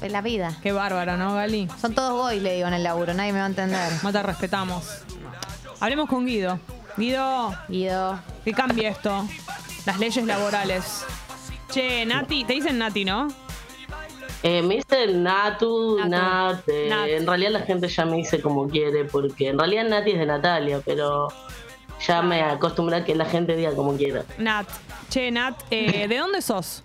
[0.00, 0.56] la, la vida.
[0.62, 1.68] Qué bárbara, ¿no, Gali?
[1.80, 3.14] Son todos boys, le digo en el laburo.
[3.14, 3.92] Nadie me va a entender.
[4.02, 5.02] No te respetamos.
[5.80, 6.58] Hablemos con Guido.
[6.96, 8.18] Guido, Guido.
[8.44, 9.26] que cambie esto.
[9.86, 11.04] Las leyes laborales.
[11.70, 13.28] Che, Nati, te dicen Nati, ¿no?
[14.42, 16.08] Eh, me dicen Natu, Natu.
[16.10, 16.68] Nat.
[16.68, 17.08] eh, Nat.
[17.08, 20.26] En realidad la gente ya me dice como quiere, porque en realidad Nati es de
[20.26, 21.28] Natalia, pero
[22.06, 24.24] ya me acostumbré a que la gente diga como quiera.
[24.38, 24.68] Nat.
[25.08, 26.84] Che, Nat, eh, ¿de dónde sos?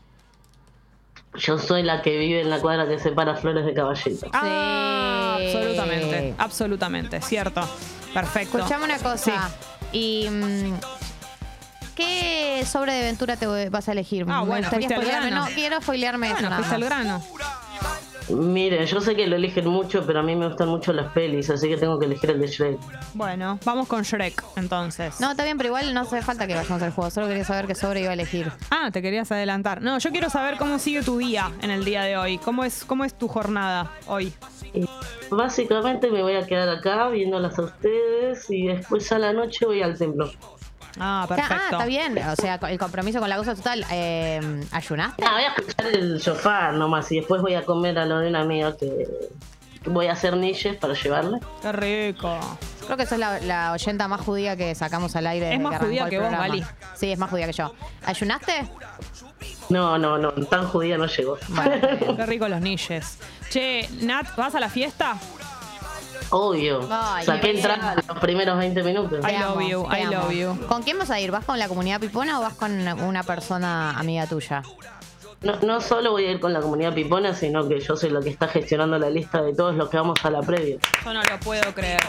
[1.37, 4.27] Yo soy la que vive en la cuadra que separa flores de caballito.
[4.33, 7.61] Ah, absolutamente, absolutamente, cierto.
[8.13, 8.57] Perfecto.
[8.57, 9.49] Escuchame una cosa.
[9.91, 10.27] Y.
[10.29, 10.73] mm,
[11.95, 14.23] ¿Qué sobre de aventura te vas a elegir?
[14.29, 15.29] Ah, Me bueno, gustaría fuiste al spoilearme.
[15.31, 15.49] grano.
[15.49, 16.35] No, quiero spoilearme eso.
[16.35, 16.89] Bueno, nada fuiste al más.
[16.89, 17.23] grano.
[18.29, 21.49] Miren, yo sé que lo eligen mucho, pero a mí me gustan mucho las pelis,
[21.49, 22.77] así que tengo que elegir el de Shrek.
[23.13, 25.19] Bueno, vamos con Shrek, entonces.
[25.21, 27.09] No, está bien, pero igual no hace falta que vayamos al juego.
[27.09, 28.51] Solo quería saber qué sobre iba a elegir.
[28.69, 29.81] Ah, te querías adelantar.
[29.81, 32.37] No, yo quiero saber cómo sigue tu día en el día de hoy.
[32.37, 34.33] ¿Cómo es, cómo es tu jornada hoy?
[35.29, 39.81] Básicamente me voy a quedar acá viéndolas a ustedes y después a la noche voy
[39.81, 40.29] al templo.
[40.99, 41.55] Ah, Ah, perfecto.
[41.71, 42.17] está bien.
[42.17, 43.85] O sea, el compromiso con la cosa total.
[43.91, 45.23] Eh, ¿Ayunaste?
[45.25, 48.29] Ah, voy a escuchar el sofá nomás y después voy a comer a lo de
[48.29, 49.05] una amiga que
[49.83, 51.39] que voy a hacer niches para llevarle.
[51.61, 52.37] Qué rico.
[52.85, 55.45] Creo que sos la, la oyenta más judía que sacamos al aire.
[55.45, 56.31] Es desde más arrancó judía el que vos.
[56.31, 56.65] Gali.
[56.95, 57.73] Sí, es más judía que yo.
[58.05, 58.67] ¿Ayunaste?
[59.69, 61.37] No, no, no, tan judía no llegó.
[62.17, 63.19] Qué rico los niches.
[63.49, 65.15] Che, Nat, ¿vas a la fiesta?
[66.29, 66.87] Obvio.
[66.91, 69.25] Ay, Saqué qué entrada en los primeros 20 minutos.
[69.27, 70.67] I love you, I love you.
[70.67, 71.31] ¿Con quién vas a ir?
[71.31, 74.61] ¿Vas con la comunidad pipona o vas con una persona amiga tuya?
[75.41, 78.21] No, no solo voy a ir con la comunidad pipona, sino que yo soy la
[78.21, 80.77] que está gestionando la lista de todos los que vamos a la previa.
[81.05, 81.99] Yo no lo puedo creer.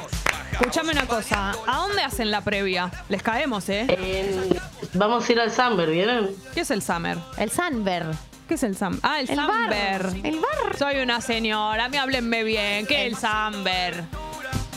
[0.52, 2.90] Escuchame una cosa, ¿a dónde hacen la previa?
[3.10, 3.86] Les caemos, ¿eh?
[3.88, 4.58] En-
[4.94, 6.30] vamos a ir al Samber, ¿vienen?
[6.54, 7.18] ¿Qué es el Summer?
[7.36, 8.06] El Sanber.
[8.48, 8.98] ¿Qué es el Sam?
[9.02, 9.48] Ah, el, El bar.
[9.48, 10.06] Samber.
[10.24, 10.76] El bar.
[10.78, 12.86] Soy una señora, me háblenme bien.
[12.86, 14.04] ¿Qué es el Samber?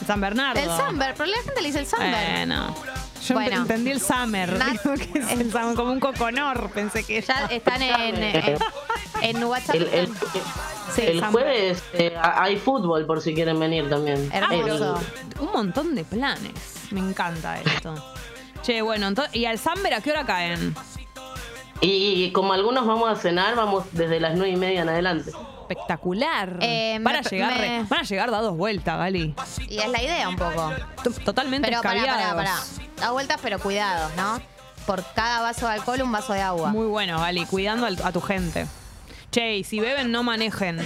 [0.02, 0.60] El San Bernardo.
[0.60, 2.32] El Sanber, pero la gente le dice el Sanber.
[2.48, 2.76] Bueno.
[3.28, 3.56] Yo Bueno.
[3.62, 4.52] entendí el Summer.
[4.72, 8.58] Digo que es el Summer, como un coconor, pensé que Ya están en, en,
[9.22, 9.76] en WhatsApp.
[9.76, 10.10] El, el-
[10.96, 11.44] Sí, el Samber.
[11.44, 14.30] jueves eh, hay fútbol por si quieren venir también.
[14.34, 15.00] Hermoso.
[15.36, 16.52] El- Un montón de planes.
[16.92, 17.96] Me encanta esto.
[18.64, 20.76] Che, bueno, entonces, ¿y al Samber a qué hora caen?
[21.82, 25.32] Y como algunos vamos a cenar, vamos desde las nueve y media en adelante.
[25.62, 26.58] Espectacular.
[26.62, 29.34] Eh, van, a me- llegar, re- me- van a llegar dados vueltas, Gali.
[29.70, 30.72] Y es la idea un poco.
[31.04, 32.36] T- Totalmente Pero pará, pará, escabiados.
[32.78, 32.86] pará.
[32.98, 34.40] Da vueltas, pero cuidados, ¿no?
[34.86, 36.72] Por cada vaso de alcohol, un vaso de agua.
[36.72, 38.68] Muy bueno, Gali, cuidando al- a tu gente.
[39.32, 40.80] Che, y si beben, no manejen.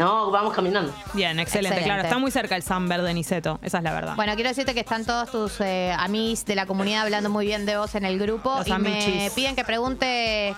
[0.00, 0.92] No, vamos caminando.
[1.12, 1.84] Bien, excelente, Excelente.
[1.84, 2.02] claro.
[2.02, 3.58] Está muy cerca el Samber de Niceto.
[3.62, 4.16] Esa es la verdad.
[4.16, 7.66] Bueno, quiero decirte que están todos tus eh, amigos de la comunidad hablando muy bien
[7.66, 10.56] de vos en el grupo Los y me piden que pregunte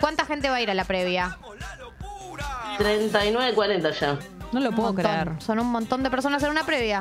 [0.00, 1.36] cuánta gente va a ir a la previa.
[2.78, 4.18] 39, 40 ya.
[4.52, 5.04] no lo puedo Montón.
[5.04, 5.32] creer.
[5.42, 7.00] Son un montón de personas en una previa.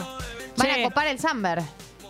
[0.58, 0.82] Van Che.
[0.82, 1.62] a copar el Samber.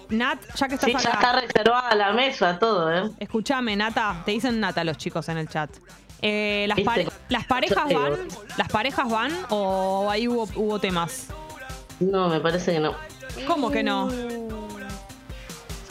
[0.09, 1.11] Nat, ya que estás Sí, ya acá.
[1.11, 3.09] está reservada la mesa, todo, ¿eh?
[3.19, 4.21] Escúchame, Nata.
[4.25, 5.69] Te dicen Nata los chicos en el chat.
[6.25, 8.13] Eh, pare- ¿Las parejas Yo te van?
[8.57, 11.27] ¿Las parejas van o ahí hubo, hubo temas?
[11.99, 12.93] No, me parece que no.
[13.45, 14.09] ¿Cómo que no?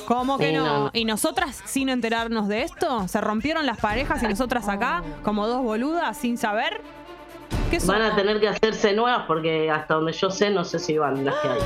[0.06, 0.90] ¿Cómo que Sí, no?
[0.92, 3.06] ¿Y nosotras sin enterarnos de esto?
[3.08, 6.80] ¿Se rompieron las parejas y nosotras acá como dos boludas sin saber?
[7.70, 10.98] ¿Qué Van a tener que hacerse nuevas porque hasta donde yo sé, no sé si
[10.98, 11.58] van las que hay.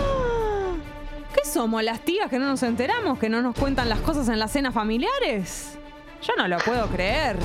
[1.34, 1.82] ¿Qué somos?
[1.82, 3.18] ¿Las tías que no nos enteramos?
[3.18, 5.76] ¿Que no nos cuentan las cosas en las cenas familiares?
[6.22, 7.36] Yo no lo puedo creer.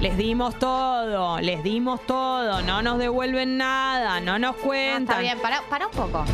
[0.00, 5.02] Les dimos todo, les dimos todo, no nos devuelven nada, no nos No, cuentan.
[5.02, 6.24] está bien, para, para un poco.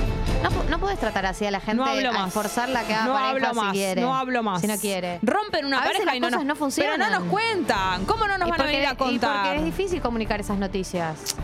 [0.43, 2.32] No, no puedes tratar así a la gente, No hablo más.
[2.32, 4.01] forzarla que haga no pareja hablo si más, quiere.
[4.02, 4.60] no hablo más.
[4.60, 5.18] Si no quiere.
[5.22, 6.94] Rompen una A veces pareja las y no cosas nos, no funcionan.
[6.98, 8.05] Pero no nos cuentan.
[8.05, 9.43] ¿Cómo no nos Y van a venir a y contar?
[9.43, 11.34] porque es difícil comunicar esas noticias.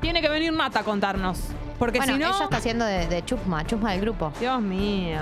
[0.00, 1.38] Tiene que venir Nata a contarnos.
[1.78, 2.26] Porque bueno, si no.
[2.34, 4.32] ella está haciendo de, de chusma, chusma del grupo.
[4.40, 5.20] Dios mío.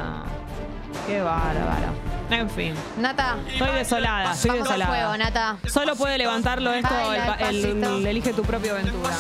[1.07, 1.93] Qué bárbaro.
[2.31, 2.75] En fin.
[2.99, 4.91] Nata, Estoy desolada, estoy vamos desolada.
[4.97, 5.57] juego, Nata.
[5.69, 7.97] Solo puede levantarlo esto Baila el, el- despacito.
[7.97, 9.11] el Elige tu propia aventura.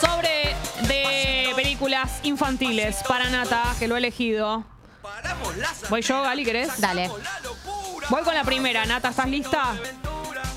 [0.00, 0.54] Sobre
[0.86, 4.64] de películas infantiles para Nata, que lo he elegido.
[5.88, 6.80] Voy yo, Gali, ¿querés?
[6.80, 7.10] Dale.
[8.08, 8.84] Voy con la primera.
[8.86, 9.74] Nata, ¿estás lista?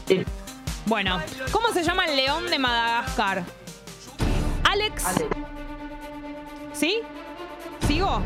[0.08, 0.24] Sí.
[0.86, 1.20] Bueno,
[1.52, 3.44] ¿cómo se llama el león de Madagascar?
[4.70, 5.06] Alex.
[5.06, 5.28] Ale.
[6.74, 7.00] ¿Sí?
[7.88, 8.22] ¿Sigo?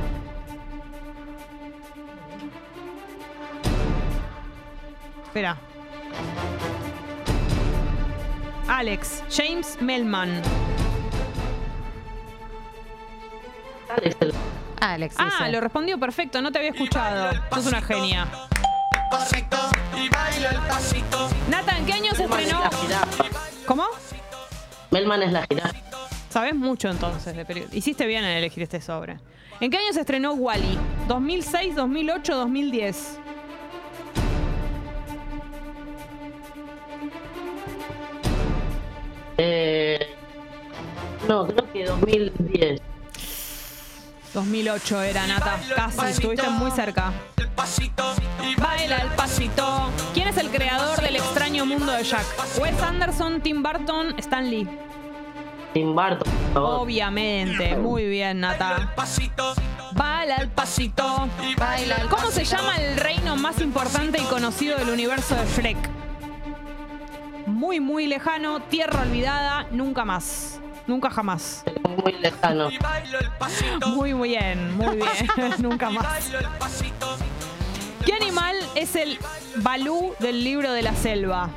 [5.28, 5.58] Espera.
[8.68, 10.42] Alex, James Melman.
[13.96, 14.34] Alex, el-
[14.82, 15.52] Alex Ah, dice.
[15.52, 17.32] lo respondió perfecto, no te había escuchado.
[17.54, 18.28] Sos una genia.
[21.50, 22.64] Nata, ¿en qué año se Melman es estrenó?
[22.70, 23.24] la jirafa.
[23.66, 23.84] ¿Cómo?
[24.92, 25.74] Melman es la jirafa.
[26.30, 27.74] Sabes mucho entonces de películas.
[27.76, 29.18] Hiciste bien en elegir este sobre.
[29.60, 30.78] ¿En qué año se estrenó Wally?
[31.08, 33.20] ¿2006, 2008, 2010?
[39.38, 40.16] Eh,
[41.28, 42.82] no, creo que 2010.
[44.34, 45.60] 2008 era Nata.
[45.76, 47.12] Casi, estuviste muy cerca.
[48.58, 49.90] Baila el pasito.
[50.14, 52.26] ¿Quién es el creador del extraño mundo de Jack?
[52.60, 54.68] Wes Anderson, Tim Burton, Stan Lee.
[55.74, 56.32] Tim Burton.
[56.56, 57.76] Obviamente.
[57.78, 58.94] Muy bien, Nata.
[59.94, 61.28] Baila el pasito.
[61.58, 65.97] Baila el ¿Cómo se llama el reino más importante y conocido del universo de Shrek?
[67.58, 70.62] Muy, muy lejano, tierra olvidada, nunca más.
[70.86, 71.64] Nunca jamás.
[72.04, 72.70] Muy lejano.
[73.88, 75.08] Muy bien, muy bien.
[75.58, 76.30] nunca más.
[78.06, 79.18] ¿Qué animal es el
[79.56, 81.50] Balú del libro de la selva?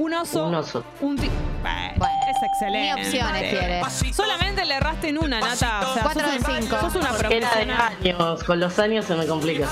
[0.00, 0.46] Un oso.
[0.46, 0.82] Un oso.
[1.02, 2.94] un ti- es excelente.
[2.94, 3.82] Ni opciones quiere.
[4.14, 5.52] Solamente le erraste en una, Nata.
[5.52, 6.80] O sea, Cuatro sos de un- cinco.
[6.80, 7.92] Sos una Porque era de profesional.
[8.02, 9.66] años, con los años se me complica.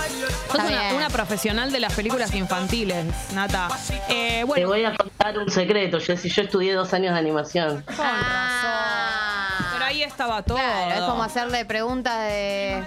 [0.52, 3.68] Sos una, una profesional de las películas infantiles, Nata.
[4.10, 6.28] Eh, Te bueno, voy a contar un secreto, Jessy.
[6.28, 7.82] Yo estudié dos años de animación.
[7.86, 9.68] con razón.
[9.72, 10.58] Pero ahí estaba todo.
[10.58, 12.82] Claro, es como hacerle preguntas de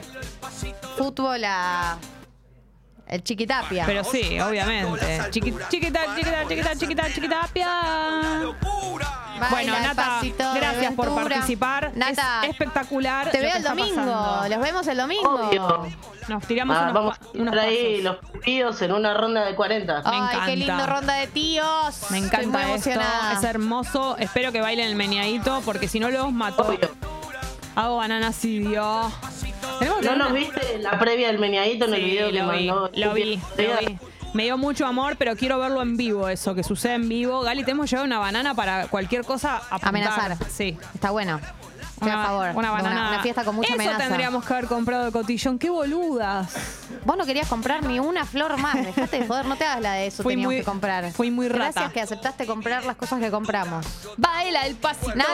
[0.98, 1.98] fútbol a
[3.12, 3.84] el chiquitapia.
[3.86, 5.22] Pero sí, obviamente.
[5.30, 7.70] Chiqui, chiquita, chiquita, chiquita, chiquita, chiquitapia.
[9.50, 10.22] Bueno, Baila Nata,
[10.54, 11.36] gracias por aventura.
[11.36, 11.92] participar.
[11.96, 13.30] Nata, es espectacular.
[13.32, 13.96] Te lo veo que el está domingo.
[13.96, 14.50] pasando.
[14.56, 15.30] Los vemos el domingo.
[15.48, 15.88] Obvio.
[16.28, 18.22] Nos tiramos Ah, unos, vamos pa- a unos estar ahí pasos.
[18.32, 19.94] los pibos en una ronda de 40.
[19.96, 21.66] Me Ay, qué lindo ronda de tíos.
[22.12, 23.34] Me Estoy muy encanta esto, emocionada.
[23.34, 24.16] es hermoso.
[24.20, 26.78] Espero que bailen el meneadito porque si no los mató.
[27.76, 28.32] Hago banana.
[28.32, 32.68] Tenemos ¿No una- nos viste la previa del meneadito en el video que lo vi,
[32.68, 32.90] mandó?
[32.94, 33.98] lo vi, lo vi.
[34.34, 37.42] Me dio mucho amor, pero quiero verlo en vivo, eso, que sucede en vivo.
[37.42, 39.90] Gali, te hemos llevado una banana para cualquier cosa apuntar.
[39.90, 40.38] Amenazar.
[40.50, 40.78] Sí.
[40.94, 41.40] Está bueno.
[42.02, 42.50] Estoy a favor.
[42.56, 43.10] Una banana.
[43.10, 44.00] Una, fiesta con mucha Eso amenaza.
[44.00, 45.60] tendríamos que haber comprado cotillón.
[45.60, 46.52] ¡Qué boludas!
[47.06, 48.74] Vos no querías comprar ni una flor más.
[48.84, 50.24] Dejate de joder, no te hagas la de eso.
[50.24, 51.12] Fui teníamos muy- que comprar.
[51.12, 51.64] fui muy rata.
[51.72, 53.86] Gracias que aceptaste comprar las cosas que compramos.
[54.18, 55.14] Baila el pasito.
[55.16, 55.28] Nat,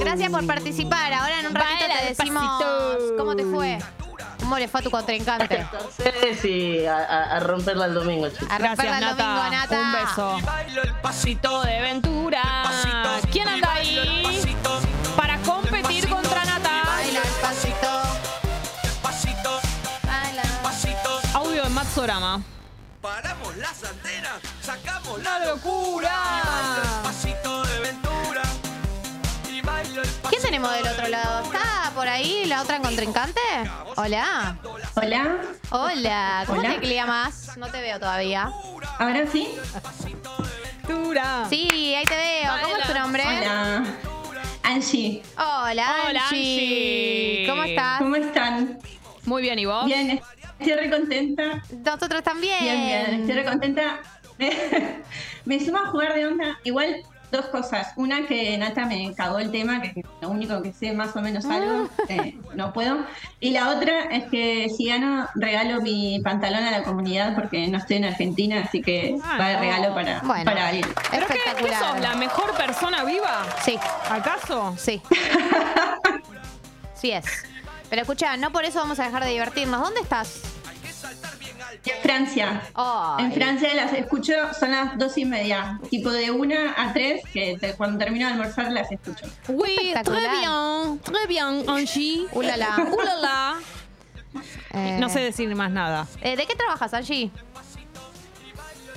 [0.00, 1.12] gracias por participar.
[1.12, 2.64] Ahora en un ratito Baila te decimos
[3.16, 3.78] cómo te fue.
[4.38, 5.66] ¿Cómo le fue a tu contrincante?
[6.40, 8.48] Sí, a, a- a romperla el domingo, chicos.
[8.50, 9.50] A romperla el Gracias, domingo, Nata.
[9.50, 9.80] Nata.
[9.80, 10.38] Un beso.
[11.02, 12.42] Pasito de aventura.
[13.30, 14.24] ¿Quién anda ahí
[15.16, 16.82] para competir contra Nata?
[16.86, 17.88] Baila el pasito.
[20.06, 20.42] Baila.
[21.34, 22.40] Audio de Matsorama.
[23.02, 26.10] Paramos las antenas, sacamos ¡Una locura!
[27.04, 27.47] pasito y
[30.28, 31.44] ¿Quién tenemos del otro lado?
[31.44, 33.40] ¿Está por ahí la otra contrincante?
[33.96, 34.56] Hola.
[34.94, 35.38] Hola.
[35.70, 36.44] Hola.
[36.46, 36.80] ¿Cómo Hola.
[36.80, 37.56] te llamas?
[37.56, 38.50] No te veo todavía.
[38.98, 39.48] ¿Ahora sí?
[40.86, 41.46] Dura.
[41.48, 42.52] Sí, ahí te veo.
[42.62, 43.22] ¿Cómo es tu nombre?
[43.26, 43.84] Hola.
[44.62, 45.22] Angie.
[45.36, 47.46] Hola, Hola, Angie.
[47.48, 47.98] ¿Cómo estás?
[47.98, 48.78] ¿Cómo están?
[49.24, 49.86] Muy bien, ¿y vos?
[49.86, 50.20] Bien,
[50.58, 51.62] estoy re contenta.
[51.84, 52.60] Nosotros también.
[52.60, 54.00] Bien, bien, estoy re contenta.
[55.46, 56.58] me sumo a jugar de onda.
[56.64, 57.92] Igual, dos cosas.
[57.96, 61.20] Una, que Nata me cagó el tema, que es lo único que sé más o
[61.20, 62.02] menos algo, Ah.
[62.08, 62.98] eh, no puedo.
[63.40, 67.78] Y la otra es que si gano, regalo mi pantalón a la comunidad porque no
[67.78, 70.44] estoy en Argentina, así que Ah, va de regalo para, Bueno.
[70.44, 70.86] para alguien.
[71.10, 72.00] ¿Pero qué, qué sos?
[72.00, 73.44] ¿La mejor persona viva?
[73.64, 73.78] Sí,
[74.10, 74.74] ¿Acaso?
[74.78, 75.00] sí.
[76.94, 77.24] Sí es.
[77.90, 79.80] Pero escucha, no por eso vamos a dejar de divertirnos.
[79.80, 80.42] ¿Dónde estás?
[81.94, 82.62] En Francia.
[82.74, 83.24] Ay.
[83.24, 85.80] En Francia las escucho, son las dos y media.
[85.90, 89.26] Tipo de una a tres, que te- cuando termino de almorzar las escucho.
[89.48, 92.26] Oui, très bien, très bien, Angie.
[92.32, 92.76] Ulala.
[92.98, 93.54] Ulala.
[94.72, 96.06] Eh, No sé decir más nada.
[96.20, 97.30] eh, ¿De qué trabajas, Angie?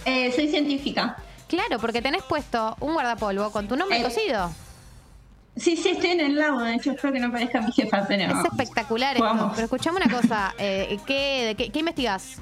[0.06, 1.18] Eh, soy científica.
[1.48, 4.52] Claro, porque tenés puesto un guardapolvo con tu nombre Eh, cosido.
[5.56, 8.40] Sí, sí, estoy en el lago, de hecho espero que no parezca mi jefa, pero...
[8.40, 9.26] Es espectacular esto.
[9.26, 9.52] Vamos.
[9.54, 10.56] Pero escuchame una cosa.
[10.58, 12.38] eh, ¿qué, de qué, qué investigás?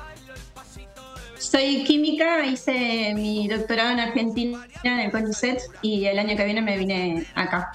[1.39, 6.61] Soy química, hice mi doctorado en Argentina en el CONICET y el año que viene
[6.61, 7.71] me vine acá.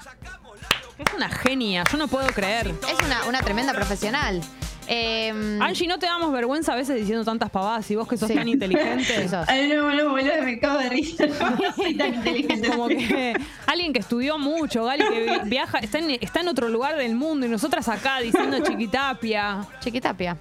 [0.97, 2.67] Es una genia, yo no puedo creer.
[2.67, 4.41] Es una, una tremenda profesional.
[4.87, 5.29] Eh,
[5.61, 8.35] Angie, ¿no te damos vergüenza a veces diciendo tantas pavadas y vos que sos Sí.
[8.35, 9.27] tan inteligente?
[9.47, 11.25] Ay, no, no, boludo, me cago de risa.
[11.39, 12.69] No soy tan inteligente.
[12.69, 13.33] Como que
[13.65, 17.15] alguien que estudió mucho, Gali, que vi- viaja, está en, está en otro lugar del
[17.15, 19.65] mundo y nosotras acá diciendo chiquitapia.
[19.79, 20.37] Chiquitapia.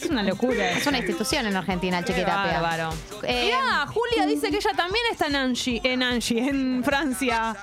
[0.00, 0.72] Es una locura.
[0.72, 2.60] Es una institución en Argentina, el Qué Chiquitapia.
[2.60, 2.90] bárbaro.
[3.22, 7.56] Eh, Mirá, Julia dice que ella también está en Angie, en Angie, en Francia.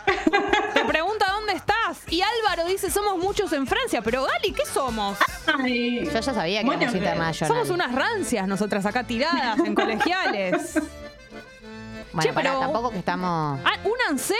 [0.73, 1.99] Te pregunta dónde estás.
[2.09, 4.01] Y Álvaro dice, somos muchos en Francia.
[4.01, 5.17] Pero Gali, ¿qué somos?
[5.45, 7.47] Ay, Yo ya sabía que Bueno, éramos international.
[7.53, 10.79] Somos unas rancias nosotras acá tiradas en colegiales.
[12.13, 13.59] Bueno, Che, pará, pero- tampoco que estamos.
[13.63, 14.35] Ah, únanse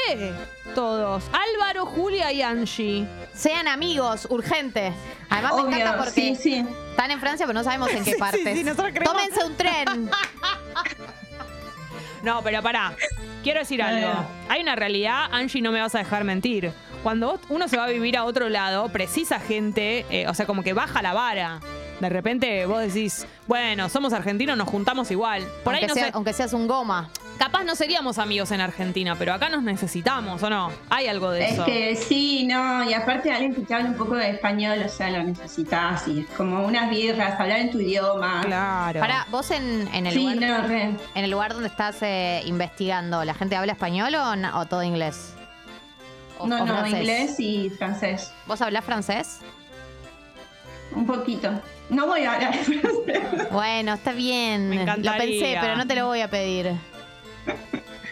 [0.76, 1.24] todos.
[1.32, 3.08] Álvaro, Julia y Angie.
[3.34, 4.94] Sean amigos, urgente.
[5.30, 6.66] Además me encanta porque sí, sí.
[6.90, 8.58] están en Francia, pero no sabemos en qué Sí, sí, partes.
[8.58, 10.10] sí, nosotros creemos- Tómense un tren.
[12.24, 12.94] No, pero pará.
[13.42, 14.12] Quiero decir algo.
[14.48, 16.72] Hay una realidad, Angie, no me vas a dejar mentir.
[17.02, 20.46] Cuando vos- uno se va a vivir a otro lado, precisa gente, eh, o sea,
[20.46, 21.60] como que baja la vara.
[22.00, 25.48] De repente vos decís, bueno, somos argentinos, nos juntamos igual.
[25.64, 27.10] Por ahí aunque, no sea- sé, aunque seas un goma.
[27.42, 30.72] Capaz no seríamos amigos en Argentina, pero acá nos necesitamos, ¿o no?
[30.92, 31.66] Hay algo de Es eso.
[31.66, 35.10] que sí, no, y aparte alguien que te habla un poco de español, o sea,
[35.10, 38.42] lo necesitas, y es como unas birras, hablar en tu idioma.
[38.46, 39.00] Claro.
[39.00, 40.62] Pará, vos en, en el Sí, lugar.
[40.62, 40.84] no, re.
[41.16, 45.34] En el lugar donde estás eh, investigando, ¿la gente habla español o, o todo inglés?
[46.38, 46.94] O- No, o no, francés.
[47.00, 48.32] inglés y francés.
[48.46, 49.40] ¿Vos hablás francés?
[50.94, 51.50] Un poquito.
[51.90, 53.52] No voy a hablar francés.
[53.52, 54.70] Bueno, está bien.
[54.70, 56.72] Me Lo pensé, pero no te lo voy a pedir.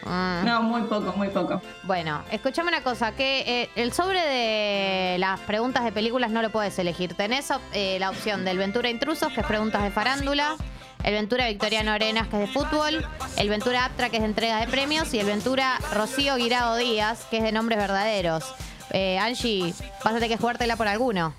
[0.05, 0.45] Mm.
[0.45, 1.61] No, muy poco, muy poco.
[1.83, 6.49] Bueno, escúchame una cosa, que eh, el sobre de las preguntas de películas no lo
[6.49, 7.13] puedes elegir.
[7.13, 10.55] Tenés eh, la opción del Ventura Intrusos, que es preguntas de farándula,
[11.03, 13.05] el Ventura Victoriano Arenas, que es de fútbol,
[13.37, 17.25] el Ventura Aptra, que es de entrega de premios, y el Ventura Rocío Guirao Díaz,
[17.29, 18.55] que es de nombres verdaderos.
[18.91, 19.73] Eh, Angie,
[20.03, 21.33] tener que jugártela por alguno.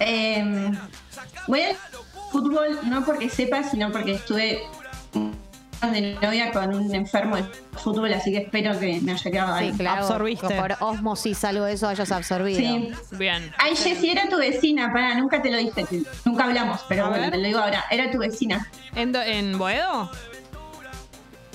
[0.00, 0.72] Eh,
[1.46, 1.76] voy al
[2.32, 4.62] fútbol no porque sepa, sino porque estuve
[5.90, 9.64] de novia con un enfermo de fútbol, así que espero que me haya quedado Sí,
[9.66, 9.78] algo.
[9.78, 10.02] claro.
[10.02, 10.54] Absorbiste.
[10.54, 12.58] Por osmosis algo de eso hayas absorbido.
[12.58, 12.92] Sí.
[13.12, 13.52] Bien.
[13.58, 15.84] Ay, Jessy, era tu vecina, pará, nunca te lo dije,
[16.24, 17.32] nunca hablamos, pero A bueno, ver.
[17.32, 18.68] te lo digo ahora, era tu vecina.
[18.94, 20.10] ¿En, do- en Boedo?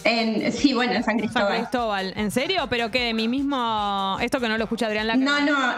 [0.04, 2.14] En, sí, bueno, en San San Cristóbal.
[2.16, 2.68] ¿En serio?
[2.70, 3.14] ¿Pero qué?
[3.14, 4.18] ¿Mi mismo...?
[4.22, 5.20] Esto que no lo escucha Adrián Laca.
[5.20, 5.76] No, no,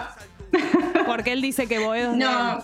[1.06, 2.64] Porque él dice que Boedo es de no.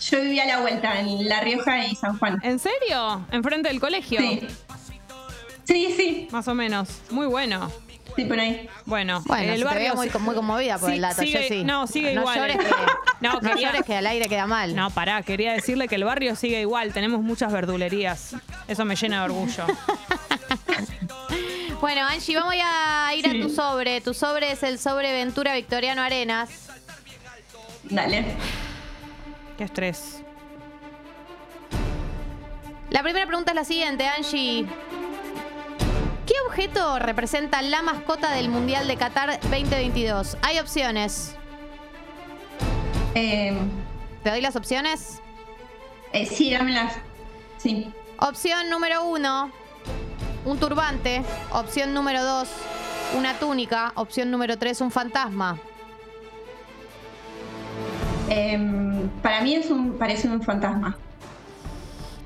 [0.00, 2.38] Yo vivía a la vuelta, en La Rioja y San Juan.
[2.44, 3.26] ¿En serio?
[3.32, 4.20] ¿Enfrente del colegio?
[4.20, 4.46] Sí.
[5.68, 6.88] Sí, sí, Más o menos.
[7.10, 7.70] Muy bueno.
[8.16, 8.68] sí, por ahí.
[8.86, 9.82] Bueno, Bueno, el si te barrio...
[9.84, 11.64] veo muy, muy conmovida por Sí, el dato, sigue- Jessy.
[11.64, 12.38] no, sigue no igual.
[12.38, 12.64] Llores que,
[13.20, 14.74] No, no, quería- llores que al aire queda mal.
[14.74, 18.34] No, pará, quería decirle que el barrio sigue igual, tenemos muchas verdulerías.
[18.66, 19.66] Eso me llena de orgullo.
[21.80, 23.38] Bueno, Angie, vamos a ir Sí.
[23.38, 24.00] a tu sobre.
[24.00, 26.50] Tu sobre es el sobre Ventura Victoriano Arenas.
[27.84, 28.24] Dale.
[29.56, 30.22] Qué estrés.
[32.90, 34.66] La primera pregunta es la siguiente, Angie.
[36.28, 40.36] ¿Qué objeto representa la mascota del Mundial de Qatar 2022?
[40.42, 41.34] Hay opciones.
[43.14, 43.56] Eh,
[44.22, 45.22] ¿Te doy las opciones?
[46.12, 46.92] eh, sí, dámelas.
[47.56, 47.90] Sí.
[48.18, 49.50] Opción número uno,
[50.44, 51.22] un turbante.
[51.50, 52.50] Opción número dos,
[53.16, 53.92] una túnica.
[53.94, 55.58] Opción número tres, un fantasma.
[58.28, 60.98] Eh, para mí es un, parece un fantasma.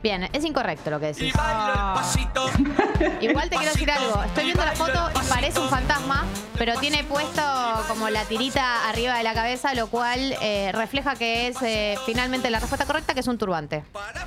[0.02, 1.32] Bien, es incorrecto lo que decís.
[3.20, 4.22] Igual te quiero decir algo.
[4.24, 6.24] Estoy viendo la foto y parece un fantasma,
[6.58, 7.40] pero tiene puesto
[7.88, 12.50] como la tirita arriba de la cabeza, lo cual eh, refleja que es eh, finalmente
[12.50, 13.84] la respuesta correcta, que es un turbante.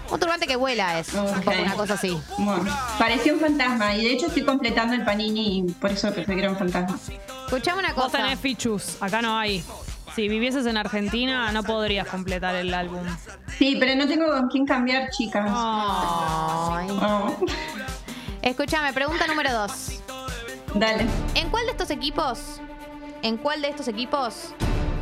[0.10, 1.57] Un turbante que vuela es un poco Ok.
[1.61, 2.18] una cosa así.
[2.38, 6.34] Bueno, parecía un fantasma y de hecho estoy completando el panini y por eso pensé
[6.35, 6.97] que era un fantasma.
[7.47, 8.18] Escuchame una Vos cosa.
[8.19, 9.64] tenés fichus, acá no hay.
[10.16, 13.02] Si vivieses en Argentina, no podrías completar el álbum.
[13.58, 15.46] Sí, pero no tengo con quién cambiar, chicas.
[15.54, 16.88] Ay.
[16.90, 17.36] Oh,
[18.42, 20.02] Escuchame, pregunta número dos.
[20.74, 21.06] dale.
[21.36, 22.62] ¿En cuál de estos equipos,
[23.24, 24.54] en cuál de estos equipos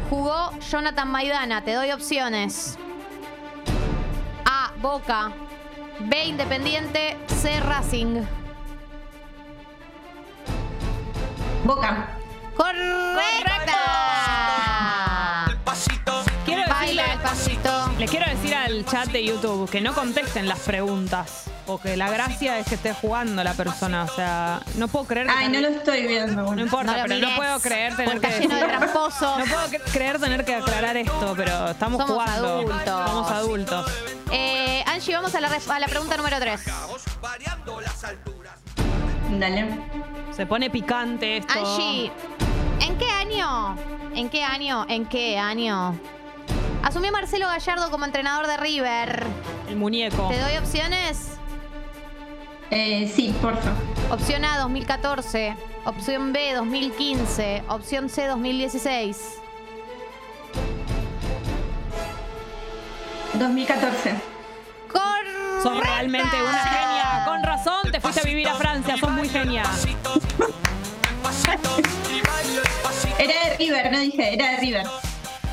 [0.10, 1.64] jugó Jonathan Maidana?
[1.64, 2.78] Te doy opciones.
[4.46, 5.32] A, Boca.
[6.00, 7.18] B, Independiente.
[7.28, 8.22] C, Racing.
[11.66, 12.18] Boca.
[12.56, 13.74] ¡Correcta!
[16.46, 17.92] Quiero Baila decirle, el pasito.
[17.98, 21.46] le quiero decir al chat de YouTube que no contesten las preguntas.
[21.66, 24.04] Porque la gracia es que esté jugando la persona.
[24.04, 25.34] O sea, no puedo creer que.
[25.34, 26.54] Ay, no lo estoy viendo.
[26.54, 28.40] No importa, No lo pero mires, no puedo creer tener porque que.
[28.42, 29.38] lleno de decir- tramposos.
[29.40, 32.48] No puedo cre- creer tener que aclarar esto, pero estamos Somos jugando.
[32.50, 33.10] adultos.
[33.10, 33.92] Somos adultos.
[34.32, 36.62] Eh, Angie, vamos a la, a la pregunta número 3.
[39.40, 39.80] Dale.
[40.36, 41.54] Se pone picante esto.
[41.54, 42.12] Angie,
[42.84, 43.76] ¿en qué año?
[44.16, 44.86] ¿En qué año?
[44.88, 45.98] ¿En qué año?
[46.84, 49.24] Asumió Marcelo Gallardo como entrenador de River.
[49.70, 50.28] El muñeco.
[50.30, 51.38] ¿Te doy opciones?
[52.70, 53.72] Eh, sí, porfa.
[54.12, 55.56] Opción A 2014,
[55.86, 59.40] opción B 2015, opción C 2016.
[63.34, 64.14] 2014.
[64.92, 65.64] Correcto.
[65.64, 67.26] Sos realmente una genia.
[67.26, 68.98] Con razón te fuiste a vivir a Francia.
[68.98, 69.64] Sos muy genia.
[73.58, 74.86] De River, no dije, era de River.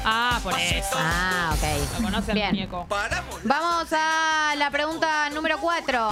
[0.04, 0.96] Ah, por eso.
[0.96, 1.98] Ah, ok.
[1.98, 2.50] Lo conoce el Bien.
[2.50, 2.86] muñeco.
[3.44, 6.08] Vamos a la pregunta número 4.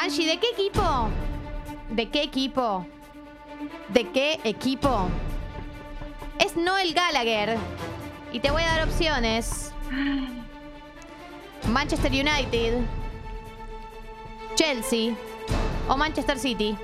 [0.00, 1.08] Angie, ¿de qué equipo?
[1.90, 2.86] ¿De qué equipo?
[3.88, 5.08] ¿De qué equipo?
[6.38, 7.58] Es Noel Gallagher.
[8.32, 9.72] Y te voy a dar opciones.
[11.68, 12.78] Manchester United,
[14.54, 15.14] Chelsea
[15.88, 16.76] o Manchester City.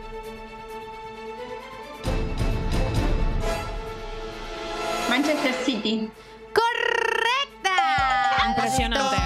[5.28, 6.10] Manchester City.
[6.54, 7.76] ¡Correcta!
[8.48, 9.16] Impresionante.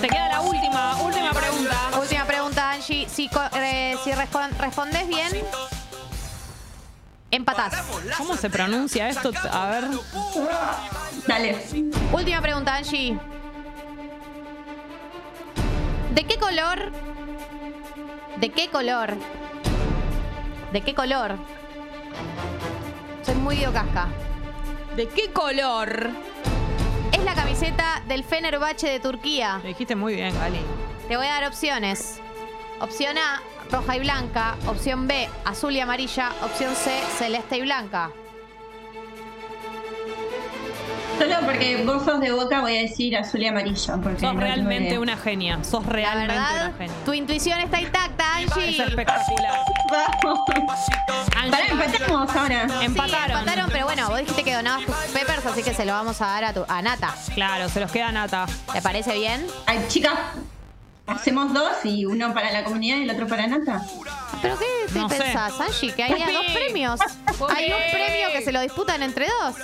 [0.00, 1.76] Te queda la última, última pregunta.
[2.00, 3.08] Última pregunta, Angie.
[3.08, 5.32] Si, co- eh, si respon- respondes bien,
[7.32, 7.74] empatás.
[8.16, 9.32] ¿Cómo se pronuncia esto?
[9.50, 9.84] A ver.
[11.26, 11.58] Dale.
[12.12, 13.18] Última pregunta, Angie.
[16.14, 16.92] ¿De qué color?
[18.36, 19.14] ¿De qué color?
[20.72, 21.36] ¿De qué color?
[23.22, 24.08] Soy muy casca.
[24.96, 26.10] ¿De qué color?
[27.12, 29.60] Es es la camiseta del Fenerbahce de Turquía?
[29.62, 30.60] Lo dijiste muy bien, Gali.
[31.08, 32.20] Te voy a dar opciones.
[32.80, 33.40] Opción A,
[33.70, 34.56] roja y blanca.
[34.66, 36.32] Opción B, azul y amarilla.
[36.42, 38.10] Opción C, celeste y blanca.
[41.22, 44.00] Solo porque vos sos de boca voy a decir azul y amarillo.
[44.02, 45.62] Porque Sos no realmente una genia.
[45.62, 46.94] Sos La realmente verdad, una genia.
[47.04, 48.70] tu intuición está intacta, Angie.
[48.70, 49.60] Es espectacular.
[50.22, 50.40] Vamos.
[51.50, 52.68] Pará, empatamos ahora.
[52.68, 53.38] Sí, Empataron.
[53.38, 56.26] empataron, pero bueno, vos dijiste que donabas tus peppers, así que se lo vamos a
[56.26, 57.14] dar a, tu, a Nata.
[57.34, 58.46] Claro, se los queda Nata.
[58.72, 59.46] ¿Te parece bien?
[59.66, 60.14] Ay, chicas,
[61.06, 63.82] hacemos dos y uno para la comunidad y el otro para Nata.
[64.40, 65.16] ¿Pero qué te No sé.
[65.18, 65.92] pensás, Angie?
[65.94, 67.00] Que hay dos premios.
[67.54, 69.56] Hay un premio que se lo disputan entre dos.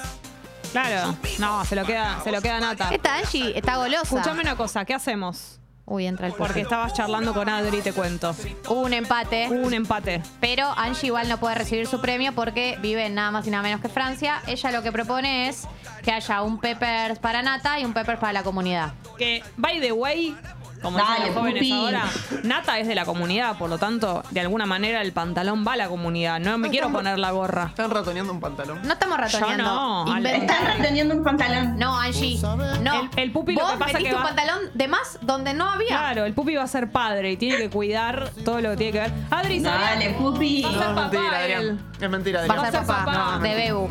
[0.73, 1.17] Claro.
[1.39, 2.91] No, se lo queda, se lo queda Nata.
[2.91, 4.03] Esta Angie está golosa.
[4.03, 5.59] Escuchame una cosa, ¿qué hacemos?
[5.91, 8.37] Uy, entra el Porque estabas charlando con Adri, te cuento.
[8.69, 9.49] Hubo un empate.
[9.51, 10.23] Hubo un empate.
[10.39, 13.63] Pero Angie igual no puede recibir su premio porque vive en nada más y nada
[13.63, 14.43] menos que Francia.
[14.47, 15.67] Ella lo que propone es
[16.03, 18.93] que haya un Peppers para Nata y un Peppers para la comunidad.
[19.17, 20.37] Que, by the way,
[20.83, 21.73] como Dale, dicen los jóvenes Pupi.
[21.73, 22.05] ahora,
[22.45, 25.77] Nata es de la comunidad, por lo tanto, de alguna manera el pantalón va a
[25.77, 26.39] la comunidad.
[26.41, 27.67] No me quiero poner la gorra.
[27.69, 28.81] Están ratoneando un pantalón.
[28.85, 29.65] No estamos ratoneando.
[29.65, 30.37] Yo no, Ale.
[30.37, 31.79] Están reteniendo un pantalón.
[31.79, 32.39] No, Angie.
[32.83, 33.01] No.
[33.01, 35.55] El- el Pupi lo Vos que pasa metiste que un va- pantalón de más donde
[35.55, 35.89] no había.
[35.89, 38.93] Claro, el pupi va a ser padre y tiene que cuidar todo lo que tiene
[38.93, 39.13] que ver.
[39.31, 39.91] Adri, ¿sabías?
[39.91, 40.63] Dale, pupi.
[40.63, 41.53] Va a ser No, es papá mentira, él.
[41.55, 41.93] Adrián.
[42.01, 42.59] Es mentira, Va Adrián.
[42.59, 43.39] a ser Va a ser papá papá.
[43.41, 43.89] de Bebu.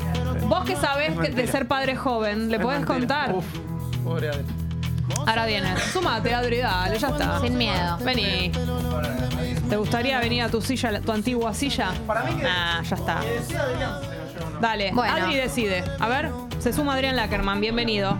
[0.47, 1.51] Vos que sabés que de mentira.
[1.51, 2.99] ser padre joven, ¿le Es podés mentira.
[2.99, 3.33] contar?
[3.35, 3.45] Uf,
[4.03, 4.45] pobre Adri.
[5.25, 5.75] Ahora viene.
[5.93, 7.39] Sumate, Adri, dale, ya está.
[7.39, 7.97] Sin miedo.
[7.99, 8.51] Vení.
[9.69, 11.91] ¿Te gustaría venir a tu silla, tu antigua silla?
[12.05, 13.21] Para mí que- Nah, ya está.
[14.61, 15.13] Dale, Bueno.
[15.25, 15.83] Adri decide.
[15.99, 18.17] A ver, se suma Adrián Lackerman, bienvenido.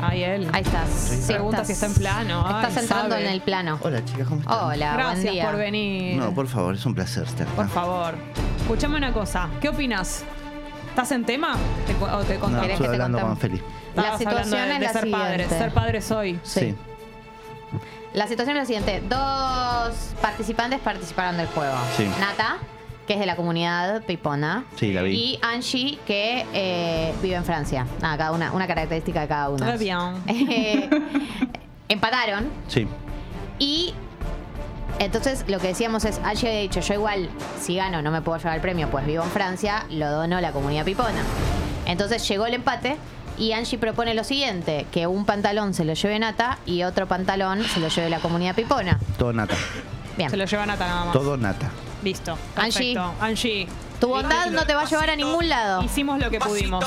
[0.00, 0.48] Ahí él.
[0.52, 0.88] Ahí estás.
[0.90, 2.44] Sí, Pregunta estás- si está en plano.
[2.46, 3.26] Ay, Estás entrando sabe.
[3.26, 3.78] en el plano.
[3.82, 4.56] Hola chicas, ¿cómo están?
[4.56, 5.44] Hola, buen Gracias día.
[5.46, 6.16] por venir.
[6.18, 7.56] No, por favor, es un placer estar acá.
[7.56, 8.14] Por favor.
[8.60, 9.48] Escuchame una cosa.
[9.60, 10.22] ¿Qué opinas?
[10.90, 11.56] ¿Estás en tema?
[11.86, 12.60] ¿Te, cu- o te No, contamos?
[12.62, 13.38] ¿Querés estoy que te hablando contemos?
[13.40, 13.62] con Feli.
[14.02, 15.32] La Estabas hablando de, es de la ser padre.
[15.44, 15.58] siguiente.
[15.58, 16.40] Ser padre soy.
[16.42, 16.74] Sí.
[18.14, 19.02] La situación es la siguiente.
[19.08, 21.74] Dos participantes participaron del juego.
[21.96, 22.08] Sí.
[22.20, 22.56] Nata,
[23.06, 24.64] que es de la comunidad pipona.
[24.76, 25.12] Sí, la vi.
[25.14, 27.86] Y Angie, que eh, vive en Francia.
[28.00, 29.64] Nada, cada una, una característica de cada uno.
[29.66, 29.98] Très bien.
[30.28, 30.88] Eh,
[31.88, 32.86] empataron Sí.
[33.58, 33.94] y
[34.98, 37.30] entonces lo que decíamos es, Angie había dicho, yo igual,
[37.60, 40.40] si gano no me puedo llevar el premio, pues vivo en Francia, lo dono a
[40.40, 41.22] la comunidad pipona.
[41.86, 42.96] Entonces llegó el empate
[43.38, 47.64] y Angie propone lo siguiente, que un pantalón se lo lleve Nata y otro pantalón
[47.64, 48.98] se lo lleve la comunidad pipona.
[49.18, 49.54] Todo nata.
[50.16, 50.30] Bien.
[50.30, 51.12] Se lo lleva Nata nada más.
[51.12, 51.70] Todo nata.
[52.02, 52.38] Listo.
[52.56, 52.94] Angie.
[52.94, 53.14] Perfecto.
[53.20, 53.68] Angie.
[54.00, 55.82] Tu bondad no te va a llevar a ningún lado.
[55.82, 56.84] Hicimos lo que pudimos.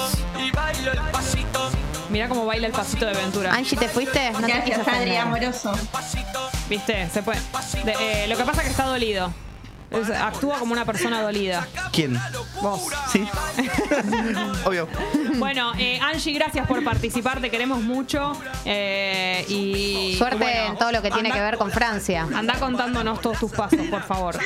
[2.10, 3.54] Mirá cómo baila el pasito de Ventura.
[3.54, 4.32] Angie, ¿te fuiste?
[4.32, 5.18] No te Gracias, Adri, ofender.
[5.20, 5.74] amoroso.
[6.70, 7.10] ¿Viste?
[7.10, 7.40] Se puede.
[7.86, 9.32] De- eh, lo que pasa es que está dolido.
[9.92, 11.68] Es- actúa como una persona dolida.
[11.92, 12.18] ¿Quién?
[12.62, 12.82] Vos.
[13.12, 13.28] Sí.
[14.66, 14.88] Obvio.
[15.38, 18.34] Bueno, eh, Angie, gracias por participar, te queremos mucho.
[18.66, 22.28] eh, y Suerte bueno, en todo lo que tiene anda- que ver con Francia.
[22.34, 24.38] Anda contándonos todos tus pasos, por favor.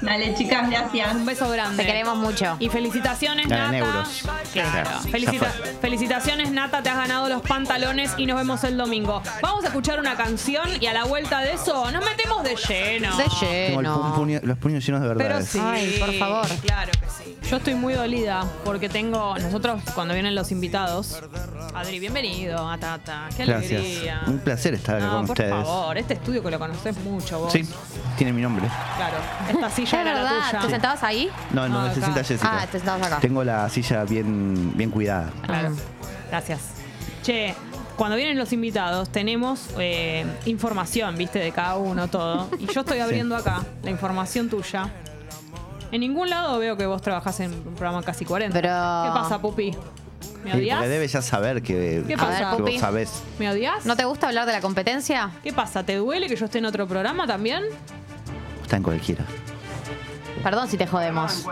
[0.00, 1.14] Dale, chicas, gracias.
[1.14, 1.82] Un beso grande.
[1.82, 2.56] Te queremos mucho.
[2.58, 3.78] Y felicitaciones, Ganan Nata.
[3.86, 4.22] euros.
[4.52, 4.70] Claro.
[4.72, 5.74] Claro, Felicita- ya fue.
[5.80, 6.82] felicitaciones, Nata.
[6.82, 9.22] Te has ganado los pantalones y nos vemos el domingo.
[9.42, 13.16] Vamos a escuchar una canción y a la vuelta de eso nos metemos de lleno.
[13.16, 14.14] De Tengo el pu- lleno.
[14.16, 15.48] puño- los puños llenos de Pero verdades.
[15.48, 15.58] sí.
[15.62, 16.46] Ay, por favor.
[16.62, 17.38] Claro que sí.
[17.50, 19.36] Yo estoy muy dolida porque tengo.
[19.38, 21.20] Nosotros, cuando vienen los invitados.
[21.74, 23.28] Adri, bienvenido a Tata.
[23.36, 23.80] Qué Gracias.
[23.80, 24.22] alegría.
[24.26, 25.50] Un placer estar acá No, con por ustedes.
[25.52, 27.52] favor, este estudio que lo conoces mucho vos.
[27.52, 27.66] Sí,
[28.16, 28.66] tiene mi nombre.
[28.96, 29.16] Claro.
[29.50, 30.60] Esta Es silla era la verdad, tuya.
[30.62, 31.30] ¿te sentabas ahí?
[31.52, 32.58] No, no, Ah, se sienta Jessica.
[32.62, 33.20] Ah, te sentabas acá.
[33.20, 35.30] Tengo la silla bien, bien cuidada.
[35.46, 35.74] Claro.
[36.30, 36.60] Gracias.
[37.22, 37.54] Che,
[38.02, 42.48] cuando vienen los invitados tenemos eh, información, viste, de cada uno, todo.
[42.58, 44.88] Y yo estoy abriendo acá la información tuya.
[45.92, 48.52] En ningún lado veo que vos trabajás en un programa casi 40.
[48.60, 48.68] Pero-
[49.04, 49.70] ¿Qué pasa, Pupi?
[50.42, 50.78] ¿Me Sí, odias?
[50.78, 52.56] porque debe ya saber que, ¿Qué que pasa?
[52.56, 53.22] vos sabés.
[53.38, 53.86] ¿Me odias?
[53.86, 55.30] ¿No te gusta hablar de la competencia?
[55.44, 55.84] ¿Qué pasa?
[55.84, 57.62] ¿Te duele que yo esté en otro programa también?
[58.64, 59.24] Está en cualquiera.
[60.42, 61.46] Perdón si te jodemos.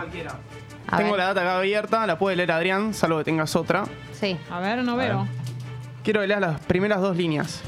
[0.89, 1.19] A Tengo ver.
[1.19, 3.85] la data acá abierta, la puede leer Adrián, salvo que tengas otra.
[4.19, 4.35] Sí.
[4.49, 5.25] A ver, no veo.
[6.03, 7.61] Quiero que leas las primeras dos líneas.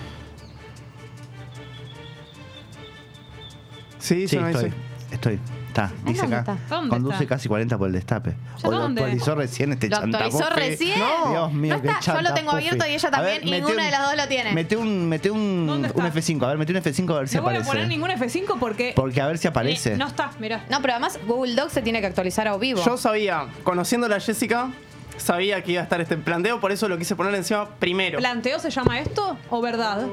[4.00, 4.54] Sí, Sí, estoy.
[4.54, 4.74] dice.
[5.12, 5.40] Estoy.
[5.68, 5.92] Está.
[6.06, 6.54] Dice dónde acá.
[6.54, 6.76] está?
[6.76, 7.36] ¿Dónde Conduce está?
[7.36, 8.36] casi 40 por el destape.
[8.64, 9.02] O lo ¿Dónde?
[9.02, 10.70] actualizó recién este ¿Lo actualizó chantapufe.
[10.70, 11.00] recién?
[11.00, 11.32] No.
[11.32, 13.86] Dios mío, No qué está, yo lo tengo abierto y ella también, ver, ninguna un-
[13.86, 14.52] de las dos lo tiene.
[14.54, 15.40] Mete un, mete un,
[15.70, 16.44] un F5.
[16.44, 17.72] A ver, mete un F5 a ver si No voy a aparece.
[17.72, 18.94] poner ningún F5 porque.
[18.96, 19.94] Porque a ver si aparece.
[19.94, 20.64] Eh, no está, mirá.
[20.70, 22.84] No, pero además Google Docs se tiene que actualizar a vivo.
[22.86, 24.70] Yo sabía, conociéndola a Jessica,
[25.18, 28.20] sabía que iba a estar este planteo, por eso lo quise poner encima primero.
[28.20, 30.06] ¿Planteo se llama esto o verdad?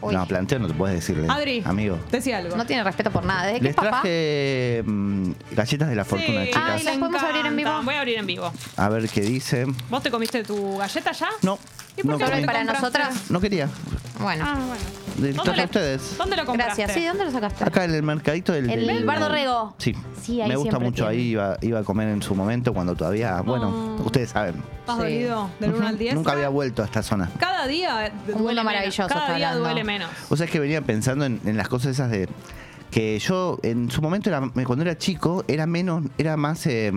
[0.00, 0.12] Uy.
[0.14, 1.28] No, planteo no te puedes decirle.
[1.30, 1.96] Adri, Amigo.
[2.10, 2.56] decía algo.
[2.56, 3.44] No tiene respeto por nada.
[3.46, 3.90] ¿Desde qué Les papá?
[4.02, 6.46] traje mm, galletas de la fortuna, Sí.
[6.48, 6.62] chicas.
[6.66, 7.70] Ay, ¿las podemos abrir en vivo?
[7.84, 8.52] Voy a abrir en vivo.
[8.76, 9.64] A ver qué dice.
[9.88, 11.28] ¿Vos te comiste tu galleta ya?
[11.42, 11.56] No.
[11.96, 12.80] ¿Y por no qué ¿Solo no para compraste?
[12.82, 13.30] nosotras?
[13.30, 13.68] No quería.
[14.20, 14.44] Bueno.
[14.46, 14.82] Ah, bueno.
[15.20, 16.16] Les ¿Dónde ustedes.
[16.16, 16.82] ¿Dónde lo compraste?
[16.82, 16.98] Gracias.
[16.98, 17.64] Sí, ¿dónde lo sacaste?
[17.64, 18.70] Acá en el mercadito del.
[18.70, 19.74] El del- Bardo Rego.
[19.78, 19.94] Sí.
[20.22, 21.04] Sí, ahí Me gusta siempre mucho.
[21.08, 21.22] tiene.
[21.22, 23.40] Ahí iba, iba a comer en su momento cuando todavía.
[23.42, 24.54] Bueno, ustedes saben.
[24.80, 25.02] ¿Estás Sí.
[25.02, 26.14] dolido del 1 al 10?
[26.14, 27.28] Nunca había vuelto a esta zona.
[27.38, 28.64] Cada día duele mundo menos.
[28.64, 29.60] maravilloso Cada día hablando.
[29.64, 30.10] duele menos.
[30.30, 32.28] O sea, es que venía pensando en, en las cosas esas de
[32.90, 36.90] que yo en su momento era, cuando era chico era menos, era más, eh,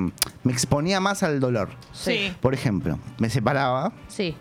[0.44, 1.70] me exponía más al dolor.
[1.94, 2.34] Sí.
[2.42, 4.36] Por ejemplo, me separaba Sí.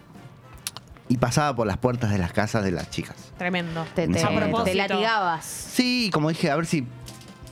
[1.08, 3.16] Y pasaba por las puertas de las casas de las chicas.
[3.38, 3.84] Tremendo.
[3.94, 5.44] Te, te, una te latigabas.
[5.44, 6.86] Sí, como dije, a ver si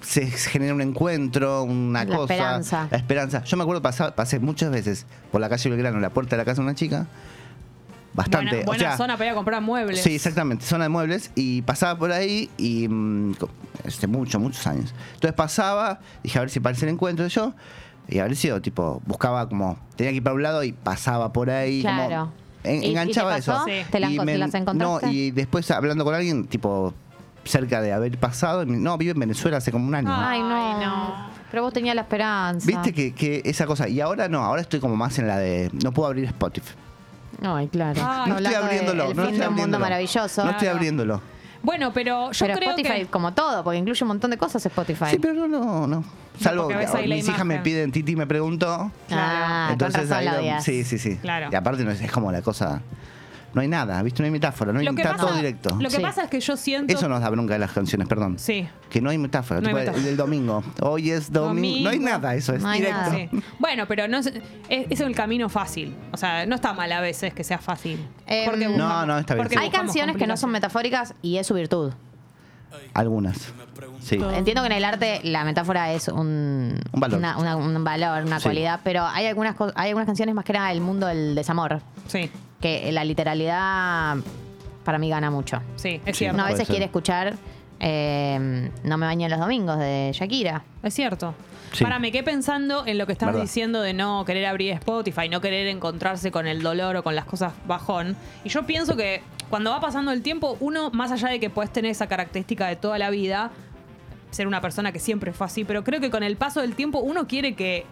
[0.02, 2.34] se genera un encuentro, una La cosa.
[2.34, 2.88] esperanza.
[2.90, 3.44] La esperanza.
[3.44, 6.44] Yo me acuerdo, pasar, pasé muchas veces por la calle Belgrano, la puerta de la
[6.44, 7.06] casa de una chica.
[8.14, 8.48] Bastante.
[8.56, 10.02] Buena, o buena sea, zona para ir a comprar muebles.
[10.02, 11.30] Sí, exactamente, zona de muebles.
[11.34, 12.86] Y pasaba por ahí y.
[12.88, 13.48] mm, co-
[13.86, 14.94] Hace muchos, muchos años.
[15.14, 17.54] Entonces pasaba, dije a ver si parece el encuentro yo.
[18.08, 19.78] Y a ver si yo, tipo, buscaba como.
[19.96, 21.82] Tenía que ir para un lado y pasaba por ahí.
[21.82, 22.32] como- Claro.
[22.64, 23.52] En- ¿Y- y te enganchaba pasó?
[23.52, 23.64] eso.
[23.66, 23.86] Sí.
[23.90, 25.06] ¿Te la Y las encontraste?
[25.06, 26.94] No, y después hablando con alguien, tipo,
[27.44, 28.64] cerca de haber pasado.
[28.64, 30.08] No, vive en Venezuela hace como un año.
[30.12, 31.30] Ay, no.
[31.50, 32.66] Pero vos tenías la esperanza.
[32.66, 33.88] Viste que, que esa cosa.
[33.88, 35.70] Y ahora no, ahora estoy como más en la de.
[35.84, 36.72] No puedo abrir Spotify.
[37.42, 38.00] Ay, claro.
[38.28, 39.04] no estoy abriéndolo.
[39.14, 39.84] No estoy de un mundo abriéndolo.
[39.84, 40.44] maravilloso.
[40.44, 41.20] No estoy abriéndolo.
[41.62, 43.06] Bueno, pero yo pero creo Spotify, que...
[43.06, 45.06] como todo, porque incluye un montón de cosas Spotify.
[45.10, 46.04] Sí, pero no, no, no.
[46.40, 46.76] Salvo que
[47.06, 48.90] mis hijas me piden, Titi me preguntó.
[49.10, 50.60] Ah, Entonces ahí lo-.
[50.60, 51.16] Sí, sí, sí.
[51.18, 51.48] Claro.
[51.52, 52.82] Y aparte no es, es como la cosa.
[53.54, 54.22] No hay nada, ¿viste?
[54.22, 55.76] No hay metáfora, no hay, Lo que está pasa- todo directo.
[55.80, 56.92] Lo que pasa es que yo siento...
[56.92, 58.38] Eso nos da bronca de las canciones, perdón.
[58.38, 58.66] Sí.
[58.90, 59.60] Que no hay metáfora.
[59.60, 60.00] No hay tipo el- metáfora.
[60.00, 60.64] el del domingo.
[60.80, 61.84] Hoy es domingo.
[61.84, 63.10] No hay nada, eso es No directo.
[63.10, 63.28] Sí.
[63.58, 65.94] Bueno, pero no es, es, es el camino fácil.
[66.12, 67.98] O sea, no está mal a veces que sea fácil.
[68.26, 69.58] Em, Porque No, buscamos- no, está bien, porque.
[69.58, 71.92] Hay canciones que no son metafóricas y es su virtud.
[72.94, 73.52] Algunas.
[74.00, 74.16] Sí.
[74.34, 77.18] Entiendo que en el arte la metáfora es un, Un valor.
[77.18, 78.44] Una, una- un valor, una Sí.
[78.44, 81.80] cualidad, pero hay algunas, hay algunas canciones más que nada del mundo del desamor.
[82.08, 82.30] Sí.
[82.62, 84.16] Que la literalidad
[84.84, 85.60] para mí gana mucho.
[85.76, 86.36] Sí, es cierto.
[86.36, 87.34] Uno a veces quiere escuchar
[87.80, 90.62] eh, No me baño los domingos de Shakira.
[90.82, 91.34] Es cierto.
[91.72, 91.84] Sí.
[91.84, 93.42] Para, me quedé pensando en lo que estás Verdad.
[93.42, 97.24] diciendo de no querer abrir Spotify, no querer encontrarse con el dolor o con las
[97.24, 98.14] cosas bajón.
[98.44, 101.72] Y yo pienso que cuando va pasando el tiempo, uno, más allá de que puedes
[101.72, 103.50] tener esa característica de toda la vida,
[104.30, 107.00] ser una persona que siempre fue así, pero creo que con el paso del tiempo
[107.00, 107.84] uno quiere que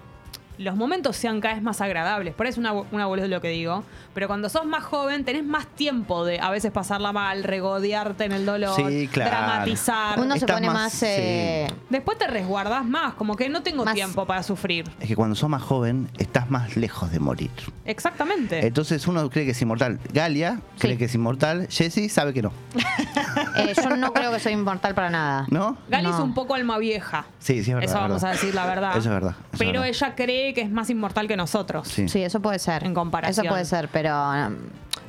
[0.61, 2.35] los momentos sean cada vez más agradables.
[2.35, 3.83] Por eso es una, una boludez lo que digo.
[4.13, 8.33] Pero cuando sos más joven, tenés más tiempo de a veces pasarla mal, regodearte en
[8.33, 9.31] el dolor, Sí, claro.
[9.31, 10.19] dramatizar.
[10.21, 11.03] Uno se pone más- más...
[11.03, 14.85] eh, Después te resguardás más, como que no tengo Más- tiempo para sufrir.
[15.01, 17.51] Es que cuando sos más joven, estás más lejos de morir.
[17.85, 18.67] Exactamente.
[18.67, 19.99] Entonces uno cree que es inmortal.
[20.13, 21.69] Galia cree que es inmortal.
[21.71, 22.53] Jesse sabe que no.
[23.57, 25.47] eh, yo no creo que soy inmortal para nada.
[25.51, 25.77] ¿No?
[25.89, 27.25] Gali es un poco alma vieja.
[27.39, 27.85] Sí, sí, es verdad.
[27.85, 28.29] Eso es vamos verdad.
[28.29, 28.91] a decir la verdad.
[28.91, 29.31] Eso es verdad.
[29.39, 29.87] eso es Pero verdad.
[29.89, 31.89] ella cree que es más inmortal que nosotros.
[31.89, 32.09] Sí.
[32.09, 32.85] Sí, eso puede ser.
[32.85, 33.47] En comparación.
[33.47, 34.15] Eso puede ser, pero...
[34.31, 34.57] um,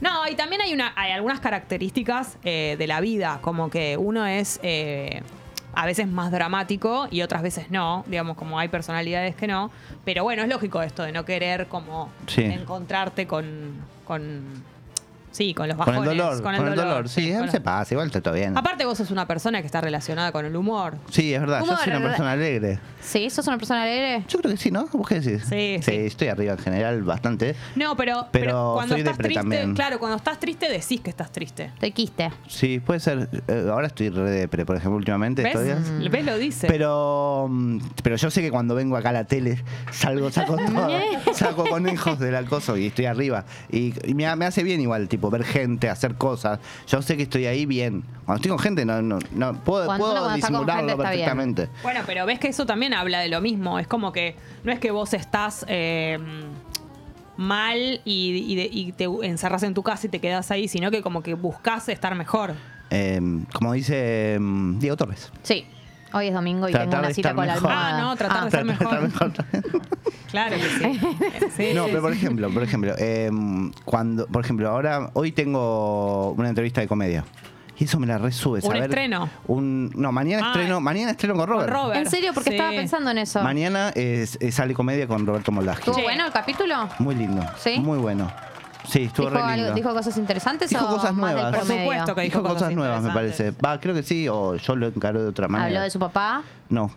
[0.02, 4.26] No, y también hay, una, hay algunas características eh, de la vida, como que uno
[4.26, 5.22] es eh,
[5.74, 9.72] a veces más dramático y otras veces no, digamos, como hay personalidades que no.
[10.04, 12.44] Pero bueno, es lógico esto de no querer como Sí.
[12.44, 14.64] encontrarte con, con...
[15.32, 16.12] Sí, con los Con bajones.
[16.12, 17.10] el dolor, con, el dolor.
[17.10, 18.58] Sí, con se pasa, igual está todo bien.
[18.58, 20.96] Aparte vos sos una persona que está relacionada con el humor.
[21.10, 21.62] Sí, es verdad.
[21.62, 22.80] ¿Cómo Yo soy una persona alegre.
[23.02, 23.30] ¿Sí?
[23.30, 24.26] ¿Sos una persona alegre?
[24.28, 24.88] Yo creo que sí, ¿no?
[24.92, 25.44] ¿Vos qué decís?
[25.48, 25.92] Sí, sí.
[25.96, 27.56] estoy arriba en general bastante.
[27.76, 29.74] No, pero, Pero pero cuando soy estás triste, también.
[29.74, 31.66] claro, cuando estás triste decís que estás triste.
[31.74, 32.30] Estoy quiste.
[32.48, 33.30] Sí, puede ser.
[33.48, 35.44] Eh, ahora estoy re depre, por ejemplo, últimamente.
[35.44, 35.56] ¿Ves?
[35.56, 36.10] Mm.
[36.12, 36.26] ¿Ves?
[36.26, 36.68] Lo dice.
[36.68, 41.34] Pero, mm, pero yo sé que cuando vengo acá a la tele, salgo, saco todo,
[41.34, 43.46] saco conejos del acoso y estoy arriba.
[43.72, 46.60] Y, y me, me hace bien igual, tipo, ver gente, hacer cosas.
[46.88, 48.04] Yo sé que estoy ahí bien.
[48.26, 51.70] Cuando estoy con gente, no, no, no puedo, Cuando disimularlo perfectamente.
[51.84, 53.78] Bueno, pero ves que eso también habla de lo mismo.
[53.78, 56.18] Es como que no es que vos estás eh,
[57.38, 60.92] mal y, y de- y te encerras en tu casa y te quedas ahí, sino
[60.92, 62.54] que como que buscas estar mejor.
[62.90, 63.22] Eh,
[63.54, 65.32] como dice mm, Diego Torres.
[65.44, 65.66] Sí.
[66.14, 67.98] Hoy es domingo y Tratar tengo una de cita con la almohada.
[67.98, 69.32] Ah, no, tratar de Tratar ser de mejor.
[70.32, 71.00] Claro que sí.
[71.58, 73.30] Sí, No, pero por ejemplo, por ejemplo, eh,
[73.86, 77.26] cuando, por ejemplo, ahora, hoy tengo una entrevista de comedia.
[77.78, 79.28] Y eso me la resube, Un saber- estreno.
[79.48, 81.74] Un, no, mañana Ah, estreno, mañana estreno con Robert.
[81.74, 81.98] Robert.
[82.00, 82.32] ¿En serio?
[82.34, 82.56] Porque Sí.
[82.56, 83.42] estaba pensando en eso.
[83.42, 85.90] Mañana es- es- sale comedia con Roberto Moldaski.
[85.90, 86.88] ¿Estuvo bueno el capítulo?
[87.00, 87.44] Muy lindo.
[87.58, 87.80] ¿Sí?
[87.80, 88.32] Muy bueno.
[88.88, 89.74] Sí, estuvo ¿Dijo, re algo- lindo.
[89.74, 91.56] ¿Dijo cosas interesantes Dijo o cosas nuevas.
[91.56, 93.52] Por supuesto que Dijo cosas nuevas, me parece.
[93.52, 95.68] Va, creo que sí, o yo lo encaro de otra manera.
[95.68, 96.92] Habló de su papá, No.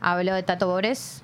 [0.00, 1.22] habló de Tato Bores.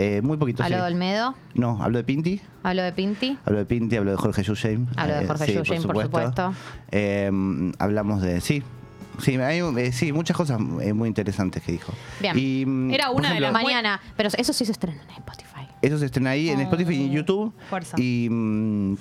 [0.00, 0.80] Eh, muy poquito, Hablo sí.
[0.82, 2.40] de Olmedo, No, hablo de Pinti.
[2.62, 3.36] hablo de Pinti.
[3.44, 4.86] Hablo de Pinti, hablo de Jorge Yusheim.
[4.96, 6.54] Hablo de Jorge Yusheim, por supuesto.
[6.92, 7.30] Eh,
[7.78, 8.40] hablamos de.
[8.40, 8.62] Sí.
[9.20, 11.92] Sí, hay, eh, sí, muchas cosas eh, muy interesantes que dijo.
[12.20, 12.38] Bien.
[12.38, 15.66] Y, Era una de las Mañana, pero eso sí se estrena en Spotify.
[15.82, 17.52] Eso se estrena ahí en Spotify y en YouTube.
[17.68, 17.96] Fuerza.
[18.00, 18.96] Y mm,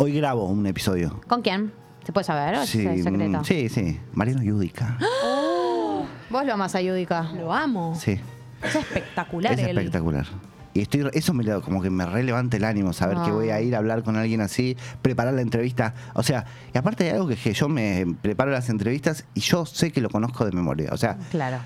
[0.00, 1.20] hoy grabo un episodio.
[1.28, 1.72] ¿Con quién?
[2.06, 3.40] ¿Se puede saber o Sí, es secreto?
[3.40, 4.00] mm, sí, sí.
[4.14, 4.96] Mariano Yudica.
[6.30, 7.30] Vos lo amás a Yudica.
[7.34, 7.94] Lo amo.
[8.00, 8.18] Sí.
[8.62, 9.76] Es espectacular Es él.
[9.76, 10.26] espectacular.
[10.72, 13.34] Y estoy, eso me lo- como que me relevanta el ánimo, saber que Ah.
[13.34, 15.92] voy a ir a hablar con alguien así, preparar la entrevista.
[16.14, 19.40] O sea, y aparte hay algo que, es que yo me preparo las entrevistas y
[19.40, 20.88] yo sé que lo conozco de memoria.
[20.92, 21.58] O sea, Claro.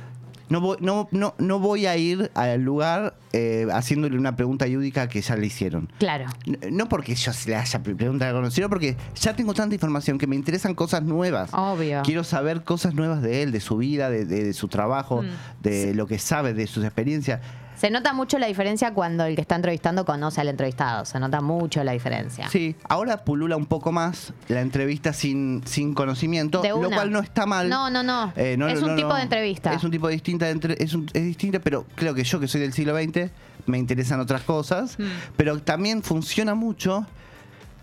[0.49, 5.09] No voy, no, no, no voy a ir al lugar eh, haciéndole una pregunta yúdica
[5.09, 5.91] que ya le hicieron.
[5.99, 6.27] Claro.
[6.47, 10.19] N- No porque yo se le haya pre- preguntado sino porque ya tengo tanta información
[10.19, 11.51] que me interesan cosas nuevas.
[11.53, 12.03] Obvio.
[12.05, 15.63] Quiero saber cosas nuevas de él, de su vida, de, de- de su trabajo, Mm.
[15.63, 17.41] de lo que sabe, de sus experiencias.
[17.85, 21.05] Se nota mucho la diferencia cuando el que está entrevistando conoce al entrevistado.
[21.05, 22.49] Se nota mucho la diferencia.
[22.49, 26.97] Sí, ahora pulula un poco más la entrevista sin, sin conocimiento, De lo una.
[26.97, 27.69] cual no está mal.
[27.69, 28.33] No, no, no.
[28.37, 29.75] Eh, no, es no, un no, tipo de entrevista.
[29.75, 32.49] Es un tipo distinta de entre- es, un- es distinta, pero creo que yo que
[32.49, 33.31] soy del siglo XX
[33.67, 34.99] me interesan otras cosas.
[34.99, 35.03] Mm.
[35.37, 37.07] Pero también funciona mucho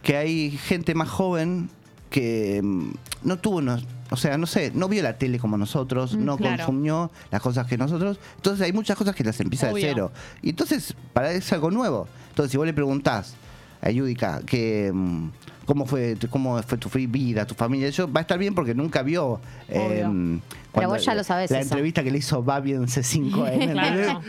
[0.02, 1.70] que hay gente más joven
[2.10, 2.92] que mm,
[3.22, 3.78] no tuvo, no-
[4.12, 6.58] o sea, no sé, no vio la tele como nosotros, Mm, no claro.
[6.58, 8.20] consumió las cosas que nosotros.
[8.36, 9.86] Entonces hay muchas cosas que las empieza Obvio.
[9.88, 10.12] de cero.
[10.42, 12.08] Y entonces, para él es algo nuevo.
[12.30, 13.34] Entonces, si vos le preguntás
[13.82, 15.30] a Yudica que mm,
[15.66, 18.74] cómo fue tu- cómo fue tu vida, tu familia, eso va a estar bien porque
[18.74, 19.40] nunca vio
[19.70, 21.70] eh, Pero cuando- vos ya lo sabés La eso.
[21.70, 23.72] entrevista que le hizo Babi en C5N.
[23.72, 24.22] Claro.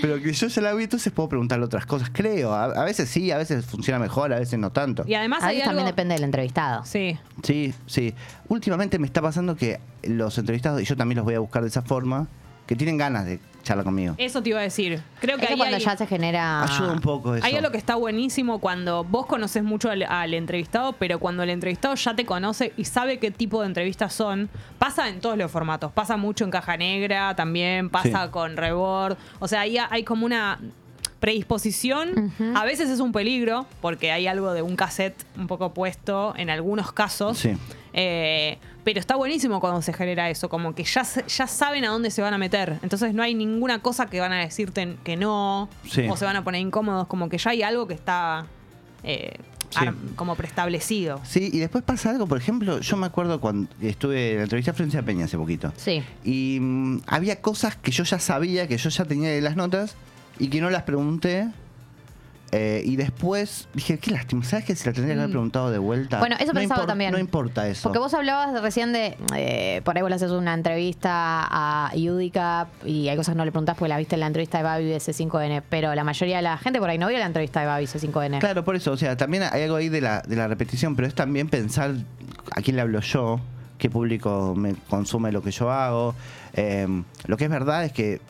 [0.00, 2.10] Pero que yo ya la vi, entonces puedo preguntarle otras cosas.
[2.12, 2.52] Creo.
[2.52, 5.04] A, a veces sí, a veces funciona mejor, a veces no tanto.
[5.06, 5.90] Y además A veces también algo...
[5.92, 6.84] depende del entrevistado.
[6.84, 7.16] Sí.
[7.42, 8.14] Sí, sí.
[8.48, 11.68] Últimamente me está pasando que los entrevistados, y yo también los voy a buscar de
[11.68, 12.28] esa forma,
[12.72, 14.14] que tienen ganas de charlar conmigo.
[14.18, 15.00] Eso te iba a decir.
[15.20, 16.64] Creo que Eso ahí cuando hay, ya se genera.
[16.64, 17.44] Ayuda un poco eso.
[17.46, 21.50] hay algo que está buenísimo cuando vos conoces mucho al, al entrevistado, pero cuando el
[21.50, 25.50] entrevistado ya te conoce y sabe qué tipo de entrevistas son, pasa en todos los
[25.50, 25.92] formatos.
[25.92, 28.30] Pasa mucho en Caja Negra también, pasa Sí.
[28.32, 29.16] con Rebord.
[29.38, 30.58] O sea, ahí hay como una
[31.20, 32.32] predisposición.
[32.54, 36.50] A veces es un peligro, porque hay algo de un cassette un poco puesto en
[36.50, 37.38] algunos casos.
[37.38, 37.52] Sí.
[37.92, 42.10] Eh, pero está buenísimo cuando se genera eso, como que ya, ya saben a dónde
[42.10, 42.78] se van a meter.
[42.82, 46.06] Entonces no hay ninguna cosa que van a decirte que no, Sí.
[46.10, 48.46] o se van a poner incómodos, como que ya hay algo que está
[49.04, 49.34] eh,
[49.70, 49.86] Sí.
[50.16, 51.20] como preestablecido.
[51.24, 54.72] Sí, y después pasa algo, por ejemplo, yo me acuerdo cuando estuve en la entrevista
[54.72, 55.72] a Florencia Peña hace poquito.
[55.76, 56.02] Sí.
[56.24, 59.94] Y mm, había cosas que yo ya sabía, que yo ya tenía de las notas,
[60.38, 61.48] y que no las pregunté.
[62.54, 65.32] Eh, y después dije, qué lástima, ¿sabes que se la tendría que haber Mm.
[65.32, 66.18] preguntado de vuelta?
[66.18, 67.10] Bueno, eso no pensaba también.
[67.10, 67.84] No importa eso.
[67.84, 71.10] Porque vos hablabas recién de, eh, por ahí vos le haces una entrevista
[71.50, 74.58] a Yudica y hay cosas que no le preguntás porque la viste en la entrevista
[74.58, 77.24] de Babi de C5N, pero la mayoría de la gente por ahí no vio la
[77.26, 78.38] entrevista de Babi C5N.
[78.40, 81.08] Claro, por eso, o sea, también hay algo ahí de la, de la repetición, pero
[81.08, 81.92] es también pensar
[82.54, 83.40] a quién le hablo yo,
[83.78, 86.14] qué público me consume lo que yo hago.
[86.52, 86.86] Eh,
[87.24, 88.20] lo que es verdad es que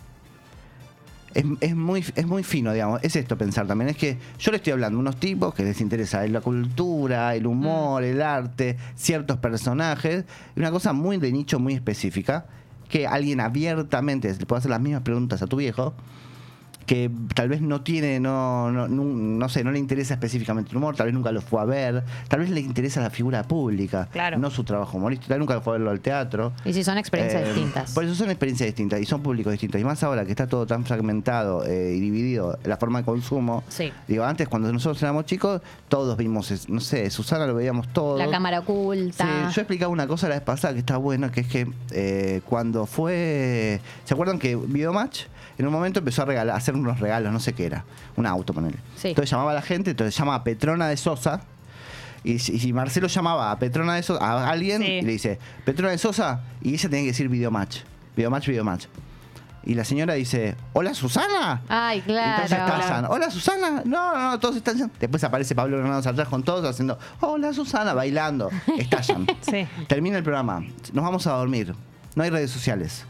[1.35, 3.01] es, es muy, es muy fino, digamos.
[3.03, 3.91] Es esto pensar también.
[3.91, 7.47] Es que yo le estoy hablando a unos tipos que les interesa la cultura, el
[7.47, 10.25] humor, el arte, ciertos personajes,
[10.57, 12.47] y una cosa muy de nicho, muy específica,
[12.89, 15.95] que alguien abiertamente le puede hacer las mismas preguntas a tu viejo
[16.87, 20.77] que tal vez no tiene, no, no, no, no sé, no le interesa específicamente el
[20.77, 24.09] humor, tal vez nunca lo fue a ver, tal vez le interesa la figura pública,
[24.13, 24.39] Claro.
[24.39, 26.53] no su trabajo humorístico, tal vez nunca fue a verlo al teatro.
[26.65, 27.93] Y si son experiencias Eh, distintas.
[27.93, 29.81] Por eso son experiencias distintas y son públicos distintos.
[29.81, 33.63] Y más ahora que está todo tan fragmentado eh, y dividido la forma de consumo.
[33.69, 33.93] Sí.
[34.09, 38.19] Digo, antes cuando nosotros éramos chicos, todos vimos, no sé, Susana lo veíamos todos.
[38.19, 39.25] La cámara oculta.
[39.49, 42.41] Sí, yo explicaba una cosa la vez pasada que está buena, que es que eh,
[42.49, 43.81] cuando fue.
[44.05, 45.23] ¿Se acuerdan que Videomatch
[45.59, 47.85] en un momento empezó a regalar, a hacer unos regalos, no sé qué era?
[48.16, 48.78] Un auto, ponele.
[48.97, 49.09] Sí.
[49.09, 51.40] Entonces llamaba a la gente, entonces llama a Petrona de Sosa.
[52.24, 54.86] Y si, y Marcelo llamaba a Petrona de Sosa, a alguien, Sí.
[54.89, 57.78] y le dice, Petrona de Sosa, y ella tenía que decir Videomatch.
[58.16, 58.86] Videomatch, Videomatch.
[59.65, 61.62] Y la señora dice, Hola Susana.
[61.69, 62.43] Ay, claro.
[62.43, 63.05] Entonces callan.
[63.09, 63.82] Hola Susana.
[63.85, 64.90] No, no, no, todos están.
[64.99, 68.51] Después aparece Pablo Granados atrás con todos haciendo Hola Susana, bailando.
[68.77, 69.27] Estallan.
[69.40, 69.66] Sí.
[69.86, 70.65] Termina el programa.
[70.93, 71.74] Nos vamos a dormir.
[72.16, 73.05] No hay redes sociales.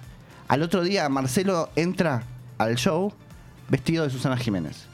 [0.48, 2.24] Al otro día Marcelo entra
[2.58, 3.12] al show
[3.72, 4.84] vestido de Susana Jiménez.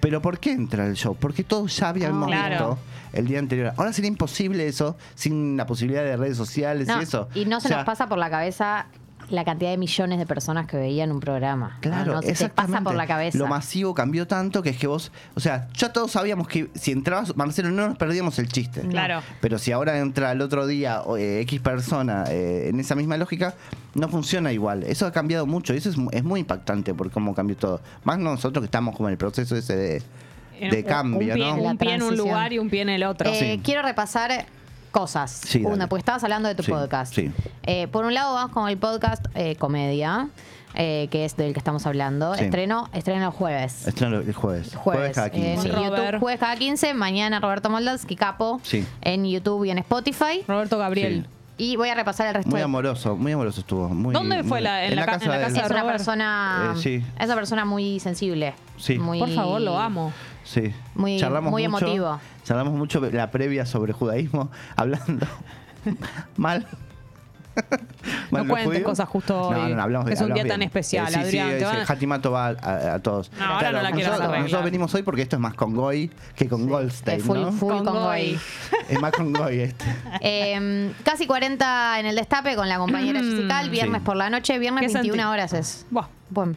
[0.00, 1.14] ¿Pero por qué entra al show?
[1.14, 2.50] Porque todos ya habíamos Claro.
[2.70, 2.78] visto
[3.12, 3.74] el día anterior.
[3.76, 7.28] Ahora sería imposible eso sin la posibilidad de redes sociales No, y eso.
[7.34, 8.86] y no se O sea, nos pasa por la cabeza
[9.30, 11.78] la cantidad de millones de personas que veían un programa.
[11.80, 12.84] Claro, no, se pasa exactamente.
[12.84, 13.38] por la cabeza.
[13.38, 16.90] Lo masivo cambió tanto que es que vos, o sea, ya todos sabíamos que si
[16.92, 18.80] entrabas, Marcelo, no nos perdíamos el chiste.
[18.82, 19.22] Claro.
[19.40, 23.16] Pero si ahora entra el otro día o, eh, X persona eh, en esa misma
[23.16, 23.54] lógica,
[23.94, 24.82] no funciona igual.
[24.82, 27.80] Eso ha cambiado mucho y eso es, mu- es muy impactante por cómo cambió todo.
[28.04, 30.02] Más nosotros que estamos como en el proceso ese de,
[30.70, 31.54] de cambio, un pie, ¿no?
[31.54, 33.30] un pie en un lugar y un pie en el otro.
[33.32, 34.46] Eh, Quiero repasar
[34.90, 35.30] cosas.
[35.30, 35.74] Sí, dale.
[35.74, 37.14] Una, porque estabas hablando de tu Sí, podcast.
[37.14, 37.30] sí.
[37.64, 40.28] Eh, por un lado, vamos con el podcast eh, Comedia,
[40.74, 42.34] eh, que es del que estamos hablando.
[42.34, 42.44] Sí.
[42.44, 43.86] Estreno, estreno el jueves.
[43.86, 44.74] Estreno el jueves.
[44.76, 45.68] Jueves, cada 15.
[45.68, 46.94] en YouTube, jueves cada 15.
[46.94, 48.86] Mañana Roberto Moldavsky, capo, Sí.
[49.00, 50.44] en YouTube y en Spotify.
[50.46, 51.26] Roberto Gabriel.
[51.58, 52.48] Y voy a repasar el resto.
[52.50, 53.86] Muy de- amoroso, muy amoroso estuvo.
[53.90, 55.96] Muy, ¿Dónde fue muy- la- en la ca- en la casa de es una Robert?
[55.98, 57.04] persona, Eh, sí.
[57.18, 58.54] es una persona muy sensible.
[58.78, 58.98] Sí.
[58.98, 60.10] Muy, Por favor, lo amo.
[60.44, 60.72] Sí.
[60.94, 62.20] Muy- muy mucho, emotivo.
[62.44, 65.26] Charlamos mucho la previa sobre judaísmo, hablando
[66.36, 66.66] mal.
[68.30, 69.70] No cuentes cosas justo hoy.
[69.70, 70.48] No, no, hablamos Es un día bien.
[70.48, 73.30] tan especial, Eh, sí, Adrián, Sí, te sí, van- el Hatimato va a, a todos.
[73.38, 76.10] No, ahora no la quiero nosotros, nosotros venimos hoy porque esto es más con Goy
[76.36, 77.52] que con Goldstein, Es full, ¿no?
[77.52, 78.02] full Con con Goy.
[78.32, 78.40] Goy.
[78.88, 79.84] Es más con Goy este.
[80.20, 84.06] Eh, casi 40 en el destape con la compañera Jessica, el viernes Sí.
[84.06, 85.28] por la noche, viernes ¿Qué 21 sentí?
[85.32, 85.86] horas es.
[85.90, 86.54] Buah, Bueno,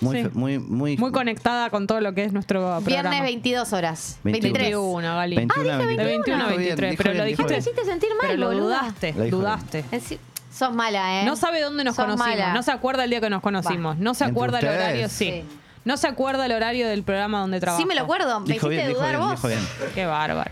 [0.00, 0.22] Muy, Sí.
[0.24, 3.10] fe- muy, muy, muy conectada con todo lo que es nuestro programa.
[3.10, 4.18] viernes 22 horas.
[4.24, 4.52] 21.
[4.52, 4.70] 23.
[4.76, 5.36] 21, Gali.
[5.36, 5.96] 21 a dije 23.
[5.96, 7.54] De 21 a Dijo bien, 23, dijo pero bien, lo dijo dijiste.
[7.54, 7.60] Me bien.
[7.60, 9.84] hiciste sentir mal, Pero lo dudaste, Lo dijo dudaste.
[9.92, 10.14] Es-
[10.52, 11.24] sos mala, ¿eh?
[11.24, 12.28] No sabe dónde nos Sos conocimos.
[12.28, 12.52] mala.
[12.52, 13.96] No se acuerda el día que nos conocimos.
[13.98, 15.30] No se ¿Entre acuerda el horario, sí.
[15.30, 15.44] Sí.
[15.84, 17.80] No se acuerda el horario del programa donde trabaja.
[17.80, 18.40] Sí, me lo acuerdo.
[18.40, 19.30] Me Dijo hiciste bien, dijo dudar bien, vos.
[19.36, 19.60] dijo bien.
[19.94, 20.50] Qué bárbaro.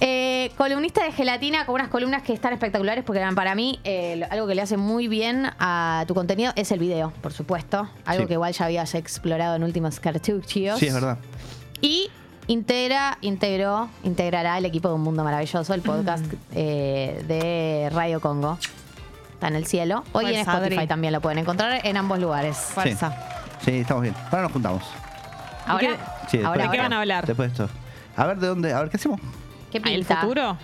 [0.00, 4.46] Eh, columnista de gelatina con unas columnas que están espectaculares porque para mí eh, algo
[4.46, 7.88] que le hace muy bien a tu contenido es el video, por supuesto.
[8.04, 8.28] Algo Sí.
[8.28, 10.78] que igual ya habías explorado en últimos cartuchos.
[10.78, 11.18] Sí, es verdad.
[11.80, 12.10] Y
[12.48, 18.58] integra, integró, integrará el equipo de Un Mundo Maravilloso, el podcast eh, de Radio Congo.
[19.34, 20.04] Está en el cielo.
[20.12, 20.86] Hoy en Spotify Adri.
[20.88, 22.56] también lo pueden encontrar en ambos lugares.
[22.56, 23.14] Fuerza.
[23.64, 24.14] Sí, estamos bien.
[24.30, 24.82] Ahora nos juntamos.
[25.66, 25.80] Ahora,
[26.28, 26.82] Sí, después- ahora, ¿De qué ahora.
[26.82, 27.26] van a hablar?
[27.26, 27.74] Después de esto.
[28.16, 29.20] A ver de dónde, a ver qué hacemos.
[29.74, 30.20] ¿Qué ¿Ah, ¿El pinta?
[30.20, 30.56] futuro?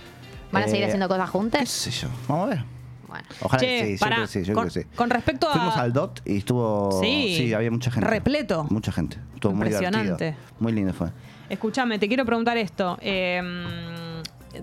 [0.53, 1.69] ¿Van a seguir Eh, haciendo cosas ¿Qué juntas?
[1.69, 2.09] sé yo?
[2.29, 2.65] Vamos a ver.
[3.09, 3.25] Bueno.
[3.41, 4.97] Ojalá Che, que sí, yo pará, creo que sí, yo con, creo que sí.
[4.97, 5.53] con respecto a.
[5.53, 7.01] Fuimos al DOT y estuvo.
[7.03, 7.53] Sí.
[7.53, 8.09] había mucha gente.
[8.09, 8.67] Repleto.
[8.71, 9.19] Mucha gente.
[9.35, 9.89] Estuvo muy divertido.
[9.91, 10.37] Impresionante.
[10.61, 11.09] Muy lindo fue.
[11.49, 12.97] Escúchame, te quiero preguntar esto.
[13.01, 13.43] eh,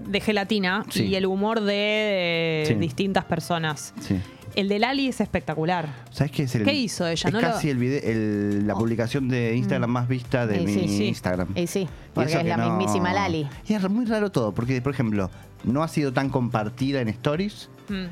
[0.05, 1.05] de gelatina Sí.
[1.05, 2.73] y el humor de eh, Sí.
[2.75, 3.93] distintas personas.
[4.01, 4.19] Sí.
[4.55, 5.87] El de Lali es espectacular.
[6.09, 7.27] ¿Sabes qué es el ¿Qué hizo ella?
[7.27, 10.65] Es No lo- casi el vide- el- la publicación de Instagram más vista de Y
[10.65, 11.05] mi sí, sí.
[11.05, 11.49] Instagram.
[11.55, 13.47] Y sí, porque es la no- mismísima Lali.
[13.67, 15.29] Y es muy raro todo, porque, por ejemplo,
[15.63, 18.05] no ha sido tan compartida en stories Mm.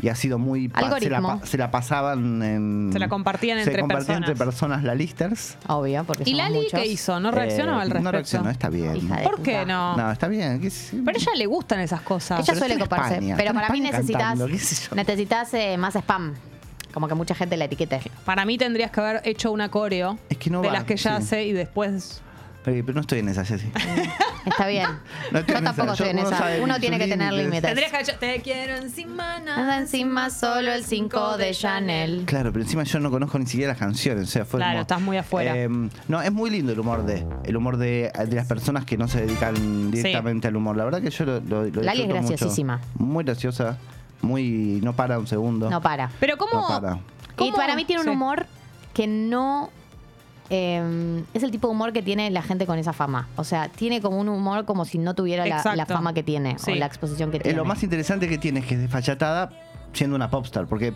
[0.00, 0.70] Y ha sido muy.
[1.00, 2.90] Se la, se la pasaban en.
[2.92, 4.30] Se la compartían se entre compartían personas.
[4.30, 5.56] entre personas la listers.
[5.68, 6.72] Obvio, porque ¿Y Lali muchos.
[6.80, 7.18] qué hizo?
[7.20, 8.02] ¿No reaccionó Eh, al respecto?
[8.04, 9.08] No reaccionó, está bien.
[9.08, 9.42] ¿Por puta.
[9.42, 9.96] qué no?
[9.96, 10.60] No, está bien.
[10.60, 12.38] ¿qué es- Pero a ella le gustan esas cosas.
[12.40, 13.14] Ella pero suele coparse.
[13.14, 14.38] España, pero para mí necesitas,
[14.94, 16.34] necesitas eh, más spam.
[16.92, 18.00] Como que mucha gente la etiquete.
[18.24, 20.96] Para mí tendrías que haber hecho una coreo Es que no de va, las que
[20.96, 21.08] sí.
[21.08, 22.22] hace y después.
[22.66, 23.70] Eh, Pero no estoy en esa, Jessy.
[24.46, 24.86] Está bien.
[25.32, 26.04] No estoy Yo en tampoco esa.
[26.04, 26.38] estoy en Yo- esa.
[26.38, 27.62] sabe Uno tiene que tener límites.
[27.62, 29.38] Tendrías que haber hecho, Te quiero encima.
[29.40, 32.22] nada Anda encima solo el 5 de Chanel.
[32.26, 34.24] Claro, pero encima yo no conozco ni siquiera las canciones.
[34.24, 35.56] O sea, fue Claro, estás muy afuera.
[35.56, 35.68] Eh,
[36.08, 37.26] no, es muy lindo el humor de.
[37.44, 40.76] El humor de, de las personas que no se dedican directamente al humor.
[40.76, 42.28] La verdad que yo lo, lo, lo Lali es disfruto mucho.
[42.28, 42.80] graciosísima.
[42.98, 43.78] Muy graciosa.
[44.22, 44.80] Muy.
[44.82, 45.70] No para un segundo.
[45.70, 46.10] No para.
[46.20, 46.62] Pero ¿cómo?
[46.62, 46.98] No para.
[47.38, 48.12] Y para mí tiene un Sí.
[48.12, 48.46] humor
[48.94, 49.70] que no.
[50.50, 53.28] Eh, es el tipo de humor que tiene la gente con esa fama.
[53.36, 56.72] O sea, tiene como un humor como si no tuviera la, fama que tiene Sí.
[56.72, 57.56] o la exposición que Eh, tiene.
[57.56, 59.50] lo más interesante que tiene es que es desfachatada
[59.92, 60.94] siendo una popstar, porque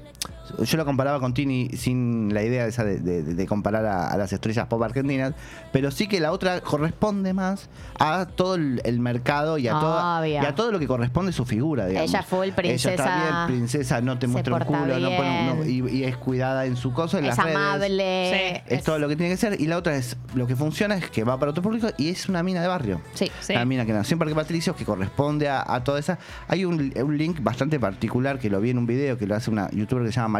[0.62, 4.16] yo la comparaba con Tini sin la idea esa de, de- de comparar a, a
[4.16, 5.34] las estrellas pop argentinas,
[5.72, 7.68] pero sí que la otra corresponde más
[7.98, 10.34] a todo el, el mercado y a, toda- Obvio.
[10.42, 12.10] y a todo lo que corresponde su figura, digamos.
[12.10, 12.92] Ella full princesa.
[12.92, 15.88] Ella está bien, princesa, no te muestra un culo, no pone- no- bien.
[15.88, 17.56] y, y es cuidada en su cosa, en es las redes.
[17.56, 18.62] amable.
[18.66, 19.60] Es todo lo que tiene que ser.
[19.60, 22.28] Y la otra es, lo que funciona es que va para otro público y es
[22.28, 23.00] una mina de barrio.
[23.14, 23.30] Sí.
[23.40, 23.52] Sí.
[23.54, 26.18] Una mina que nació en Parque Patricios, que corresponde a, a toda esa.
[26.48, 29.50] Hay un, un link bastante particular que lo vi en un video que lo hace
[29.50, 30.30] una youtuber que se llama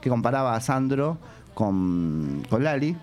[0.00, 1.18] Que comparaba a Sandro
[1.54, 2.96] con, con Lali.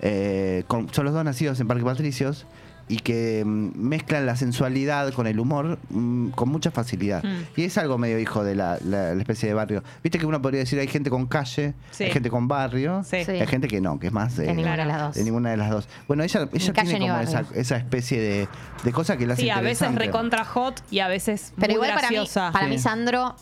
[0.00, 2.46] Eh, con- son los dos nacidos en Parque Patricios
[2.86, 7.22] y que mm, mezclan la sensualidad con el humor mm, con mucha facilidad.
[7.24, 7.44] Mm.
[7.56, 9.82] Y es algo medio hijo de la, la- la especie de barrio.
[10.02, 12.04] Viste que uno podría decir hay gente con calle, Sí.
[12.04, 13.16] hay gente con barrio, Sí.
[13.16, 15.14] Hay gente que no, que es más De ninguna de las dos.
[15.14, 15.88] de ninguna de las dos.
[16.06, 18.48] Bueno, ella, ella tiene como esa, esa especie de,
[18.82, 21.74] de cosa que la hace Sí, a veces recontra hot y a veces Pero muy
[21.76, 22.16] igual para mí,
[22.52, 22.70] para Sí.
[22.70, 23.34] mí Sandro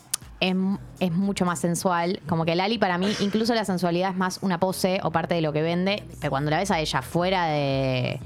[0.49, 0.55] es,
[0.99, 2.19] es mucho más sensual.
[2.27, 5.41] Como que Lali para mí, incluso la sensualidad es más una pose o parte de
[5.41, 6.03] lo que vende.
[6.19, 8.19] Pero cuando la ves a ella fuera de,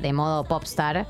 [0.00, 1.06] de modo popstar,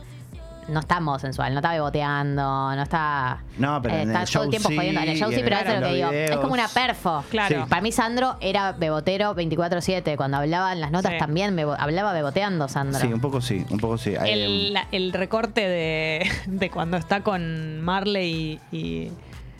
[0.66, 2.42] no está en modo sensual, no está beboteando,
[2.74, 3.42] no está.
[3.58, 5.00] No, pero eh, en está el todo show el tiempo sí, jodiendo.
[5.02, 6.10] En el show sí, pero el- eso es lo en que digo.
[6.12, 7.24] Es como una perfo.
[7.30, 7.54] Claro.
[7.64, 7.68] Sí.
[7.68, 10.16] Para mí, Sandro era bebotero 24-7.
[10.16, 11.18] Cuando hablaba en las notas Sí.
[11.18, 12.98] también bebo- hablaba beboteando, Sandro.
[12.98, 14.14] Sí, un poco sí, un poco sí.
[14.18, 19.12] El, la- el recorte de, de cuando está con Marley y, y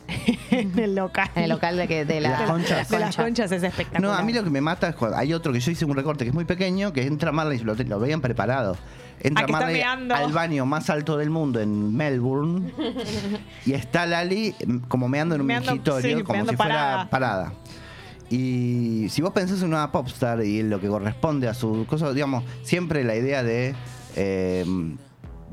[0.51, 1.29] en el local.
[1.35, 2.89] En el local de, que, de, la- Las conchas.
[2.89, 4.01] De las conchas es espectacular.
[4.01, 5.95] No, a mí lo que me mata es cuando hay otro que yo hice un
[5.95, 8.77] recorte que es muy pequeño, que entra Marley, lo, lo veían preparado.
[9.21, 12.71] Entra Ah, Marley al baño más alto del mundo en Melbourne
[13.65, 15.71] y está Lali mm, como meando en un Meando,
[16.01, 17.09] sí, como si fuera parada.
[17.09, 17.53] parada.
[18.29, 22.11] Y si vos pensás en una popstar y en lo que corresponde a su cosa,
[22.11, 23.73] digamos, siempre la idea de
[24.15, 24.65] eh,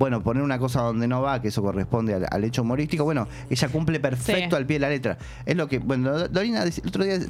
[0.02, 3.28] bueno, poner una cosa donde no va, que eso corresponde al, al hecho humorístico, bueno,
[3.48, 4.56] ella cumple perfecto Sí.
[4.56, 5.16] al pie de la letra.
[5.46, 7.20] Es lo que, bueno, Dorina el otro día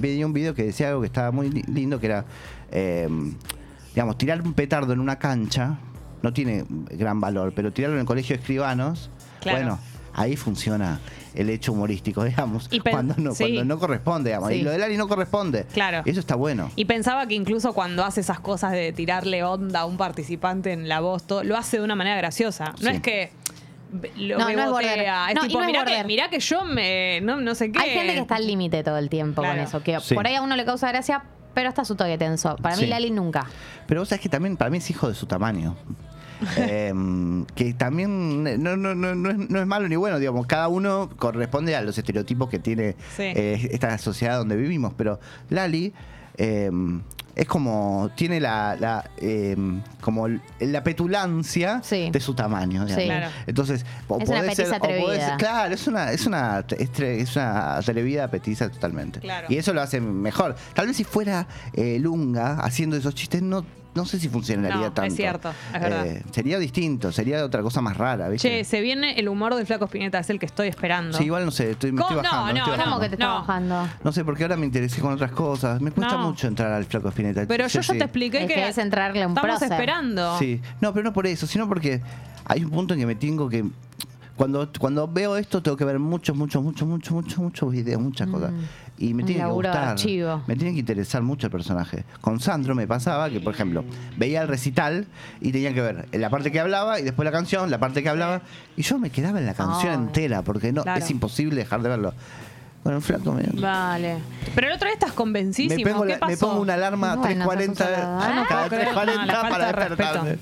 [0.00, 2.24] pedí un video que decía algo que estaba muy li- lindo, que era,
[2.72, 3.08] eh,
[3.94, 5.78] digamos, tirar un petardo en una cancha
[6.20, 9.08] no tiene gran valor, pero tirarlo en el colegio de escribanos,
[9.40, 9.58] Claro.
[9.58, 9.78] bueno,
[10.16, 10.98] ahí funciona
[11.34, 13.44] el hecho humorístico, digamos, Y cuando, no, sí.
[13.44, 14.48] cuando no corresponde, digamos.
[14.48, 14.56] Sí.
[14.56, 15.64] Y lo de Lali no corresponde.
[15.72, 16.02] Claro.
[16.06, 16.70] Eso está bueno.
[16.74, 20.88] Y pensaba que incluso cuando hace esas cosas de tirarle onda a un participante en
[20.88, 22.72] la voz, todo, lo hace de una manera graciosa.
[22.80, 22.96] No Sí.
[22.96, 23.30] es que
[24.16, 24.86] lo No, no es.
[24.88, 26.06] Es No, tipo, no es mirá, que, border.
[26.06, 27.20] mirá que yo me.
[27.20, 27.78] No, no sé qué.
[27.78, 29.56] Hay gente que está al límite todo el tiempo Claro.
[29.58, 30.14] con eso, que Sí.
[30.14, 31.22] por ahí a uno le causa gracia,
[31.54, 32.56] pero está su toque tenso.
[32.56, 32.88] Para mí, Sí.
[32.88, 33.46] Lali nunca.
[33.86, 35.76] Pero vos sabés que también para mí es hijo de su tamaño.
[36.56, 36.92] Eh,
[37.54, 41.08] que también no, no, no, no, es, no es malo ni bueno, digamos, cada uno
[41.16, 43.22] corresponde a los estereotipos que tiene Sí.
[43.22, 45.18] eh, esta sociedad donde vivimos, pero
[45.50, 45.92] Lali
[46.38, 46.70] eh,
[47.34, 49.54] es como, tiene la, la, eh,
[50.00, 50.26] como
[50.58, 52.88] la petulancia de su tamaño.
[52.88, 53.04] Sí.
[53.04, 53.26] Claro.
[53.46, 55.36] Entonces, o Es una podés- atrevida.
[55.36, 59.20] claro, es una, es una, es tre- es una atrevida petiza totalmente.
[59.20, 59.48] Claro.
[59.50, 60.56] Y eso lo hace mejor.
[60.74, 65.02] Tal vez si fuera eh, Lunga haciendo esos chistes, no, no sé si funcionaría No,
[65.02, 66.06] es cierto, es verdad.
[66.06, 68.48] Eh, sería distinto, sería otra cosa más rara, ¿viste?
[68.48, 71.16] Che, se viene el humor del Flaco Espineta, es el que estoy esperando.
[71.16, 72.46] Sí, igual no sé, estoy, me estoy bajando.
[72.46, 72.84] No, no, estoy no, bajando.
[72.96, 73.34] ¿Cómo que te está No.
[73.40, 73.88] bajando?
[74.04, 75.80] No sé, porque ahora me interesé con otras cosas.
[75.80, 76.28] Me cuesta No.
[76.28, 77.46] mucho entrar al flaco Spinetta.
[77.46, 77.98] Pero yo ya sí.
[77.98, 79.72] te expliqué Es que, que es entrarle a un estamos prócer.
[79.72, 80.38] esperando.
[80.38, 82.00] Sí, no, pero no por eso, sino porque
[82.44, 83.64] hay un punto en que me tengo que.
[84.36, 88.28] Cuando, cuando veo esto, tengo que ver muchos, muchos, muchos, muchos, muchos, muchos videos, muchas
[88.28, 88.52] cosas.
[88.98, 89.88] Y me Un tiene que gustar.
[89.88, 90.42] archivo.
[90.46, 92.04] Me tiene que interesar mucho el personaje.
[92.22, 93.84] Con Sandro me pasaba que, por ejemplo,
[94.16, 95.06] veía el recital
[95.40, 98.08] y tenía que ver la parte que hablaba y después la canción, la parte que
[98.08, 98.40] hablaba.
[98.76, 99.98] Y yo me quedaba en la canción Ay.
[100.06, 100.98] entera porque no Claro.
[101.04, 102.14] es imposible dejar de verlo.
[102.86, 103.42] Bueno, el flaco me.
[103.60, 104.18] Vale.
[104.54, 105.84] Pero el otro día estás convencidísimo.
[105.84, 106.30] Me, pongo ¿Qué la- pasó?
[106.30, 108.18] me pongo una alarma Bueno, 3.40 sos un soldado.
[108.20, 110.38] cada Ah, no creer, 3.40 no, la falta para de despertarme.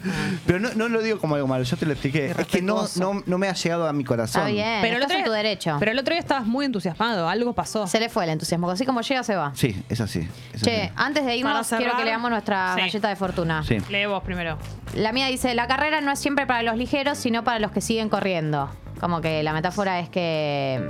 [0.47, 2.35] Pero no, no lo digo como algo malo, yo te lo expliqué.
[2.39, 4.43] Es que no, no, no me ha llegado a mi corazón.
[4.43, 5.77] Está bien, Pero el estás otro en tu derecho.
[5.81, 7.87] Pero el otro día estabas muy entusiasmado, algo pasó.
[7.87, 8.71] Se le fue el entusiasmo.
[8.71, 9.53] Así como llega, se va.
[9.55, 10.29] Sí, es así.
[10.53, 10.93] es Che, así.
[10.97, 12.81] antes de irnos, cerrar- quiero que leamos nuestra Sí.
[12.83, 13.65] galleta de fortuna.
[13.65, 13.79] Sí.
[13.89, 14.59] Lee vos primero.
[14.95, 17.81] La mía dice, la carrera no es siempre para los ligeros, sino para los que
[17.81, 18.69] siguen corriendo.
[19.01, 20.81] Como que la metáfora es que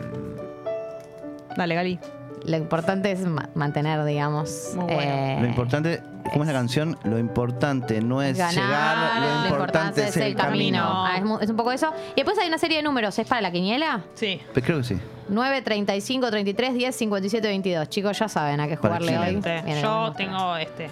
[1.57, 1.99] Dale, Gali.
[2.47, 4.73] lo importante es ma- mantener, digamos.
[4.77, 5.01] Muy bueno.
[5.03, 6.03] eh, Lo importante,
[6.33, 6.99] ¿cómo es la canción?
[7.05, 10.83] Lo importante no es ganar, llegar, lo importante es el camino.
[10.85, 11.93] Ah, es, un poco eso.
[12.15, 13.19] Y después hay una serie de números.
[13.19, 14.03] ¿Es para la quiniela?
[14.15, 14.41] Sí.
[14.53, 14.99] Pues creo que sí.
[15.29, 17.89] 9, 35, 33, 10, 57, 22.
[17.89, 19.41] Chicos, ya saben a qué jugarle hoy.
[19.81, 20.91] Yo tengo este.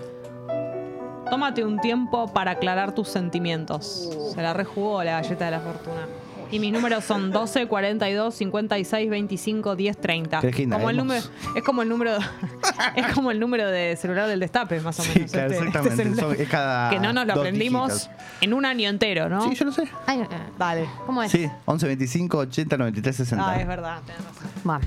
[1.29, 4.11] Tómate un tiempo para aclarar tus sentimientos.
[4.35, 6.07] Se la rejugó la galleta de la fortuna.
[6.53, 10.41] Y mis números son 12, 42, 56, 25, 10, 30.
[10.41, 11.57] ¿Querés que Como el número, indaguemos?
[11.57, 12.19] es como el número
[12.95, 15.33] es como el número de celular del destape, más o Sí, menos.
[15.33, 16.05] claro, este- este exactamente.
[16.17, 16.37] celular.
[16.37, 18.11] Son- es cada que no nos lo aprendimos dígitos.
[18.43, 19.49] en un año entero, ¿no?
[19.49, 19.89] Sí, yo lo sé.
[20.07, 20.27] Ay, eh,
[20.59, 20.87] Dale.
[21.07, 21.33] ¿Cómo es?
[21.33, 23.51] Sí, 11, 25, 80, 93, 60.
[23.51, 24.51] Ah, es verdad, tenés razón.
[24.63, 24.81] Bueno.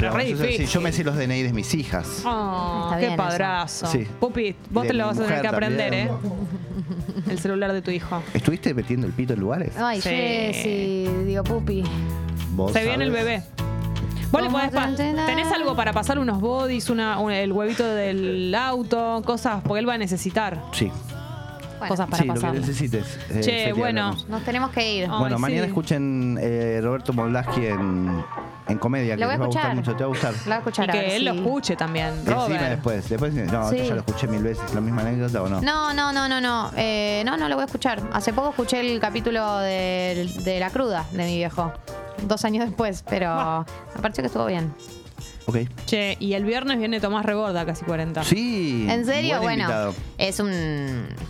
[0.00, 0.66] Pero, re yo, sé- difícil.
[0.66, 2.22] sí, yo me sé los DNI de mis hijas.
[2.24, 3.22] Oh, Está qué bien eso.
[3.22, 3.86] padrazo.
[3.86, 4.06] Sí.
[4.20, 6.10] Pupi, vos De te lo mi vas a tener mujer que aprender, ¿eh?
[7.28, 8.22] El celular de tu hijo.
[8.34, 9.76] ¿Estuviste metiendo el pito en lugares?
[9.76, 10.08] Ay, Sí.
[10.08, 11.84] Jessy, digo pupi.
[12.52, 13.24] Vos Se viene el sabés.
[13.24, 13.42] bebé.
[14.30, 15.26] Vos le ¿Cómo podés pa- te enteras?
[15.26, 19.62] ¿Tenés algo para pasar unos bodies, una, un- el huevito del auto, cosas?
[19.64, 20.90] Porque él va a necesitar Sí.
[21.86, 22.54] Cosas para sí, lo que pasar.
[22.54, 23.18] necesites.
[23.30, 24.02] eh, Che, bueno.
[24.06, 24.28] hablamos.
[24.28, 25.08] Nos tenemos que ir.
[25.10, 25.68] Ay, Bueno, mañana sí.
[25.68, 28.24] escuchen eh, Roberto Moldavsky en,
[28.68, 29.76] en comedia, que Lo voy a les va a gustar escuchar.
[29.76, 30.34] mucho, te va a gustar.
[30.44, 33.70] Voy a escuchar Y a ver que él lo escuche también, encima después, después, no,
[33.70, 33.76] Sí.
[33.78, 35.60] yo ya lo escuché mil veces, la misma anécdota o no.
[35.60, 36.70] No, no, no, no, no.
[36.76, 38.00] Eh, no, no lo voy a escuchar.
[38.12, 41.72] Hace poco escuché el capítulo de, de La Cruda de mi viejo.
[42.22, 43.64] Dos años después, pero
[43.94, 44.74] me pareció que estuvo bien.
[45.48, 45.56] Ok.
[45.86, 48.22] Che, y el viernes viene Tomás Reborda, casi 40.
[48.24, 48.86] Sí.
[48.88, 49.40] ¿En serio?
[49.40, 49.94] buen Bueno, invitado.
[50.18, 50.50] es un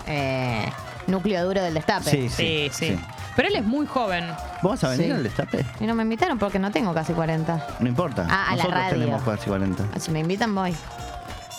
[0.07, 0.69] eh,
[1.07, 2.11] núcleo duro del destape.
[2.11, 2.99] Sí, Sí, sí, sí.
[3.37, 4.27] Pero él es muy joven.
[4.63, 5.13] ¿Vos vas a venir Sí.
[5.13, 5.65] al destape?
[5.81, 7.77] Y no me invitaron porque no tengo casi 40.
[7.79, 8.27] No importa.
[8.29, 8.99] Ah, a la Nosotros radio.
[8.99, 10.01] tenemos casi 40.
[10.01, 10.75] Si me invitan, voy.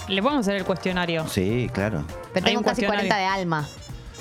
[0.10, 1.26] Le podemos hacer el cuestionario.
[1.30, 2.04] Sí, claro.
[2.34, 3.10] Pero Hay tengo un casi cuestionario.
[3.10, 3.66] 40 de alma.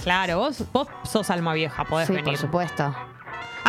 [0.05, 2.25] Claro, vos, vos sos alma vieja, podés Sí, venir.
[2.27, 2.95] por supuesto.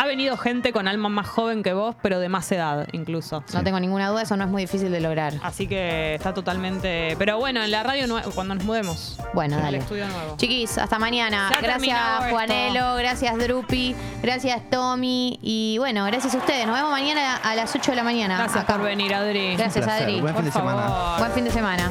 [0.02, 3.44] Ha venido gente con alma más joven que vos, pero de más edad incluso.
[3.52, 5.34] No tengo ninguna duda, eso no es muy difícil de lograr.
[5.42, 7.16] Así que está totalmente.
[7.18, 9.18] Pero bueno, en la radio nue- cuando nos mudemos.
[9.34, 9.76] Bueno, en dale.
[9.76, 10.36] El estudio nuevo.
[10.38, 11.48] Chiquis, hasta mañana.
[11.50, 12.30] Ya gracias terminado esto.
[12.34, 16.66] Juanelo, gracias Drupi, gracias Tommy y bueno, gracias a ustedes.
[16.66, 18.38] Nos vemos mañana a las 8 de la mañana.
[18.38, 18.76] Gracias acá.
[18.76, 19.54] por venir, Adri.
[19.56, 20.02] Gracias, Un placer.
[20.08, 20.20] Adri.
[20.22, 20.82] Buen fin de Por semana.
[20.82, 21.18] favor.
[21.18, 21.90] Buen fin de semana.